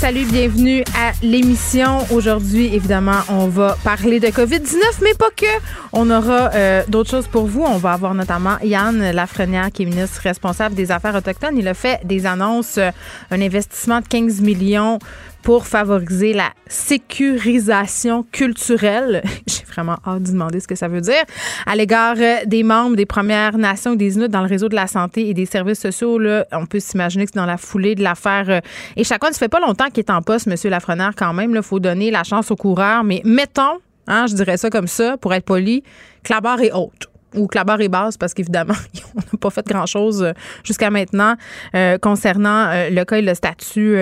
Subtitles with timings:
[0.00, 2.06] Salut, bienvenue à l'émission.
[2.12, 5.44] Aujourd'hui, évidemment, on va parler de COVID-19, mais pas que.
[5.92, 7.64] On aura euh, d'autres choses pour vous.
[7.64, 11.58] On va avoir notamment Yann Lafrenière, qui est ministre responsable des Affaires autochtones.
[11.58, 12.92] Il a fait des annonces, euh,
[13.32, 15.00] un investissement de 15 millions
[15.42, 19.22] pour favoriser la sécurisation culturelle.
[19.46, 21.22] J'ai vraiment hâte de demander ce que ça veut dire
[21.66, 24.74] à l'égard euh, des membres des Premières Nations et des Inuits dans le réseau de
[24.74, 26.18] la santé et des services sociaux.
[26.18, 28.60] Là, on peut s'imaginer que c'est dans la foulée de l'affaire.
[28.96, 31.54] Et chacun, ça fait pas longtemps qu'il est en poste, Monsieur Lafrenière, quand même.
[31.54, 33.04] Il faut donner la chance aux coureurs.
[33.04, 35.82] Mais mettons, hein, je dirais ça comme ça, pour être poli,
[36.22, 38.74] que la barre est haute ou que la barre est basse parce qu'évidemment,
[39.14, 40.32] on n'a pas fait grand-chose euh,
[40.64, 41.34] jusqu'à maintenant
[41.74, 43.96] euh, concernant euh, le cas et le statut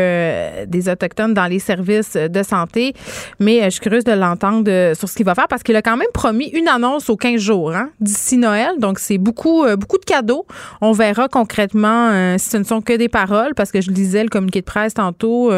[0.66, 2.94] des Autochtones dans les services de santé.
[3.40, 5.96] Mais je suis curieuse de l'entendre sur ce qu'il va faire parce qu'il a quand
[5.96, 8.78] même promis une annonce aux 15 jours hein, d'ici Noël.
[8.78, 10.46] Donc, c'est beaucoup, beaucoup de cadeaux.
[10.80, 14.28] On verra concrètement si ce ne sont que des paroles parce que je lisais le
[14.28, 15.50] communiqué de presse tantôt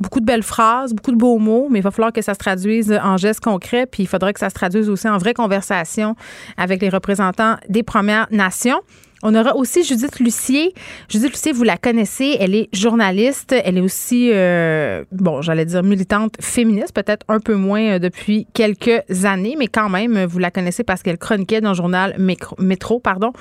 [0.00, 2.38] beaucoup de belles phrases, beaucoup de beaux mots, mais il va falloir que ça se
[2.38, 6.14] traduise en gestes concrets, puis il faudrait que ça se traduise aussi en vraie conversation
[6.56, 8.80] avec les représentants des Premières Nations.
[9.22, 10.74] On aura aussi Judith Lucier.
[11.08, 15.82] Judith Lucier, vous la connaissez, elle est journaliste, elle est aussi, euh, bon, j'allais dire
[15.82, 20.52] militante féministe, peut-être un peu moins euh, depuis quelques années, mais quand même, vous la
[20.52, 22.16] connaissez parce qu'elle chroniquait dans le journal
[22.58, 23.32] Métro, pardon.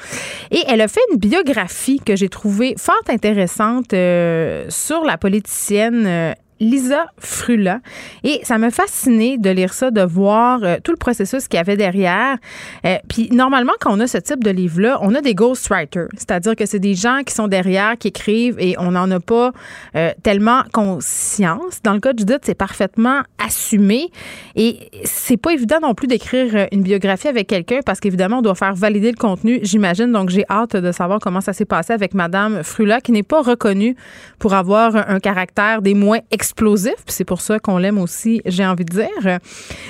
[0.49, 6.33] Et elle a fait une biographie que j'ai trouvée fort intéressante euh, sur la politicienne
[6.59, 7.79] Lisa Frula.
[8.23, 11.61] Et ça m'a fasciné de lire ça, de voir euh, tout le processus qu'il y
[11.61, 12.37] avait derrière.
[12.85, 16.55] Euh, puis normalement, quand on a ce type de livre-là, on a des ghostwriters, c'est-à-dire
[16.55, 19.51] que c'est des gens qui sont derrière, qui écrivent et on n'en a pas
[19.95, 21.81] euh, tellement conscience.
[21.83, 24.09] Dans le cas de Judith, c'est parfaitement assumé.
[24.55, 28.55] Et c'est pas évident non plus d'écrire une biographie avec quelqu'un parce qu'évidemment, on doit
[28.55, 30.11] faire valider le contenu, j'imagine.
[30.11, 33.41] Donc, j'ai hâte de savoir comment ça s'est passé avec Madame Frula, qui n'est pas
[33.41, 33.95] reconnue
[34.39, 38.85] pour avoir un caractère des moins explosif, c'est pour ça qu'on l'aime aussi, j'ai envie
[38.85, 39.39] de dire.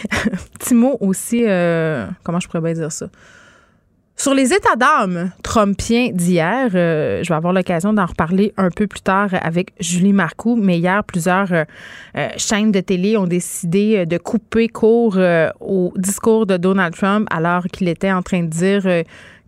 [0.60, 3.08] Petit mot aussi, euh, comment je pourrais bien dire ça?
[4.16, 8.88] Sur les états d'âme trumpiens d'hier, euh, je vais avoir l'occasion d'en reparler un peu
[8.88, 11.66] plus tard avec Julie Marcoux, mais hier, plusieurs euh,
[12.38, 15.20] chaînes de télé ont décidé de couper court
[15.60, 18.82] au discours de Donald Trump alors qu'il était en train de dire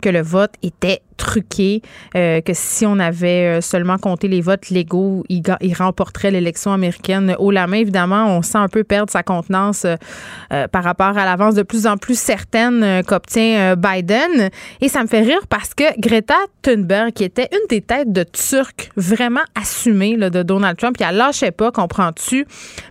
[0.02, 1.82] que le vote était truqué,
[2.16, 5.44] euh, que si on avait euh, seulement compté les votes légaux, il,
[5.78, 7.78] remporterait l'élection américaine haut la main.
[7.78, 11.86] Évidemment, on sent un peu perdre sa contenance euh, par rapport à l'avance de plus
[11.86, 14.50] en plus certaine qu'obtient Biden.
[14.82, 18.24] Et ça me fait rire parce que Greta Thunberg, qui était une des têtes de
[18.24, 22.46] Turc vraiment assumée de Donald Trump, qui a lâché pas, comprends-tu,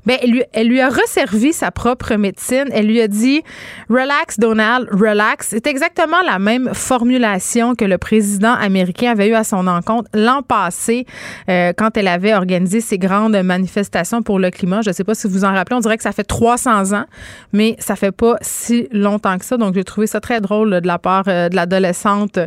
[0.07, 2.67] ben, elle, lui, elle lui a resservi sa propre médecine.
[2.73, 3.43] Elle lui a dit
[3.89, 5.49] Relax, Donald, relax.
[5.51, 10.11] C'est exactement la même formulation que le président président américain avait eu à son encontre
[10.13, 11.07] l'an passé
[11.49, 14.81] euh, quand elle avait organisé ses grandes manifestations pour le climat.
[14.83, 17.05] Je ne sais pas si vous en rappelez, on dirait que ça fait 300 ans,
[17.53, 19.57] mais ça fait pas si longtemps que ça.
[19.57, 22.39] Donc, j'ai trouvé ça très drôle de la part euh, de l'adolescente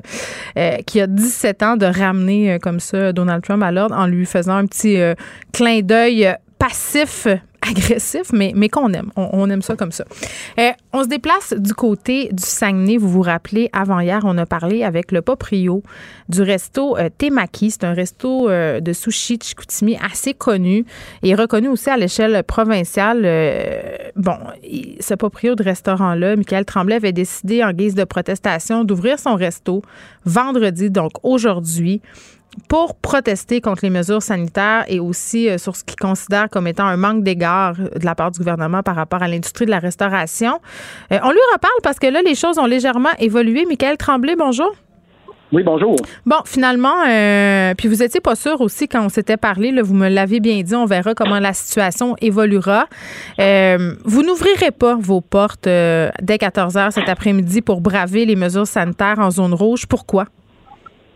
[0.58, 4.26] euh, qui a 17 ans de ramener comme ça Donald Trump à l'ordre en lui
[4.26, 4.98] faisant un petit
[5.54, 7.28] clin d'œil passif
[7.68, 9.12] agressif, mais, qu'on aime.
[9.16, 10.06] On, aime ça comme ça.
[10.60, 12.98] Euh, on se déplace du côté du Saguenay.
[12.98, 15.84] Vous vous rappelez, avant hier, on a parlé avec le Poprio
[16.30, 17.72] du resto euh, Temaki.
[17.72, 20.86] C'est un resto euh, de sushi de Chicoutimi assez connu
[21.24, 23.22] et reconnu aussi à l'échelle provinciale.
[24.16, 24.38] bon,
[25.00, 29.82] ce Poprio de restaurant-là, Michael Tremblay avait décidé en guise de protestation d'ouvrir son resto
[30.26, 32.02] vendredi, donc aujourd'hui
[32.68, 36.86] pour protester contre les mesures sanitaires et aussi euh, sur ce qu'il considère comme étant
[36.86, 40.60] un manque d'égard de la part du gouvernement par rapport à l'industrie de la restauration.
[41.12, 43.66] Euh, on lui reparle parce que là, les choses ont légèrement évolué.
[43.66, 44.74] Michael Tremblay, bonjour.
[45.54, 45.98] Oui, bonjour.
[46.26, 49.94] Bon, finalement, euh, puis vous étiez pas sûr aussi quand on s'était parlé, là, vous
[49.94, 52.86] me l'avez bien dit, on verra comment la situation évoluera.
[53.38, 59.20] vous n'ouvrirez pas vos portes dès 14 heures cet après-midi pour braver les mesures sanitaires
[59.20, 59.88] en zone rouge.
[59.88, 60.28] Pourquoi?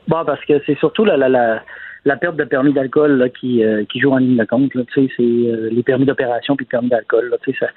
[0.08, 1.62] Bon, parce que c'est surtout la, la, la,
[2.06, 4.72] la, perte de permis d'alcool qui, euh, qui joue en ligne de compte.
[4.72, 7.36] Tu sais, c'est euh, les permis d'opération puis le permis d'alcool.
[7.44, 7.68] Tu sais, ça,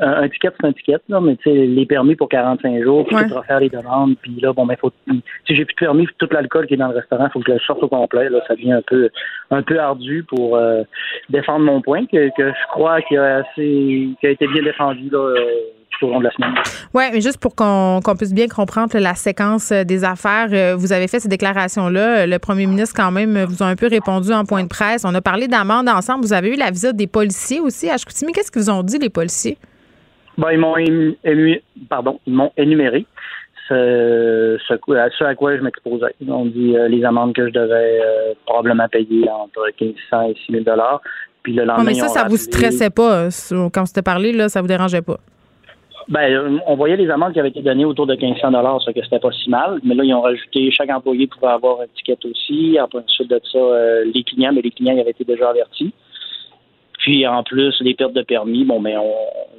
[0.00, 3.16] un, ticket, c'est un ticket, là, mais tu sais, les permis pour 45 jours, puis
[3.26, 4.92] tu refaire les demandes, puis là, bon, ben, faut,
[5.46, 7.52] si j'ai plus de permis, tout l'alcool qui est dans le restaurant, faut que je
[7.52, 8.30] le sorte au complet.
[8.30, 9.10] Là, ça devient un peu,
[9.50, 10.82] un peu ardu pour euh,
[11.28, 15.10] défendre mon point, que, que je crois qu'il a assez, qui a été bien défendu
[15.10, 15.34] là
[15.98, 16.54] tout au long de la semaine.
[16.94, 21.20] Oui, mais juste pour qu'on puisse bien comprendre la séquence des affaires, vous avez fait
[21.20, 22.26] ces déclarations-là.
[22.26, 25.04] Le premier ministre, quand même, vous a un peu répondu en point de presse.
[25.04, 26.24] On a parlé d'amende ensemble.
[26.24, 28.32] Vous avez eu la visite des policiers aussi à Chicoutimi.
[28.32, 29.58] Qu'est-ce qu'ils vous ont dit, les policiers?
[30.38, 30.74] Ben, ils m'ont
[31.88, 33.06] pardon, ils m'ont énuméré
[33.68, 36.14] ce, ce, à quoi je m'exposais.
[36.20, 40.34] Ils ont dit euh, les amendes que je devais euh, probablement payer entre 1500 et
[40.46, 41.00] 6000 dollars.
[41.42, 44.60] Puis le lendemain, mais ça, ça vous stressait pas euh, quand c'était parlé là, ça
[44.60, 45.18] vous dérangeait pas?
[46.08, 49.02] Ben, on voyait les amendes qui avaient été données autour de 1500 dollars, ça que
[49.02, 49.80] c'était pas si mal.
[49.82, 52.78] Mais là, ils ont rajouté chaque employé pouvait avoir une ticket aussi.
[52.80, 53.58] Ensuite de ça,
[54.04, 55.92] les clients, mais les clients avaient été déjà avertis.
[56.98, 59.12] Puis en plus, les pertes de permis, bon, mais on,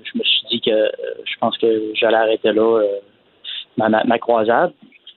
[0.03, 0.91] je me suis dit que
[1.25, 2.81] je pense que j'allais arrêter là
[3.77, 4.71] ma, croisade,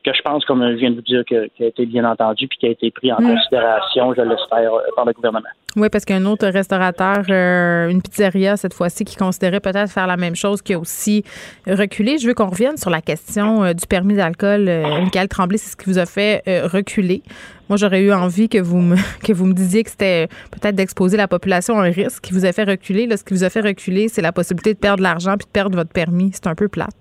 [0.05, 2.59] que je pense, comme je viens de vous dire, qui a été bien entendu puis
[2.59, 3.35] qui a été pris en mm.
[3.37, 5.49] considération, je l'espère, euh, par le gouvernement.
[5.77, 10.17] Oui, parce qu'un autre restaurateur, euh, une pizzeria cette fois-ci, qui considérait peut-être faire la
[10.17, 11.25] même chose, qui a aussi
[11.67, 12.19] reculé.
[12.19, 14.65] Je veux qu'on revienne sur la question euh, du permis d'alcool.
[14.65, 17.23] Michael Tremblay, c'est ce qui vous a fait reculer.
[17.69, 21.17] Moi, j'aurais eu envie que vous me, que vous me disiez que c'était peut-être d'exposer
[21.17, 23.07] la population à un risque qui vous a fait reculer.
[23.07, 25.47] Là, ce qui vous a fait reculer, c'est la possibilité de perdre de l'argent puis
[25.47, 26.31] de perdre votre permis.
[26.33, 26.95] C'est un peu plate.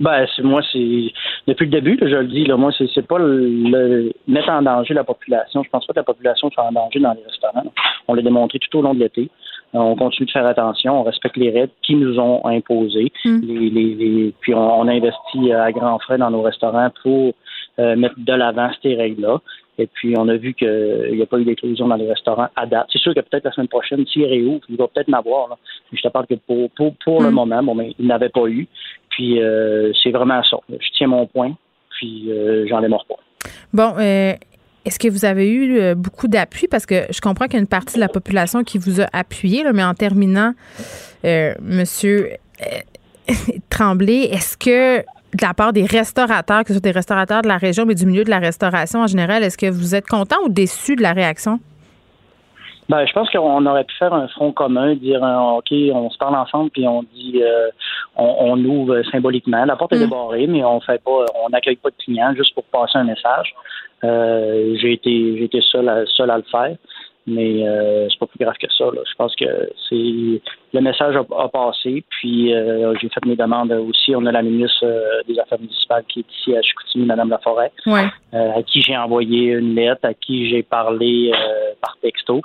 [0.00, 1.12] Ben, moi, c'est
[1.46, 4.94] depuis le début, je le dis, là, moi, c'est, c'est pas le, mettre en danger
[4.94, 5.62] la population.
[5.62, 7.72] Je pense pas que la population soit en danger dans les restaurants.
[8.08, 9.28] On l'a démontré tout au long de l'été.
[9.74, 13.10] On continue de faire attention, on respecte les règles qui nous ont imposées.
[13.24, 13.40] Hmm.
[13.42, 17.32] Les, les, puis on, on, investit à grands frais dans nos restaurants pour
[17.78, 19.40] euh, mettre de l'avant ces règles-là.
[19.78, 22.66] Et puis, on a vu qu'il n'y a pas eu d'éclosion dans les restaurants à
[22.66, 22.88] date.
[22.92, 25.48] C'est sûr que peut-être la semaine prochaine, s'il réouvre, il va peut-être m'avoir.
[25.48, 25.56] Là.
[25.90, 27.34] Je te parle que pour, pour, pour le hmm.
[27.34, 28.68] moment, bon, mais il n'avait pas eu.
[29.12, 30.56] Puis, euh, c'est vraiment ça.
[30.70, 31.54] Je tiens mon point,
[31.90, 33.50] puis euh, j'en démords pas.
[33.72, 34.34] Bon, euh,
[34.84, 36.66] est-ce que vous avez eu beaucoup d'appui?
[36.66, 39.06] Parce que je comprends qu'il y a une partie de la population qui vous a
[39.12, 40.54] appuyé, mais en terminant,
[41.24, 42.30] Monsieur
[43.70, 45.04] Tremblay, est-ce que
[45.34, 48.06] de la part des restaurateurs, que ce soit des restaurateurs de la région, mais du
[48.06, 51.12] milieu de la restauration en général, est-ce que vous êtes content ou déçu de la
[51.12, 51.60] réaction?
[52.88, 56.18] Ben, je pense qu'on aurait pu faire un front commun, dire euh, OK, on se
[56.18, 57.68] parle ensemble, puis on dit euh,
[58.16, 59.64] on, ouvre symboliquement.
[59.64, 60.04] La porte est mm.
[60.04, 63.54] débarrée, mais on fait pas, on n'accueille pas de clients juste pour passer un message.
[64.04, 66.76] Euh, j'ai été j'ai été seul seul à le faire
[67.24, 68.86] mais euh, c'est pas plus grave que ça.
[68.92, 69.44] Je pense que
[69.88, 70.42] c'est
[70.74, 72.52] le message a, passé, puis
[73.00, 74.16] j'ai fait mes demandes aussi.
[74.16, 74.84] On a la ministre
[75.28, 78.06] des Affaires municipales qui est ici à Chicoutimi, Madame Laforêt, ouais.
[78.32, 81.30] à qui j'ai envoyé une lettre, à qui j'ai parlé
[81.80, 82.42] par texto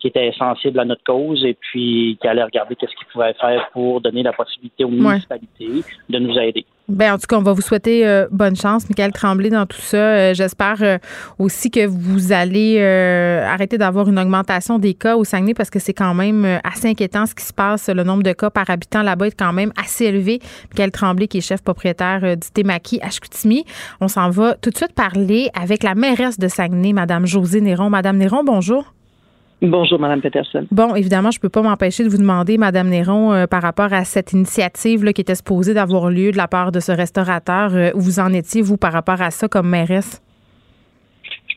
[0.00, 3.68] qui était sensible à notre cause et puis qui allait regarder qu'est-ce qu'il pouvait faire
[3.72, 6.64] pour donner la possibilité aux municipalités de nous aider.
[6.90, 9.80] Bien, en tout cas, on va vous souhaiter euh, bonne chance, Michael Tremblay, dans tout
[9.80, 9.96] ça.
[9.96, 10.98] Euh, j'espère euh,
[11.38, 15.94] aussi que vous allez arrêter d'avoir une augmentation des cas au Saguenay parce que c'est
[15.94, 17.88] quand même assez inquiétant ce qui se passe.
[17.88, 20.40] Le nombre de cas par habitant là-bas est quand même assez élevé.
[20.72, 23.64] Michael Tremblay, qui est chef propriétaire du Témaki à Chicoutimi.
[24.00, 27.88] On s'en va tout de suite parler avec la mairesse de Saguenay, Madame Josée Néron.
[27.88, 28.92] Madame Néron, bonjour.
[29.62, 30.66] Bonjour, Mme Peterson.
[30.70, 33.92] Bon, évidemment, je ne peux pas m'empêcher de vous demander, Mme Néron, euh, par rapport
[33.92, 37.90] à cette initiative qui était supposée d'avoir lieu de la part de ce restaurateur, euh,
[37.94, 40.22] où vous en étiez, vous, par rapport à ça, comme mairesse?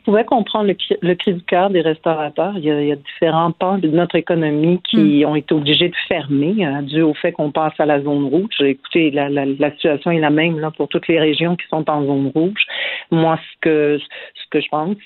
[0.03, 2.57] Je pouvais comprendre le, le, cri du cœur des restaurateurs.
[2.57, 5.29] Il y, a, il y a différents pans de notre économie qui hmm.
[5.29, 8.49] ont été obligés de fermer euh, dû au fait qu'on passe à la zone rouge.
[8.59, 11.89] Écoutez, la, la, la, situation est la même là, pour toutes les régions qui sont
[11.89, 12.65] en zone rouge.
[13.11, 14.97] Moi, ce que ce que je pense,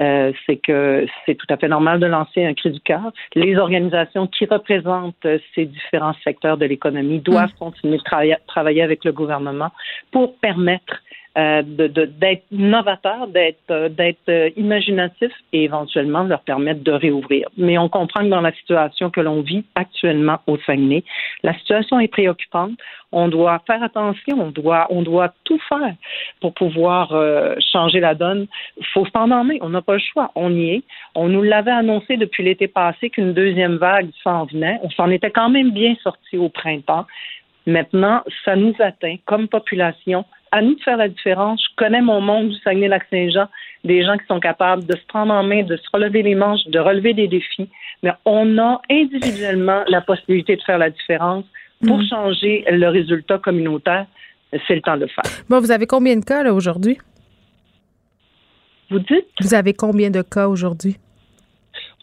[0.00, 3.12] euh, c'est que c'est tout à fait normal de lancer un cri du cœur.
[3.34, 5.26] Les organisations qui représentent
[5.56, 7.58] ces différents secteurs de l'économie doivent hmm.
[7.58, 9.72] continuer de travailler avec le gouvernement
[10.12, 11.02] pour permettre
[11.36, 17.48] euh, d'être novateur, d'être euh, d'être euh, imaginatif et éventuellement leur permettre de réouvrir.
[17.56, 21.02] Mais on comprend que dans la situation que l'on vit actuellement au Saguenay,
[21.42, 22.78] la situation est préoccupante.
[23.10, 25.94] On doit faire attention, on doit on doit tout faire
[26.40, 27.12] pour pouvoir
[27.72, 28.46] changer la donne.
[28.92, 30.82] Faut se prendre en main, on n'a pas le choix, on y est.
[31.16, 34.78] On nous l'avait annoncé depuis l'été passé qu'une deuxième vague s'en venait.
[34.82, 37.06] On s'en était quand même bien sorti au printemps.
[37.66, 40.24] Maintenant, ça nous atteint comme population
[40.54, 41.60] à nous de faire la différence.
[41.60, 43.48] Je connais mon monde du Saguenay-Lac-Saint-Jean,
[43.82, 46.64] des gens qui sont capables de se prendre en main, de se relever les manches,
[46.68, 47.68] de relever des défis.
[48.04, 51.44] Mais on a individuellement la possibilité de faire la différence
[51.84, 52.08] pour mm.
[52.08, 54.06] changer le résultat communautaire.
[54.68, 55.24] C'est le temps de le faire.
[55.48, 56.98] Bon, vous avez combien de cas aujourd'hui?
[58.90, 59.26] Vous dites?
[59.40, 60.96] Vous avez combien de cas aujourd'hui?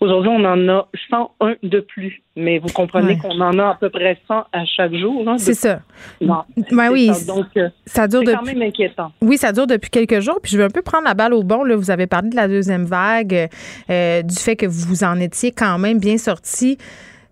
[0.01, 3.91] Aujourd'hui, on en a 101 de plus, mais vous comprenez qu'on en a à peu
[3.91, 5.23] près 100 à chaque jour.
[5.27, 5.81] Hein, c'est ça.
[6.19, 6.41] Non.
[6.71, 7.13] Ben oui.
[7.13, 7.31] Ça.
[7.31, 9.11] Donc, euh, ça dure c'est quand même inquiétant.
[9.21, 10.39] Oui, ça dure depuis quelques jours.
[10.41, 11.63] Puis je veux un peu prendre la balle au bon.
[11.63, 11.75] Là.
[11.75, 13.47] Vous avez parlé de la deuxième vague,
[13.91, 16.79] euh, du fait que vous en étiez quand même bien sorti.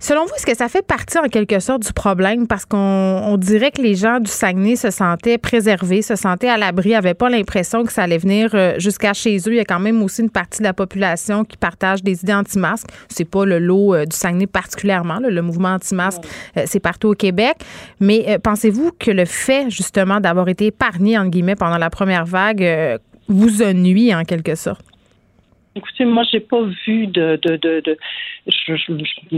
[0.02, 2.48] Selon vous, est-ce que ça fait partie en quelque sorte du problème?
[2.48, 6.92] Parce qu'on dirait que les gens du Saguenay se sentaient préservés, se sentaient à l'abri,
[6.92, 9.52] n'avaient pas l'impression que ça allait venir euh, jusqu'à chez eux.
[9.52, 12.34] Il y a quand même aussi une partie de la population qui partage des idées
[12.34, 12.88] anti-masques.
[13.10, 15.20] C'est pas le lot euh, du Saguenay particulièrement.
[15.20, 16.22] le mouvement anti-masque,
[16.56, 17.58] euh, c'est partout au Québec.
[18.00, 23.00] Mais pensez-vous que le fait justement d'avoir été épargné, entre guillemets, pendant la première vague
[23.28, 24.86] vous a nuit en quelque sorte?
[25.80, 27.98] Écoutez, moi, j'ai pas vu de, de, de, de
[28.48, 28.98] je, suis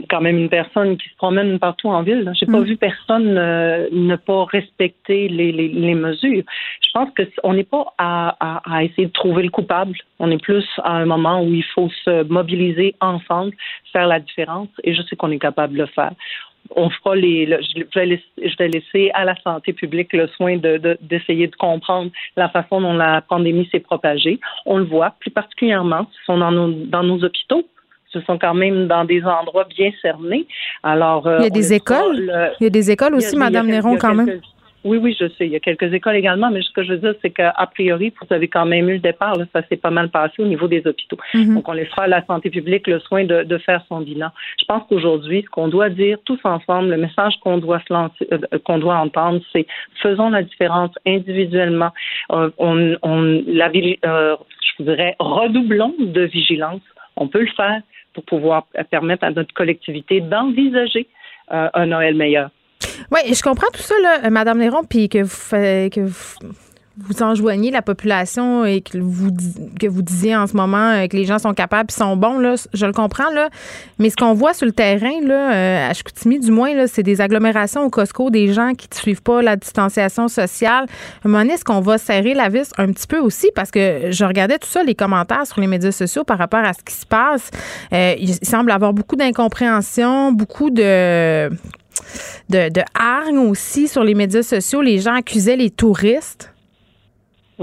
[0.09, 2.31] quand même une personne qui se promène partout en ville.
[2.33, 2.63] J'ai pas mm.
[2.63, 6.43] vu personne euh, ne pas respecter les, les, les, mesures.
[6.83, 9.95] Je pense que on n'est pas à, à, à, essayer de trouver le coupable.
[10.17, 13.53] On est plus à un moment où il faut se mobiliser ensemble,
[13.93, 14.69] faire la différence.
[14.83, 16.13] Et je sais qu'on est capable de le faire
[16.75, 17.45] on fera les.
[17.47, 22.81] je, vais laisser, à la santé publique le soin de, d'essayer de, comprendre la façon
[22.81, 24.39] dont la pandémie s'est propagée.
[24.65, 27.67] On le voit, plus particulièrement, ce sont dans nos, dans nos hôpitaux.
[28.13, 30.45] Ce sont quand même dans des endroits bien cernés.
[30.83, 32.53] Alors, euh, il y a des écoles.
[32.59, 34.41] il y a des écoles aussi, Madame Néron, quand même.
[34.83, 35.45] Oui, oui, je sais.
[35.45, 38.11] Il y a quelques écoles également, mais ce que je veux dire, c'est qu'a priori,
[38.19, 39.37] vous avez quand même eu le départ.
[39.53, 41.17] ça s'est pas mal passé au niveau des hôpitaux.
[41.35, 41.55] Mhm.
[41.55, 44.29] Donc, on laissera à la santé publique le soin de, de faire son bilan.
[44.59, 48.27] Je pense qu'aujourd'hui, ce qu'on doit dire tous ensemble, le message qu'on doit se lancer,
[48.31, 49.67] euh, qu'on doit entendre, c'est
[50.01, 51.91] faisons la différence individuellement.
[52.31, 53.69] Euh, on, on, la,
[54.05, 54.35] euh,
[54.77, 56.81] je dirais, redoublons de vigilance.
[57.17, 57.81] On peut le faire
[58.13, 61.07] pour pouvoir permettre à notre collectivité d'envisager
[61.49, 62.49] un Noël meilleur.
[63.11, 66.01] Oui, je comprends tout ça, là, Madame Néron, puis que vous, que
[66.97, 69.31] vous enjoignez la population et que vous,
[69.79, 72.37] que vous disiez en ce moment euh, que les gens sont capables et sont bons,
[72.37, 73.49] là, je le comprends, là.
[73.97, 77.03] Mais ce qu'on voit sur le terrain, là, euh, à Chicoutimi, du moins, là, c'est
[77.03, 80.85] des agglomérations au Costco, des gens qui ne suivent pas la distanciation sociale.
[81.23, 83.49] À est-ce qu'on va serrer la vis un petit peu aussi?
[83.55, 86.73] Parce que je regardais tout ça, les commentaires sur les médias sociaux par rapport à
[86.73, 87.49] ce qui se passe.
[87.93, 91.49] Euh, il semble avoir beaucoup d'incompréhension, beaucoup de
[92.49, 94.81] de, de hargne aussi sur les médias sociaux.
[94.81, 96.51] Les gens accusaient les touristes.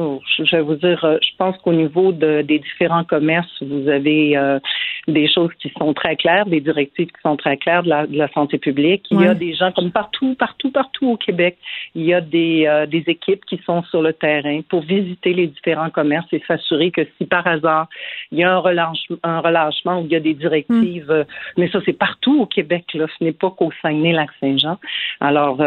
[0.01, 3.89] Oh, je vais vous dire, euh, je pense qu'au niveau de, des différents commerces, vous
[3.89, 4.61] avez euh,
[5.09, 8.17] des choses qui sont très claires, des directives qui sont très claires de la, de
[8.17, 9.07] la santé publique.
[9.11, 11.59] Il y a des gens comme partout, partout, partout au Québec.
[11.97, 15.49] Il y a des, euh, des équipes qui sont sur le terrain pour visiter les
[15.49, 17.89] différents commerces et s'assurer que si par hasard
[18.31, 21.25] il y a un relâchement, un relâchement ou il y a des directives, mm.
[21.57, 22.85] mais ça c'est partout au Québec.
[22.95, 24.79] Là, ce n'est pas qu'au Saguenay-Lac-Saint-Jean.
[25.19, 25.61] Alors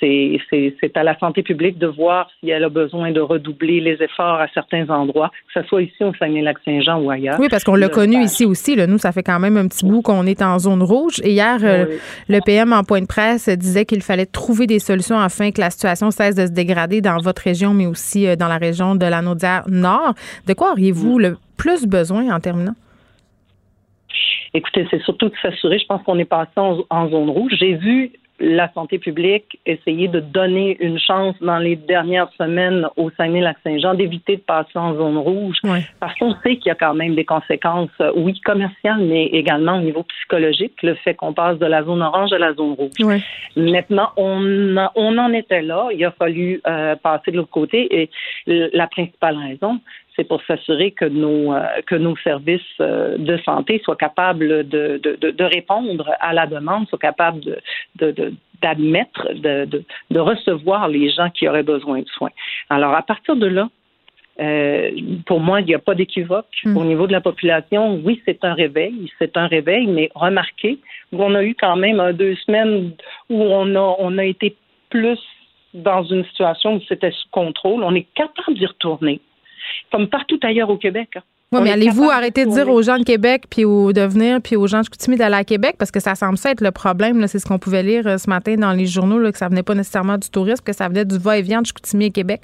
[0.00, 4.40] c'est à la santé publique de voir si elle a besoin de redoubler les efforts
[4.40, 7.36] à certains endroits, que ce soit ici au Saguenay-Lac-Saint-Jean ou ailleurs.
[7.38, 10.02] Oui, parce qu'on l'a connu ici aussi nous, ça fait quand même un petit bout
[10.02, 11.20] qu'on est en zone rouge.
[11.22, 11.86] Et hier, euh,
[12.28, 15.70] le PM en point de presse disait qu'il fallait trouver des solutions afin que la
[15.70, 19.06] situation cesse de se dégrader dans votre région, mais aussi euh, dans la région de
[19.06, 20.14] la Nord.
[20.46, 22.74] De quoi auriez-vous le plus besoin en terminant?
[24.54, 25.78] Écoutez, c'est surtout de s'assurer.
[25.78, 27.52] Je pense qu'on est passé en zone rouge.
[27.58, 33.10] J'ai vu la santé publique essayer de donner une chance dans les dernières semaines au
[33.10, 35.56] Saguenay-Lac-Saint-Jean d'éviter de passer en zone rouge.
[36.00, 39.78] Parce qu'on sait qu'il y a quand même des conséquences, euh, oui, commerciales, mais également
[39.78, 42.92] au niveau psychologique, le fait qu'on passe de la zone orange à la zone rouge.
[43.56, 45.88] Maintenant, on, on en était là.
[45.92, 48.02] Il a fallu euh, passer de l'autre côté.
[48.02, 48.10] Et
[48.46, 49.80] la principale raison,
[50.18, 54.98] c'est pour s'assurer que nos euh, que nos services euh, de santé soient capables de,
[55.02, 57.40] de, de, répondre à la demande, soient capables
[57.96, 62.32] de, d'admettre, de, de, de, recevoir les gens qui auraient besoin de soins.
[62.68, 63.68] Alors, à partir de là,
[64.40, 64.90] euh,
[65.26, 66.46] pour moi, il n'y a pas d'équivoque.
[66.64, 66.76] Hmm.
[66.76, 70.78] Au niveau de la population, oui, c'est un réveil, c'est un réveil, mais remarquez
[71.14, 72.92] qu'on a eu quand même deux semaines
[73.30, 74.56] où on a, on a été
[74.90, 75.20] plus
[75.74, 77.84] dans une situation où c'était sous contrôle.
[77.84, 79.20] On est capable d'y retourner
[79.90, 81.18] comme partout ailleurs au Québec.
[81.50, 84.66] Oui, mais allez-vous arrêter de dire aux gens de Québec puis de venir puis aux
[84.66, 85.76] gens de Chicoutimi d'aller à Québec?
[85.78, 87.26] Parce que ça semble ça être le problème.
[87.26, 89.62] C'est ce qu'on pouvait lire euh, ce matin dans les journaux, là, que ça venait
[89.62, 92.42] pas nécessairement du tourisme, que ça venait du va-et-vient de Chicoutimi et Québec.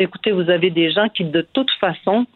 [0.00, 2.26] Écoutez, vous avez des gens qui, de toute façon,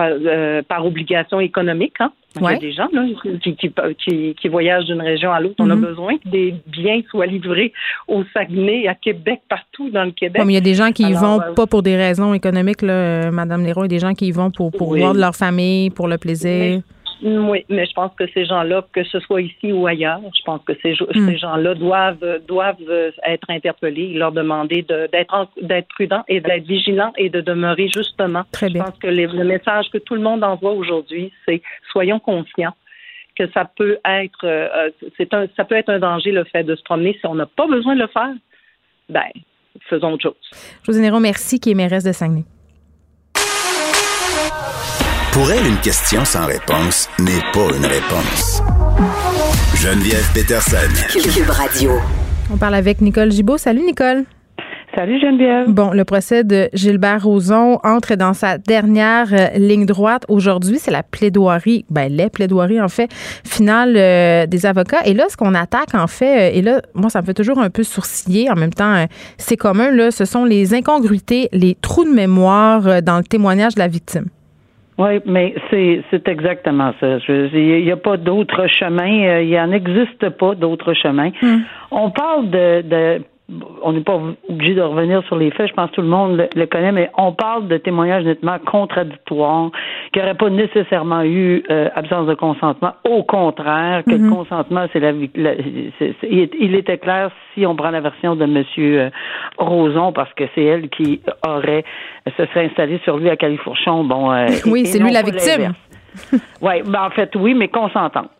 [0.00, 1.94] euh, par obligation économique.
[2.00, 2.12] Hein?
[2.36, 3.04] Il y a des gens là,
[3.42, 5.56] qui, qui, voyagent d'une région à l'autre.
[5.58, 5.80] On a mm-hmm.
[5.80, 7.72] besoin que des biens soient livrés
[8.08, 10.42] au Saguenay, à Québec, partout dans le Québec.
[10.46, 13.30] il y a des gens qui y vont euh, pas pour des raisons économiques, là,
[13.30, 13.82] Madame Néron.
[13.82, 16.08] Il y a des gens qui y vont pour, pour voir de leur famille, pour
[16.08, 16.76] le plaisir.
[16.76, 16.82] Oui,
[17.22, 20.72] mais je pense que ces gens-là, que ce soit ici ou ailleurs, je pense que
[20.82, 21.28] ces, hmm.
[21.28, 27.30] ces gens-là doivent doivent être interpellés, leur demander d'être d'être prudents et d'être vigilants et
[27.30, 28.42] de demeurer justement.
[28.52, 28.84] Très bien.
[28.84, 31.62] Je pense que le message que tout le monde envoie aujourd'hui, c'est
[31.92, 32.74] soyons conscients
[33.36, 36.74] que ça peut être euh, c'est un ça peut être un danger le fait de
[36.74, 38.32] se promener si on n'a pas besoin de le faire.
[39.08, 39.30] Ben,
[39.88, 40.76] faisons autre chose.
[40.84, 42.44] José Néron, merci, qui est mairesse de Saguenay.
[45.32, 48.62] Pour elle, une question sans réponse n'est pas une réponse.
[49.74, 50.76] Geneviève Peterson.
[51.10, 51.92] Cube Radio.
[52.52, 53.56] On parle avec Nicole Gibault.
[53.56, 54.24] Salut, Nicole.
[54.94, 55.70] Salut Geneviève.
[55.70, 60.26] Bon, le procès de Gilbert Rozon entre dans sa dernière euh, ligne droite.
[60.28, 63.10] Aujourd'hui, c'est la plaidoirie, ben les plaidoiries en fait,
[63.42, 65.00] finale euh, des avocats.
[65.06, 67.58] Et là, ce qu'on attaque en fait, euh, et là, moi, ça me fait toujours
[67.58, 68.50] un peu sourciller.
[68.50, 69.06] En même temps,
[69.38, 73.78] c'est commun, là, ce sont les incongruités, les trous de mémoire dans le témoignage de
[73.78, 74.26] la victime.
[74.98, 77.18] Oui, mais c'est c'est exactement ça.
[77.28, 79.40] Il n'y a pas d'autre chemin.
[79.40, 81.30] Il en existe pas d'autre chemin.
[81.40, 81.60] Hmm.
[81.90, 83.22] On parle de, de
[83.82, 84.18] on n'est pas
[84.48, 87.10] obligé de revenir sur les faits, je pense que tout le monde le, connaît, mais
[87.18, 89.70] on parle de témoignages nettement contradictoires,
[90.12, 92.92] qui n'auraient pas nécessairement eu euh, absence de consentement.
[93.04, 94.30] Au contraire, que le Mhm.
[94.30, 99.00] consentement, c'est la, la il, il était clair si on prend la version de Monsieur
[99.00, 99.10] euh,
[99.58, 101.84] Roson, parce que c'est elle qui aurait
[102.36, 104.04] se serait installée sur lui à Califourchon.
[104.04, 105.72] Bon, euh, Oui, c'est lui la victime.
[106.60, 108.30] Oui, ben en fait, oui, mais consentante.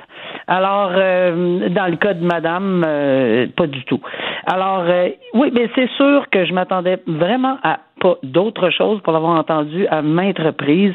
[0.47, 4.01] Alors, euh, dans le cas de madame, euh, pas du tout.
[4.47, 9.13] Alors, euh, oui, mais c'est sûr que je m'attendais vraiment à pas d'autre chose pour
[9.13, 10.95] l'avoir entendu à maintes reprises,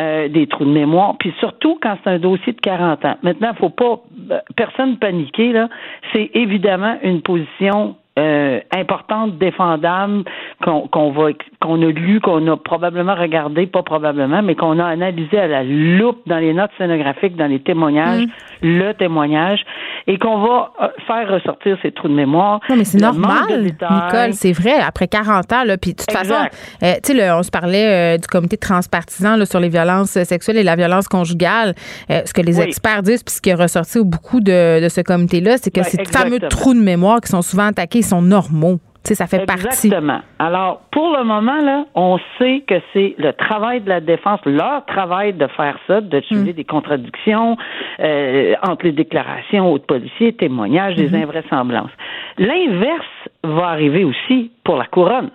[0.00, 3.16] euh, des trous de mémoire, puis surtout quand c'est un dossier de 40 ans.
[3.22, 4.00] Maintenant, faut pas
[4.30, 5.68] euh, personne paniquer, là.
[6.12, 10.24] C'est évidemment une position euh, importante, défendable,
[10.62, 11.28] qu'on qu'on va
[11.60, 15.62] qu'on a lu, qu'on a probablement regardé, pas probablement, mais qu'on a analysé à la
[15.64, 18.24] loupe dans les notes scénographiques, dans les témoignages,
[18.62, 19.60] le témoignage,
[20.06, 22.60] et qu'on va euh, faire ressortir ces trous de mémoire.
[22.70, 23.42] Non, mais c'est normal.
[23.62, 24.74] Nicole, c'est vrai.
[24.80, 26.34] Après 40 ans, là, puis de toute façon,
[26.82, 30.56] euh, tu sais, on se parlait euh, du comité transpartisan là, sur les violences sexuelles
[30.56, 31.74] et la violence conjugale.
[32.08, 32.64] Ce que les Oui.
[32.64, 35.82] experts disent, puis ce qui est ressorti au beaucoup de, de ce comité-là, c'est que
[35.82, 38.78] ces fameux trous de mémoire qui sont souvent attaqués, sont normaux.
[39.04, 39.86] Tu sais, ça fait partie.
[39.86, 40.18] Exactement.
[40.40, 44.84] Alors, pour le moment, là, on sait que c'est le travail de la défense, leur
[44.86, 46.56] travail de faire ça, de trouver Mm.
[46.56, 47.56] des contradictions
[48.00, 51.10] euh, entre les déclarations aux policiers, témoignages, Mm-hmm.
[51.10, 51.90] des invraisemblances.
[52.38, 53.06] L'inverse
[53.44, 55.30] va arriver aussi pour la couronne.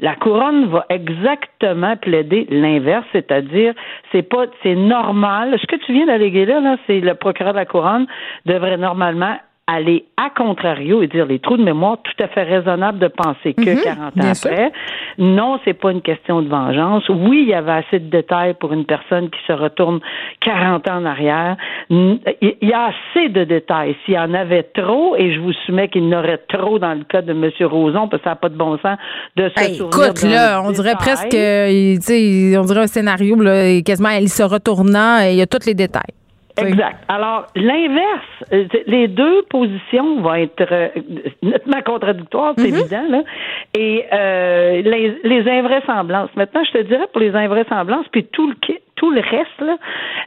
[0.00, 3.72] La couronne va exactement plaider l'inverse, c'est-à-dire
[4.10, 5.56] c'est pas c'est normal.
[5.60, 8.06] Ce que tu viens d'alléguer là, là, c'est le procureur de la couronne
[8.46, 9.36] devrait normalement
[9.68, 13.54] aller à contrario et dire les trous de mémoire tout à fait raisonnable de penser
[13.54, 14.50] que Mhm, 40 bien ans sûr.
[14.50, 14.72] après.
[15.18, 17.08] Non, c'est pas une question de vengeance.
[17.08, 20.00] Oui, il y avait assez de détails pour une personne qui se retourne
[20.40, 21.56] 40 ans en arrière.
[21.90, 22.18] Il
[22.60, 23.94] y a assez de détails.
[24.04, 26.94] S'il y en avait trop, et je vous soumets qu'il y en aurait trop dans
[26.94, 27.50] le cas de M.
[27.68, 28.96] Roson, parce que ça n'a pas de bon sens
[29.36, 33.36] de se Hey, écoute, là, on dirait presque, euh, tu sais, on dirait un scénario,
[33.40, 36.02] là, quasiment, il se retournant, et il y a tous les détails.
[36.58, 36.98] Exact.
[37.08, 40.88] Alors, l'inverse, euh, les deux positions vont être euh,
[41.42, 43.22] nettement contradictoires, c'est évident, là.
[43.74, 46.30] Et euh, les, les invraisemblances.
[46.36, 49.76] Maintenant, je te dirais pour les invraisemblances, puis tout le kit, tout le reste, là,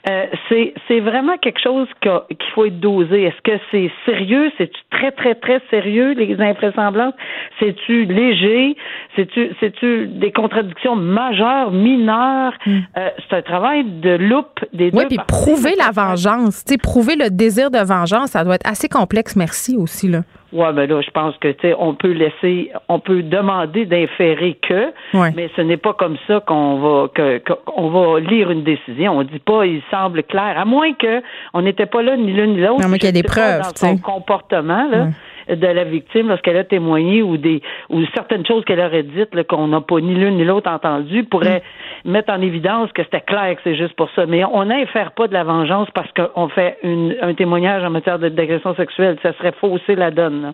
[0.10, 3.24] euh, c'est, c'est vraiment quelque chose qu'il faut être dosé.
[3.24, 4.52] Est-ce que c'est sérieux?
[4.58, 7.14] C'est-tu très, très, très sérieux, les invraisemblances?
[7.58, 8.76] C'est-tu léger?
[9.16, 12.52] C'est-tu, c'est-tu des contradictions majeures, mineures?
[12.68, 17.30] Euh, c'est un travail de loupe des deux Oui, puis prouver la vengeance, prouver le
[17.30, 20.24] désir de vengeance, ça doit être assez complexe, merci aussi, là.
[20.56, 24.58] Ouais, ben là, je pense que tu sais, on peut laisser, on peut demander d'inférer
[24.62, 25.32] que, Ouais.
[25.36, 29.18] mais ce n'est pas comme ça qu'on va que qu'on va lire une décision.
[29.18, 31.22] On dit pas, il semble clair, à moins que
[31.54, 32.84] on n'était pas là ni l'une ni l'autre.
[32.86, 33.88] À moins qu'il y ait Je des preuves, dans tu sais.
[33.88, 35.08] son comportement là.
[35.48, 39.68] De la victime lorsqu'elle a témoigné ou des ou certaines choses qu'elle aurait dites qu'on
[39.68, 41.62] n'a pas ni l'une ni l'autre entendu pourrait
[42.06, 42.12] Mm.
[42.12, 44.26] mettre en évidence que c'était clair que c'est juste pour ça.
[44.26, 48.20] Mais on n'infère pas de la vengeance parce qu'on fait une, un témoignage en matière
[48.20, 49.18] de- d'agression sexuelle.
[49.24, 50.42] Ça serait fausser la donne.
[50.42, 50.54] là.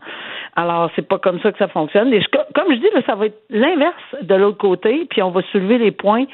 [0.55, 2.13] Alors, c'est pas comme ça que ça fonctionne.
[2.13, 5.29] Et je- comme je dis, là, ça va être l'inverse de l'autre côté, puis on
[5.31, 6.25] va soulever les points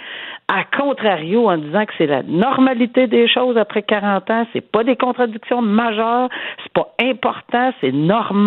[0.48, 4.84] à contrario en disant que c'est la normalité des choses après 40 ans, c'est pas
[4.84, 6.30] des contradictions majeures,
[6.64, 8.47] c'est pas important, c'est normal,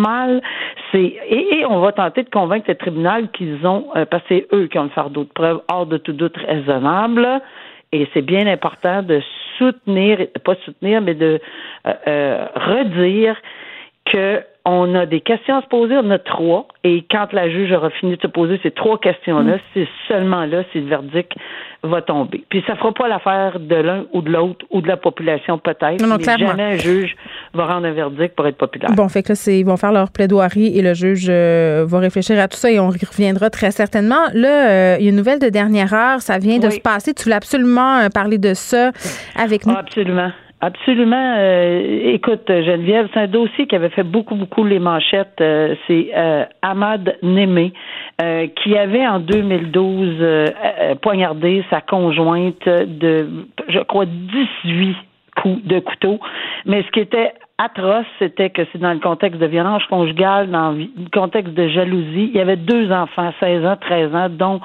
[0.91, 4.47] c'est et, on va tenter de convaincre le tribunal qu'ils ont euh, parce que c'est
[4.53, 7.41] eux qui ont le fardeau de preuve hors de tout doute raisonnable.
[7.91, 9.21] Et c'est bien important de
[9.57, 11.39] soutenir, pas soutenir, mais de
[11.87, 13.35] euh, euh, redire
[14.05, 17.71] que on a des questions à se poser, on a trois, et quand la juge
[17.71, 21.33] aura fini de se poser ces trois questions-là, c'est seulement là si le verdict
[21.83, 22.43] va tomber.
[22.49, 25.99] Puis ça fera pas l'affaire de l'un ou de l'autre ou de la population peut-être,
[26.01, 26.47] Non, non, mais clairement.
[26.47, 27.15] jamais un juge
[27.55, 28.91] va rendre un verdict pour être populaire.
[28.91, 31.97] Bon, fait que là, c'est, ils vont faire leur plaidoirie et le juge euh, va
[31.99, 34.27] réfléchir à tout ça et on y reviendra très certainement.
[34.33, 37.15] Là, euh, il y a une nouvelle de dernière heure, ça vient de se passer.
[37.15, 38.91] Tu voulais absolument euh, parler de ça
[39.35, 39.73] avec nous.
[39.75, 40.31] Ah, absolument.
[40.63, 41.35] Absolument.
[41.39, 45.41] Euh, écoute, Geneviève, c'est un dossier qui avait fait beaucoup, beaucoup les manchettes.
[45.41, 47.73] Euh, c'est euh, Ahmad Némé,
[48.21, 50.45] euh, qui avait en 2012 euh,
[50.79, 53.27] euh, poignardé sa conjointe de,
[53.69, 54.95] je crois, 18
[55.41, 56.19] coups de couteau.
[56.67, 60.73] Mais ce qui était atroce, c'était que c'est dans le contexte de violence conjugale, dans
[60.73, 62.29] le contexte de jalousie.
[62.31, 64.61] Il y avait deux enfants, 16 ans, 13 ans, dont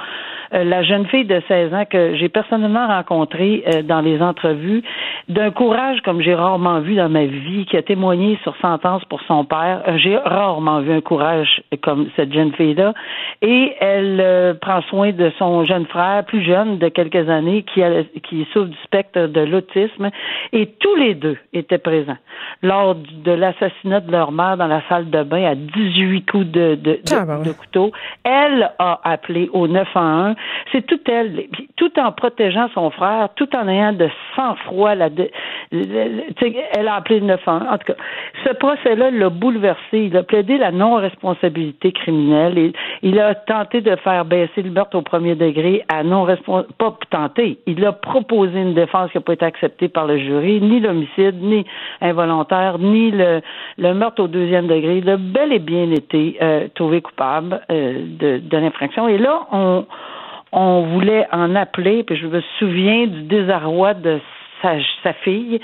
[0.52, 4.82] la jeune fille de 16 ans que j'ai personnellement rencontrée euh, dans les entrevues,
[5.28, 9.20] d'un courage comme j'ai rarement vu dans ma vie, qui a témoigné sur sentence pour
[9.22, 9.82] son père.
[9.88, 12.94] Euh, j'ai rarement vu un courage comme cette jeune fille-là.
[13.42, 17.82] Et elle prend soin de son jeune frère, plus jeune de quelques années, qui,
[18.22, 20.11] qui souffre du spectre de l'autisme.
[20.52, 22.16] Et tous les deux étaient présents
[22.62, 26.74] lors de l'assassinat de leur mère dans la salle de bain à 18 coups de,
[26.74, 27.92] de, de, couteau.
[28.24, 30.36] Elle a appelé au 911
[30.72, 31.46] c'est tout elle,
[31.77, 34.94] tout en protégeant son frère, tout en ayant de sang-froid.
[34.94, 35.09] La,
[35.70, 37.62] elle a appelé le 911.
[37.68, 37.99] En tout cas,
[38.44, 39.99] ce procès-là l'a bouleversé.
[39.99, 42.72] Il a plaidé la non-responsabilité criminelle.
[43.03, 46.27] Il a tenté de faire baisser le meurtre au premier degré à non
[46.79, 47.59] pas tenté.
[47.66, 51.42] Il a proposé une défense qui n'a pas été acceptée par le jury, ni l'homicide,
[51.42, 51.64] ni
[52.01, 53.42] involontaire, ni le,
[53.79, 54.99] meurtre au deuxième degré.
[54.99, 59.09] Il a bel et bien été euh, trouvé coupable euh, de, de l'infraction.
[59.09, 59.87] Et là, on
[60.52, 64.20] on voulait en appeler, puis je me souviens du désarroi de
[64.62, 65.61] sa, fille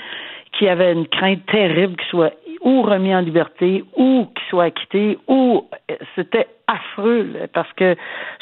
[0.57, 5.17] qui avait une crainte terrible qu'il soit ou remis en liberté ou qu'il soit acquitté
[5.27, 5.67] ou
[6.15, 7.95] c'était affreux parce que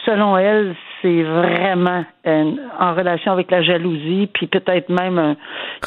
[0.06, 2.06] selon elle c'est vraiment
[2.80, 5.36] en relation avec la jalousie puis peut-être même une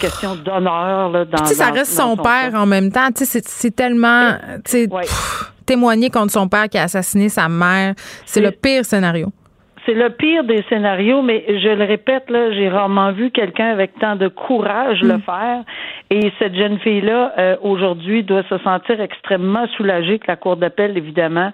[0.00, 3.12] question d'honneur là dans, ça reste son, père en même temps.
[3.16, 4.32] Tu sais c'est tellement
[5.64, 7.94] témoigner contre son père qui a assassiné sa mère.
[8.24, 9.28] C'est le pire scénario
[9.86, 13.98] c'est le pire des scénarios, mais je le répète, là, j'ai rarement vu quelqu'un avec
[13.98, 15.22] tant de courage le mm.
[15.22, 15.60] faire.
[16.10, 20.96] Et cette jeune fille-là, euh, aujourd'hui, doit se sentir extrêmement soulagée que la Cour d'appel,
[20.96, 21.50] évidemment,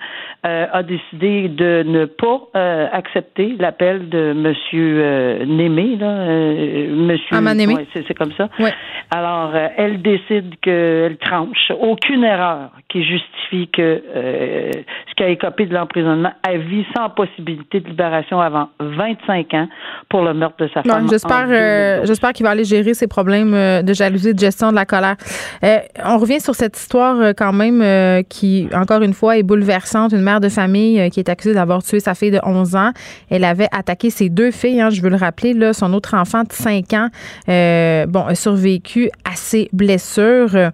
[0.46, 7.36] euh, a décidé de ne pas euh, accepter l'appel de Monsieur Némé, là, Monsieur.
[7.36, 7.86] Ah, Némé.
[7.92, 8.48] c'est comme ça.
[9.10, 11.72] Alors, elle décide qu'elle tranche.
[11.80, 17.80] Aucune erreur qui justifie que ce qui a écopé de l'emprisonnement à vie sans possibilité
[17.80, 19.68] de libération avant 25 ans
[20.08, 21.08] pour le meurtre de sa femme.
[21.08, 24.76] j'espère, euh, j'espère qu'il va aller gérer ses problèmes euh, de jalousie, de gestion de
[24.76, 25.16] la colère.
[25.64, 30.12] Euh, on revient sur cette histoire quand même qui, encore une fois, est bouleversante.
[30.12, 32.90] Une mère de famille qui est accusée d'avoir tué sa fille de 11 ans.
[33.30, 36.42] Elle avait attaqué ses deux filles, hein, je veux le rappeler, là, son autre enfant
[36.42, 37.08] de 5 ans,
[37.46, 40.70] bon, a survécu à ses blessures.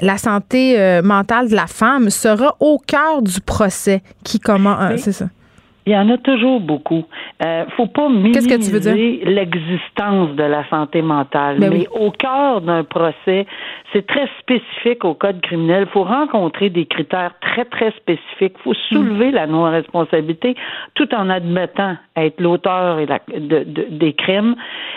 [0.00, 5.00] La santé mentale de la femme sera au cœur du procès qui commence.
[5.00, 5.26] c'est ça.
[5.86, 7.04] Il y en a toujours beaucoup.
[7.44, 11.60] Euh, faut pas minimiser l'existence de la santé mentale.
[11.60, 13.46] Ben mais au cœur d'un procès,
[13.96, 15.86] c'est très spécifique au code criminel.
[15.88, 18.54] Il faut rencontrer des critères très, très spécifiques.
[18.58, 20.54] Il faut soulever la non-responsabilité
[20.94, 24.54] tout en admettant être l'auteur de, des crimes.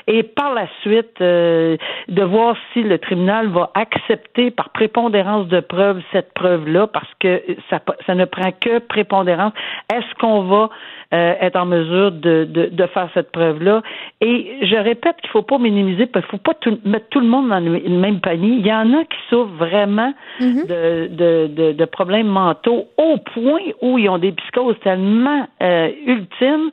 [0.08, 5.60] Et par la suite, euh, de voir si le tribunal va accepter par prépondérance de
[5.60, 9.54] preuve cette preuve-là, parce que ça, ne prend que prépondérance.
[9.94, 10.70] Est-ce qu'on va
[11.14, 13.82] euh, être en mesure de, faire cette preuve-là?
[14.22, 17.20] Et je répète qu'il ne faut pas minimiser, parce qu'il ne faut pas mettre tout
[17.20, 18.62] le monde dans le, même panier.
[18.94, 20.68] A qui souffrent vraiment mm-hmm.
[20.68, 26.70] de, de, de, problèmes mentaux au point où ils ont des psychoses tellement euh, ultimes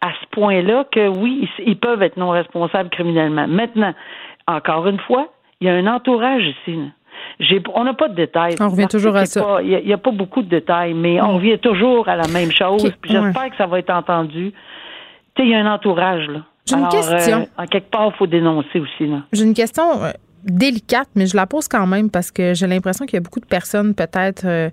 [0.00, 3.46] à ce point-là que oui, ils, peuvent être non responsables criminellement.
[3.48, 3.94] Maintenant,
[4.46, 5.28] encore une fois,
[5.60, 6.78] il y a un entourage ici.
[7.74, 8.54] On n'a pas de détails.
[8.60, 9.58] On revient toujours à ça.
[9.62, 12.92] Il n'y a, pas beaucoup de détails, mais on revient toujours à la même chose.
[13.04, 14.52] j'espère que ça va être entendu.
[15.34, 16.40] Tu sais, il y a un entourage, là.
[16.68, 17.38] J'ai une question.
[17.40, 20.10] Euh, en quelque part, il faut dénoncer aussi, J'ai une question euh,
[20.48, 23.40] délicate, mais je la pose quand même parce que j'ai l'impression qu'il y a beaucoup
[23.40, 24.70] de personnes, peut-être, euh,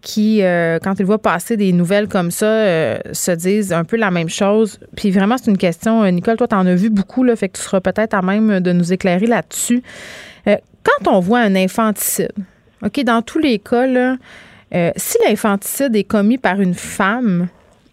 [0.00, 0.42] qui,
[0.82, 4.78] quand ils voient passer des nouvelles comme ça, se disent un peu la même chose.
[4.96, 7.58] Puis vraiment, c'est une question, Nicole, toi, tu en as vu beaucoup, là, fait que
[7.58, 9.82] tu seras peut-être à même de nous éclairer là-dessus
[10.86, 12.32] quand on voit un infanticide,
[12.82, 17.48] OK, dans tous les cas, euh, si l'infanticide est commis par une femme,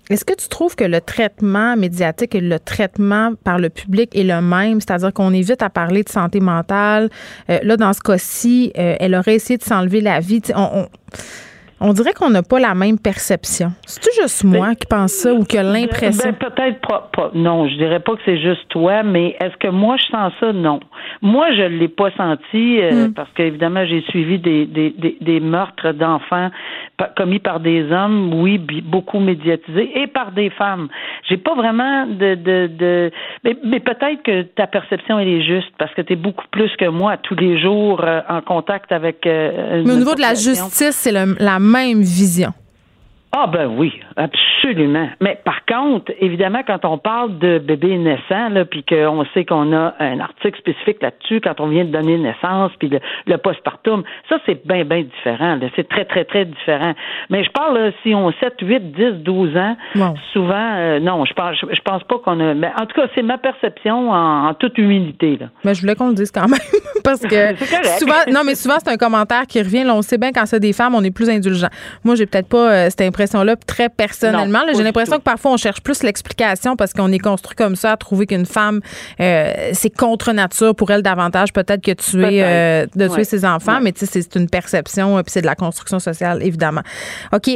[0.10, 4.24] est-ce que tu trouves que le traitement médiatique et le traitement par le public est
[4.24, 4.82] le même?
[4.82, 7.10] C'est-à-dire qu'on évite à parler de santé mentale?
[7.50, 10.42] Euh, là, dans ce cas-ci, euh, elle aurait essayé de s'enlever la vie.
[10.56, 10.88] on on
[11.92, 13.74] dirait qu'on n'a pas la même perception.
[13.86, 16.32] C'est-tu juste moi ben, qui pense ça ou qui a l'impression?
[16.32, 19.98] Ben, peut-être pas, Non, je dirais pas que c'est juste toi, mais est-ce que moi
[19.98, 20.54] je sens ça?
[20.54, 20.80] Non.
[21.22, 23.14] Moi, je ne l'ai pas senti euh, hmm.
[23.14, 26.50] parce qu'évidemment, j'ai suivi des, des, des, meurtres d'enfants
[27.18, 30.88] commis par des hommes, oui, beaucoup médiatisés, et par des femmes.
[31.28, 32.36] J'ai pas vraiment de...
[32.36, 33.12] de, de
[33.44, 36.88] mais, peut-être que ta perception, elle est juste parce que tu es beaucoup plus que
[36.88, 39.26] moi tous les jours euh, en contact avec...
[39.26, 42.54] Euh, mais au niveau de la justice, c'est la même vision.
[43.36, 45.10] Ah ben oui, absolument.
[45.20, 49.74] Mais par contre, évidemment, quand on parle de bébés naissants, là, puis qu'on sait qu'on
[49.74, 52.92] a un article spécifique là-dessus, quand on vient de donner naissance, puis
[53.26, 55.58] le, postpartum, ça c'est bien, bien différent.
[55.76, 56.94] C'est très, très, très différent.
[57.32, 59.76] Mais je parle, si on 7, 8, 10, 12 ans,
[60.32, 62.54] souvent, euh, non, je pense, je, pense pas qu'on a.
[62.54, 65.38] Mais en tout cas, c'est ma perception en, toute humilité.
[65.42, 65.48] Là.
[65.66, 66.60] Mais je voulais qu'on le dise quand même,
[67.04, 67.56] parce que
[67.98, 69.84] souvent, non, mais souvent c'est un commentaire qui revient.
[69.84, 71.70] Là, on sait bien quand c'est des femmes, on est plus indulgent.
[72.04, 73.02] Moi, j'ai peut-être pas euh, cette
[73.66, 74.60] très personnellement.
[74.76, 77.98] J'ai l'impression que parfois on cherche plus l'explication parce qu'on est construit comme ça à
[77.98, 78.82] trouver qu'une femme,
[79.20, 83.80] euh, c'est contre nature pour elle davantage peut-être que tuer, euh, de tuer ses enfants,
[83.82, 86.82] mais tu sais, c'est une perception puis c'est de la construction sociale évidemment.
[87.32, 87.50] Ok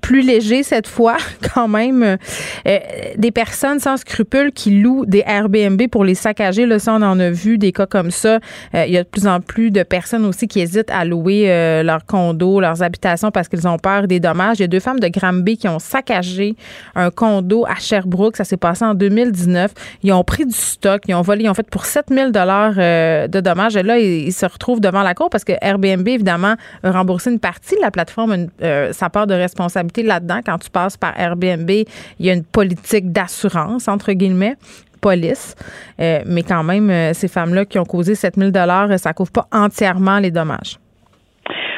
[0.00, 1.16] plus léger cette fois,
[1.54, 2.02] quand même.
[2.02, 2.78] Euh,
[3.16, 6.66] des personnes sans scrupules qui louent des Airbnb pour les saccager.
[6.66, 8.38] Là, ça, on en a vu des cas comme ça.
[8.74, 11.50] Euh, il y a de plus en plus de personnes aussi qui hésitent à louer
[11.50, 14.58] euh, leurs condos, leurs habitations parce qu'ils ont peur des dommages.
[14.58, 16.56] Il y a deux femmes de Granby qui ont saccagé
[16.94, 18.36] un condo à Sherbrooke.
[18.36, 19.72] Ça s'est passé en 2019.
[20.02, 23.40] Ils ont pris du stock, ils ont volé, ils ont fait pour 7000 dollars de
[23.40, 23.76] dommages.
[23.76, 27.40] Et là, ils, se retrouvent devant la cour parce que Airbnb, évidemment, a remboursé une
[27.40, 28.46] partie de la plateforme,
[28.92, 30.40] sa part de responsabilité là-dedans.
[30.44, 31.86] Quand tu passes par Airbnb, il
[32.20, 34.56] y a une politique d'assurance, entre guillemets
[35.00, 35.54] police.
[36.00, 39.46] Euh, mais quand même, euh, ces femmes-là qui ont causé 7000 dollars, ça couvre pas
[39.52, 40.78] entièrement les dommages.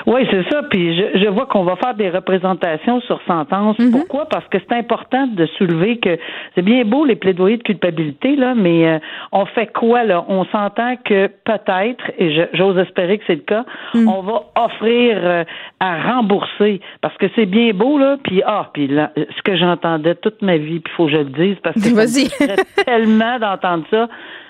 [0.07, 0.63] Oui, c'est ça.
[0.71, 3.79] Puis je, vois qu'on va faire des représentations sur sentence.
[3.79, 3.91] Mhm.
[3.93, 4.27] Pourquoi?
[4.27, 6.19] Parce que c'est important de soulever que
[6.55, 8.99] c'est bien beau les plaidoyers de culpabilité, là, mais euh,
[9.33, 10.25] on fait quoi, là?
[10.29, 14.09] On s'entend que peut-être, et j'ose espérer que c'est le cas, mhm.
[14.09, 15.45] on va offrir euh,
[15.81, 16.81] à rembourser.
[17.01, 20.57] Parce que c'est bien beau, là, puis ah, puis là, ce que j'entendais toute ma
[20.57, 24.09] vie, puis il faut que je le dise, parce que tellement d'entendre ça.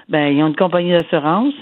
[0.09, 1.55] Ben, ils ont une compagnie d'assurance.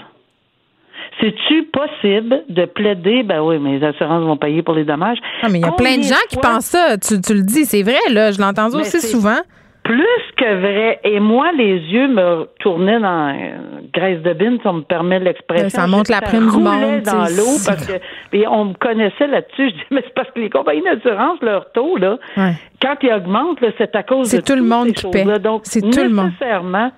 [1.19, 3.23] C'est-tu possible de plaider?
[3.23, 5.17] Ben oui, mais les assurances vont payer pour les dommages.
[5.41, 6.97] Ah, mais il y a plein de gens qui pensent ça?
[6.97, 8.31] Tu, le dis, c'est vrai, là.
[8.31, 9.39] Je l'entends aussi souvent.
[9.83, 10.05] Plus
[10.37, 10.99] que vrai.
[11.03, 13.35] Et moi, les yeux me tournaient dans
[13.93, 15.69] graisse de bine, si on me permet l'expression.
[15.69, 17.01] Ça montre la prime du monde.
[17.01, 17.93] dans l'eau parce que
[18.31, 19.69] et on me connaissait là-dessus.
[19.69, 22.17] Je dis, mais c'est parce que les compagnies d'assurance, leur taux, là,
[22.81, 25.25] quand ils augmentent, c'est à cause de C'est tout le monde qui paie.
[25.63, 26.31] c'est tout le monde.
[26.31, 26.91] Nécessairement,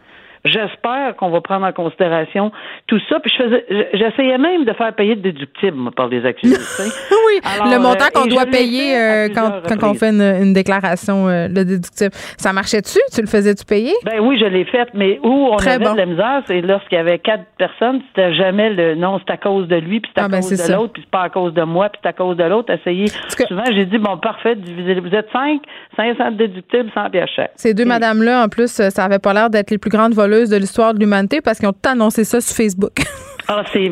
[0.44, 2.52] J'espère qu'on va prendre en considération
[2.88, 3.20] tout ça.
[3.20, 6.56] Puis je faisais, j'essayais même de faire payer de déductible par les accusés.
[6.82, 7.40] oui,
[7.72, 12.12] le montant qu'on doit payer euh, quand, quand on fait une, déclaration euh, de déductible.
[12.38, 12.98] Ça marchait-tu?
[13.14, 13.94] Tu le faisais-tu payer?
[14.04, 17.02] Ben oui, je l'ai fait, mais où on avait de la misère, c'est lorsqu'il y
[17.02, 20.26] avait quatre personnes, c'était jamais le non, c'est à cause de lui, puis c'est à
[20.26, 22.14] ah, ben, cause de l'autre, puis c'est pas à cause de moi, puis c'est à
[22.14, 22.74] cause de l'autre.
[22.74, 23.08] Essayer.
[23.48, 25.62] Souvent, j'ai dit, bon, parfait, vous êtes cinq,
[25.96, 29.78] 500 déductibles, 100 pièces Ces deux madames-là, en plus, ça avait pas l'air d'être les
[29.78, 32.94] plus grandes voleuses de l'histoire de l'humanité parce qu'ils ont tout annoncé ça sur Facebook.
[33.54, 33.90] Ah, c'est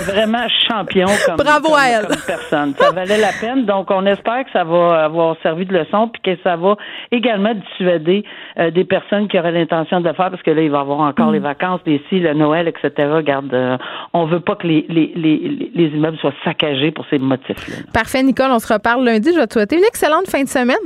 [0.00, 2.08] vraiment champion comme, Bravo à elle.
[2.26, 2.74] personne.
[2.78, 3.64] Ça valait la peine.
[3.64, 6.76] Donc, on espère que ça va avoir servi de leçon puis que ça va
[7.10, 8.24] également dissuader
[8.58, 10.80] euh, des personnes qui auraient l'intention de le faire parce que là, il va y
[10.82, 11.32] avoir encore mm.
[11.32, 13.08] les vacances, les si, le Noël, etc.
[13.24, 13.78] Garde, euh,
[14.12, 17.76] on veut pas que les, les, les, les immeubles soient saccagés pour ces motifs-là.
[17.94, 18.50] Parfait, Nicole.
[18.50, 19.30] On se reparle lundi.
[19.32, 20.76] Je vais te souhaiter une excellente fin de semaine.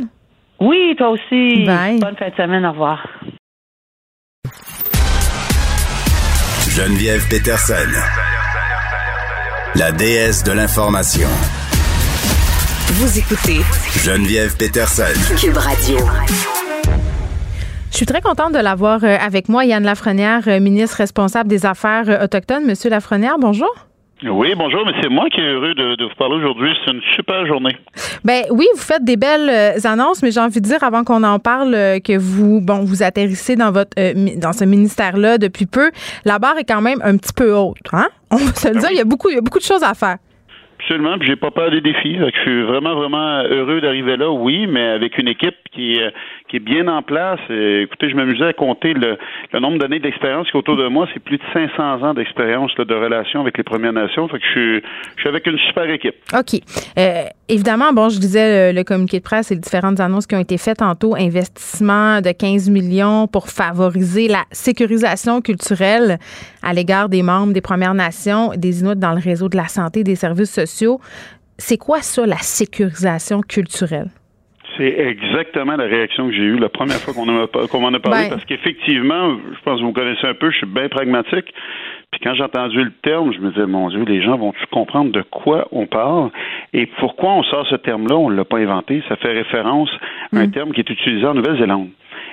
[0.61, 1.65] Oui, toi aussi.
[1.65, 2.65] Bonne fin de semaine.
[2.65, 3.05] Au revoir.
[6.75, 7.75] Geneviève Peterson,
[9.75, 11.29] la déesse de l'information.
[12.95, 13.61] Vous écoutez
[14.03, 15.03] Geneviève Peterson,
[15.39, 15.99] Cube Radio.
[17.91, 21.67] Je suis très contente de l'avoir euh, avec moi, Yann Lafrenière, euh, ministre responsable des
[21.67, 22.65] Affaires autochtones.
[22.65, 23.71] Monsieur Lafrenière, bonjour.
[24.25, 26.71] Oui, bonjour, mais c'est moi qui est heureux de, vous parler aujourd'hui.
[26.85, 27.77] C'est une super journée.
[28.25, 31.25] Ben oui, vous faites des belles euh, annonces, mais j'ai envie de dire avant qu'on
[31.25, 35.67] en parle euh, que vous, bon, vous atterrissez dans votre euh, dans ce ministère-là depuis
[35.67, 35.91] peu.
[36.25, 38.09] La barre est quand même un petit peu haute, hein?
[38.31, 38.91] On va se le ben dire.
[38.93, 40.19] Il y a beaucoup, il y a beaucoup de choses à faire.
[40.79, 42.17] Absolument, puis j'ai pas peur des défis.
[42.17, 45.99] Je suis vraiment, vraiment heureux d'arriver là, oui, mais avec une équipe qui,
[46.49, 47.41] qui est bien en place.
[47.49, 49.17] écoutez, je m'amusais à compter le,
[49.59, 51.09] nombre d'années d'expérience qui est autour de moi.
[51.13, 54.29] C'est plus de 500 ans d'expérience de relation avec les Premières Nations.
[54.29, 54.81] Fait que je
[55.17, 56.15] suis, avec une super équipe.
[56.35, 56.61] OK.
[56.99, 60.41] Euh, évidemment, bon, je disais le, communiqué de presse et les différentes annonces qui ont
[60.41, 61.15] été faites tantôt.
[61.15, 66.19] Investissement de 15 millions pour favoriser la sécurisation culturelle
[66.63, 70.05] à l'égard des membres des Premières Nations, des Inuits dans le réseau de la santé
[70.05, 71.01] des services sociaux.
[71.59, 74.09] C'est quoi ça, la sécurisation culturelle?
[74.77, 78.31] C'est exactement la réaction que j'ai eue la première fois qu'on m'en a, parlé, ben.
[78.31, 81.53] parce qu'effectivement, je pense que vous connaissez un peu, je suis bien pragmatique.
[82.11, 85.13] Puis quand j'ai entendu le terme, je me disais, mon Dieu, les gens vont-tu comprendre
[85.13, 86.31] de quoi on parle?
[86.75, 88.17] Et pourquoi on sort ce terme-là?
[88.17, 89.03] On ne l'a pas inventé.
[89.09, 89.91] Ça fait référence
[90.35, 90.51] à un mm.
[90.51, 91.89] terme qui est utilisé en Nouvelle-Zélande.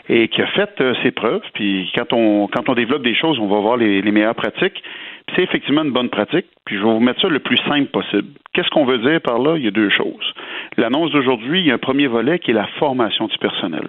[0.10, 1.44] et qui a fait euh, ses preuves.
[1.54, 4.84] Puis quand on quand on développe des choses, on va voir les, les meilleures pratiques.
[5.36, 6.46] C'est effectivement une bonne pratique.
[6.66, 8.28] Puis je vais vous mettre ça le plus simple possible.
[8.54, 9.56] Qu'est-ce qu'on veut dire par là?
[9.58, 10.34] Il y a deux choses.
[10.78, 13.88] L'annonce d'aujourd'hui, il y a un premier volet qui est la formation du personnel.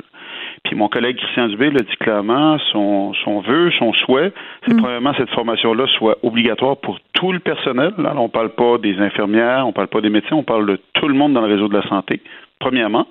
[0.64, 4.32] Puis mon collègue Christian Dubé l'a dit clairement, son, son vœu, son souhait,
[4.66, 4.82] c'est mm.
[4.82, 7.92] premièrement cette formation-là soit obligatoire pour tout le personnel.
[7.98, 10.66] Là, on ne parle pas des infirmières, on ne parle pas des médecins, on parle
[10.66, 12.20] de tout le monde dans le réseau de la santé
[12.60, 13.06] premièrement.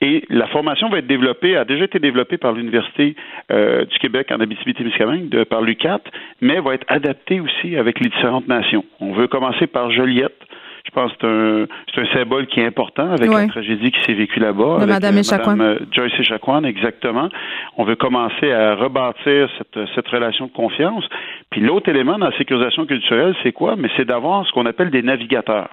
[0.00, 3.14] Et la formation va être développée, a déjà été développée par l'Université
[3.52, 6.00] euh, du Québec en Abitibi-Témiscamingue, par l'UCAT,
[6.40, 8.84] mais va être adaptée aussi avec les différentes nations.
[9.00, 10.40] On veut commencer par Joliette,
[10.86, 14.40] je pense que c'est un, symbole qui est important avec la tragédie qui s'est vécue
[14.40, 14.78] là-bas.
[14.86, 17.28] Madame euh, Madame euh, Joyce Echaquan, exactement.
[17.76, 21.04] On veut commencer à rebâtir cette, cette relation de confiance.
[21.50, 23.76] Puis l'autre élément dans la sécurisation culturelle, c'est quoi?
[23.76, 25.68] Mais c'est d'avoir ce qu'on appelle des navigateurs.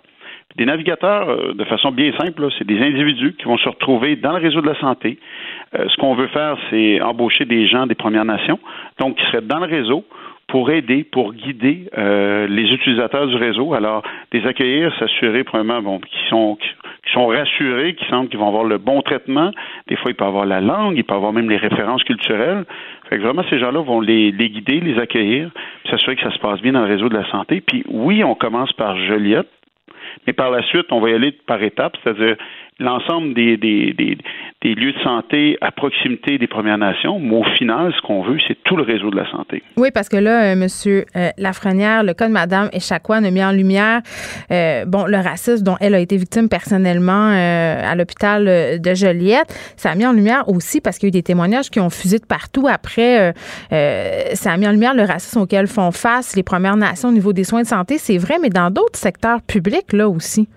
[0.55, 4.31] Des navigateurs, euh, de façon bien simple, c'est des individus qui vont se retrouver dans
[4.31, 5.19] le réseau de la santé.
[5.73, 8.59] ce qu'on veut faire, c'est embaucher des gens des Premières Nations,
[8.99, 10.05] donc qui seraient dans le réseau
[10.47, 13.73] pour aider, pour guider euh, les utilisateurs du réseau.
[13.73, 18.47] Alors, les accueillir, s'assurer, premièrement, bon, qu'ils sont, qui sont rassurés, qu'ils sentent qu'ils vont
[18.47, 19.51] avoir le bon traitement.
[19.87, 22.65] Des fois, ils peuvent avoir la langue, ils peuvent avoir même les références culturelles.
[23.09, 25.49] Fait que vraiment, ces gens-là vont les, les guider, les accueillir,
[25.89, 27.59] s'assurer que ça se passe bien dans le réseau de la santé.
[27.59, 29.49] Puis oui, on commence par Joliette,
[30.25, 32.35] mais par la suite, on va y aller par étapes, c'est-à-dire
[32.79, 37.19] l'ensemble des, des, des, lieux de santé à proximité des Premières Nations.
[37.19, 39.63] Mais au final, ce qu'on veut, c'est tout le réseau de la santé.
[39.77, 43.43] Oui, parce que là, euh, Monsieur euh, Lafrenière, le cas de Madame Echaquan a mis
[43.43, 44.01] en lumière
[44.51, 48.45] euh, bon le racisme dont elle a été victime personnellement euh, à l'hôpital
[48.79, 49.53] de Joliette.
[49.75, 51.89] Ça a mis en lumière aussi parce qu'il y a eu des témoignages qui ont
[51.89, 53.33] fusé de partout après.
[53.71, 57.33] ça a mis en lumière le racisme auquel font face les Premières Nations au niveau
[57.33, 57.97] des soins de santé.
[57.97, 60.47] C'est vrai, mais dans d'autres secteurs publics là aussi.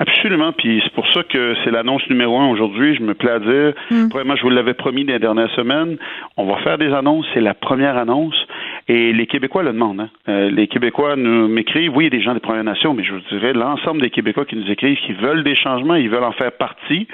[0.00, 2.94] Absolument, puis c'est pour ça que c'est l'annonce numéro un aujourd'hui.
[2.94, 4.08] Je me plais à dire, mm.
[4.10, 5.96] premièrement, je vous l'avais promis dans les dernières semaines,
[6.36, 8.36] on va faire des annonces, c'est la première annonce,
[8.86, 10.00] et les Québécois le demandent.
[10.00, 10.10] Hein.
[10.28, 13.02] Euh, les Québécois nous m'écrivent, oui, il y a des gens des Premières Nations, mais
[13.02, 16.24] je vous dirais l'ensemble des Québécois qui nous écrivent, qui veulent des changements, ils veulent
[16.24, 17.08] en faire partie.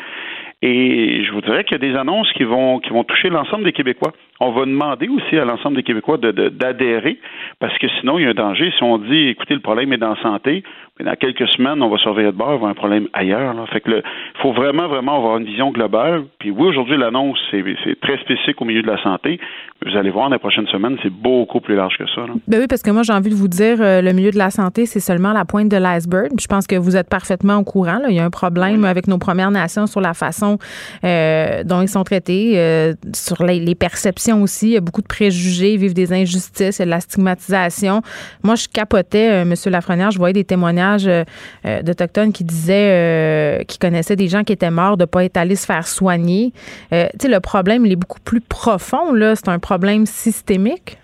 [0.60, 3.64] Et je vous dirais qu'il y a des annonces qui vont qui vont toucher l'ensemble
[3.64, 4.12] des Québécois.
[4.40, 7.18] On va demander aussi à l'ensemble des Québécois d'adhérer,
[7.60, 8.72] parce que sinon, il y a un danger.
[8.76, 10.64] Si on dit, écoutez, le problème est dans la santé,
[10.98, 13.52] mais dans quelques semaines, on va surveiller de bord, avoir un problème ailleurs.
[13.52, 13.66] Là.
[13.66, 16.24] Fait que il faut vraiment, vraiment avoir une vision globale.
[16.38, 17.64] Puis oui, aujourd'hui, l'annonce, c'est
[18.00, 19.40] très spécifique au milieu de la santé.
[19.84, 22.26] vous allez voir, dans les prochaines semaines, c'est beaucoup plus large que ça.
[22.46, 24.50] Ben oui, parce que moi, j'ai envie de vous dire, euh, le milieu de la
[24.50, 26.30] santé, c'est seulement la pointe de l'iceberg.
[26.40, 27.98] Je pense que vous êtes parfaitement au courant.
[27.98, 28.10] Là.
[28.10, 30.58] Il y a un problème avec nos Premières Nations sur la façon
[31.02, 34.68] euh, dont ils sont traités, euh, sur les, les, perceptions aussi.
[34.68, 37.00] Il y a beaucoup de préjugés, ils vivent des injustices, il y a de la
[37.00, 38.02] stigmatisation.
[38.42, 39.54] Moi, je capotais, M.
[39.66, 41.24] Lafrenière, je voyais des témoignages euh,
[41.66, 45.24] euh, d'Autochtones qui disaient euh, qu'ils connaissaient des gens qui étaient morts de ne pas
[45.24, 46.52] être allés se faire soigner.
[46.90, 49.34] tu sais, le problème, il est beaucoup plus profond, là.
[49.36, 50.98] C'est un problème systémique.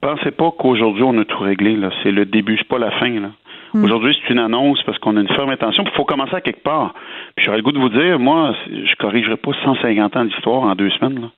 [0.00, 1.90] Pensez pas qu'aujourd'hui, on a tout réglé, là.
[2.02, 3.30] C'est le début, c'est pas la fin, là.
[3.74, 3.84] Hmm.
[3.84, 5.84] Aujourd'hui, c'est une annonce parce qu'on a une ferme intention.
[5.84, 6.94] Il faut commencer à quelque part.
[7.34, 10.74] Puis j'aurais le goût de vous dire, moi, je corrigerai pas 150 ans d'histoire en
[10.74, 11.20] deux semaines.
[11.20, 11.28] Là.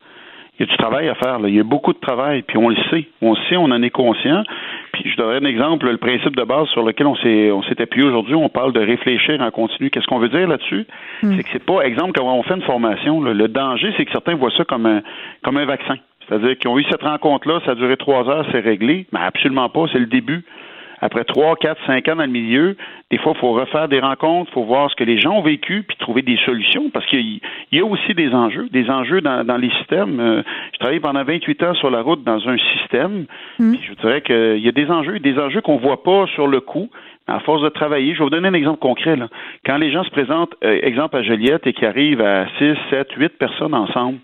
[0.59, 1.39] Il y a du travail à faire.
[1.39, 1.49] Là.
[1.49, 3.07] Il y a beaucoup de travail, puis on le sait.
[3.23, 4.43] On le sait, on en est conscient.
[4.93, 7.81] Puis je donnerai un exemple, le principe de base sur lequel on s'est on s'est
[7.81, 9.91] appuyé aujourd'hui, on parle de réfléchir en continu.
[9.91, 10.87] Qu'est-ce qu'on veut dire là-dessus?
[11.23, 11.37] Hmm.
[11.37, 14.35] C'est que c'est pas, exemple, quand on fait une formation, le danger, c'est que certains
[14.35, 15.03] voient ça comme un
[15.43, 15.97] comme un vaccin.
[16.29, 19.07] C'est-à-dire qu'ils ont eu cette rencontre-là, ça a duré trois heures, c'est réglé.
[19.13, 20.45] Mais absolument pas, c'est le début
[21.01, 22.77] après trois, quatre, cinq ans dans le milieu,
[23.11, 25.43] des fois, il faut refaire des rencontres, il faut voir ce que les gens ont
[25.43, 27.41] vécu, puis trouver des solutions, parce qu'il
[27.73, 30.21] y a aussi des enjeux, des enjeux dans, les systèmes.
[30.21, 33.27] Euh, je travaillé pendant 28 ans sur la route dans un système,
[33.59, 33.73] mm.
[33.73, 36.61] puis je dirais qu'il y a des enjeux, des enjeux qu'on voit pas sur le
[36.61, 36.91] coup,
[37.29, 39.15] à force de travailler, je vais vous donner un exemple concret.
[39.15, 39.29] Là.
[39.67, 43.13] Quand les gens se présentent, euh, exemple à Joliette, et qui arrivent à 6, 7,
[43.17, 44.19] 8 personnes ensemble,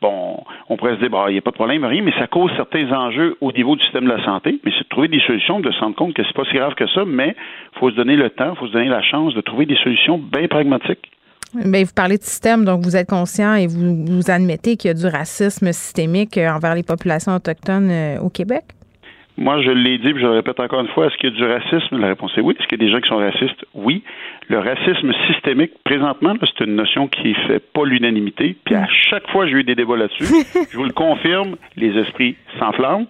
[0.00, 2.26] bon, on pourrait se dire, bah, il n'y a pas de problème, rien, mais ça
[2.26, 4.58] cause certains enjeux au niveau du système de la santé.
[4.64, 6.74] Mais c'est de trouver des solutions, de se rendre compte que c'est pas si grave
[6.74, 7.34] que ça, mais
[7.74, 9.76] il faut se donner le temps, il faut se donner la chance de trouver des
[9.76, 11.10] solutions bien pragmatiques.
[11.54, 14.90] Mais vous parlez de système, donc vous êtes conscient et vous, vous admettez qu'il y
[14.90, 18.64] a du racisme systémique euh, envers les populations autochtones euh, au Québec?
[19.38, 21.36] Moi, je l'ai dit, puis je le répète encore une fois, est-ce qu'il y a
[21.36, 21.96] du racisme?
[21.98, 22.56] La réponse est oui.
[22.58, 23.64] Est-ce qu'il y a des gens qui sont racistes?
[23.72, 24.02] Oui.
[24.48, 28.56] Le racisme systémique, présentement, c'est une notion qui fait pas l'unanimité.
[28.64, 30.24] Puis à chaque fois, j'ai eu des débats là-dessus.
[30.72, 33.06] je vous le confirme, les esprits s'enflamment.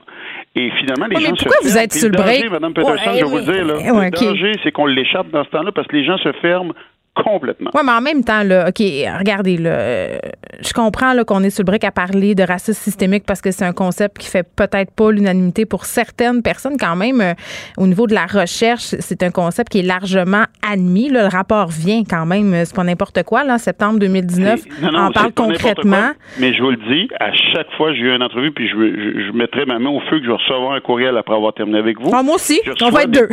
[0.55, 3.64] Et finalement, les gens pourquoi vous êtes sur le Madame Peterson, je vais vous dire,
[3.64, 6.75] le danger, c'est qu'on l'échappe dans ce temps-là parce que les gens se ferment
[7.24, 7.70] complètement.
[7.74, 8.78] Oui, mais en même temps, là, OK,
[9.18, 10.18] regardez, là, euh,
[10.61, 13.51] je comprends là, qu'on est sur le brick à parler de racisme systémique parce que
[13.51, 16.76] c'est un concept qui fait peut-être pas l'unanimité pour certaines personnes.
[16.78, 17.34] Quand même, euh,
[17.76, 21.09] au niveau de la recherche, c'est un concept qui est largement admis.
[21.09, 24.61] le rapport vient quand même, c'est pas n'importe quoi, là, en septembre 2019.
[24.82, 26.12] Non, non, on parle concrètement.
[26.38, 29.32] mais je vous le dis, à chaque fois j'ai eu une entrevue, puis je, je,
[29.32, 32.01] mettrai ma main au feu que je vais recevoir un courriel après avoir terminé avec
[32.01, 32.11] vous.
[32.12, 33.28] Ah, moi aussi, on va être deux.